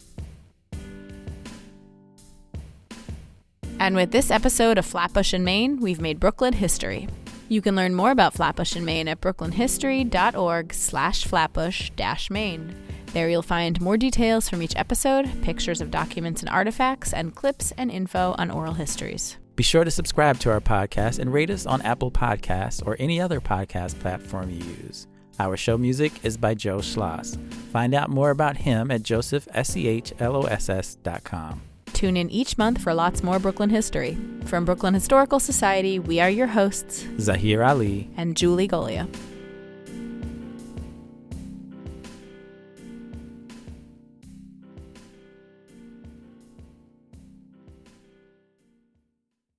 And 3.82 3.96
with 3.96 4.12
this 4.12 4.30
episode 4.30 4.78
of 4.78 4.86
Flatbush 4.86 5.32
and 5.32 5.44
Main, 5.44 5.80
we've 5.80 6.00
made 6.00 6.20
Brooklyn 6.20 6.52
history. 6.52 7.08
You 7.48 7.60
can 7.60 7.74
learn 7.74 7.96
more 7.96 8.12
about 8.12 8.32
Flatbush 8.32 8.76
and 8.76 8.86
Main 8.86 9.08
at 9.08 9.20
brooklynhistory.org 9.20 10.72
slash 10.72 11.24
flatbush 11.24 11.90
dash 11.96 12.30
main. 12.30 12.76
There 13.06 13.28
you'll 13.28 13.42
find 13.42 13.80
more 13.80 13.96
details 13.96 14.48
from 14.48 14.62
each 14.62 14.76
episode, 14.76 15.28
pictures 15.42 15.80
of 15.80 15.90
documents 15.90 16.42
and 16.42 16.48
artifacts, 16.48 17.12
and 17.12 17.34
clips 17.34 17.72
and 17.76 17.90
info 17.90 18.36
on 18.38 18.52
oral 18.52 18.74
histories. 18.74 19.36
Be 19.56 19.64
sure 19.64 19.82
to 19.82 19.90
subscribe 19.90 20.38
to 20.38 20.52
our 20.52 20.60
podcast 20.60 21.18
and 21.18 21.32
rate 21.32 21.50
us 21.50 21.66
on 21.66 21.82
Apple 21.82 22.12
Podcasts 22.12 22.86
or 22.86 22.94
any 23.00 23.20
other 23.20 23.40
podcast 23.40 23.98
platform 23.98 24.48
you 24.48 24.64
use. 24.84 25.08
Our 25.40 25.56
show 25.56 25.76
music 25.76 26.24
is 26.24 26.36
by 26.36 26.54
Joe 26.54 26.78
Schloss. 26.78 27.36
Find 27.72 27.94
out 27.94 28.10
more 28.10 28.30
about 28.30 28.58
him 28.58 28.92
at 28.92 29.02
josephschloss.com. 29.02 31.62
Tune 31.92 32.16
in 32.16 32.30
each 32.30 32.58
month 32.58 32.80
for 32.80 32.94
lots 32.94 33.22
more 33.22 33.38
Brooklyn 33.38 33.70
history. 33.70 34.16
From 34.46 34.64
Brooklyn 34.64 34.94
Historical 34.94 35.40
Society, 35.40 35.98
we 35.98 36.20
are 36.20 36.30
your 36.30 36.48
hosts, 36.48 37.04
Zaheer 37.18 37.66
Ali 37.66 38.10
and 38.16 38.36
Julie 38.36 38.68
Golia. 38.68 39.08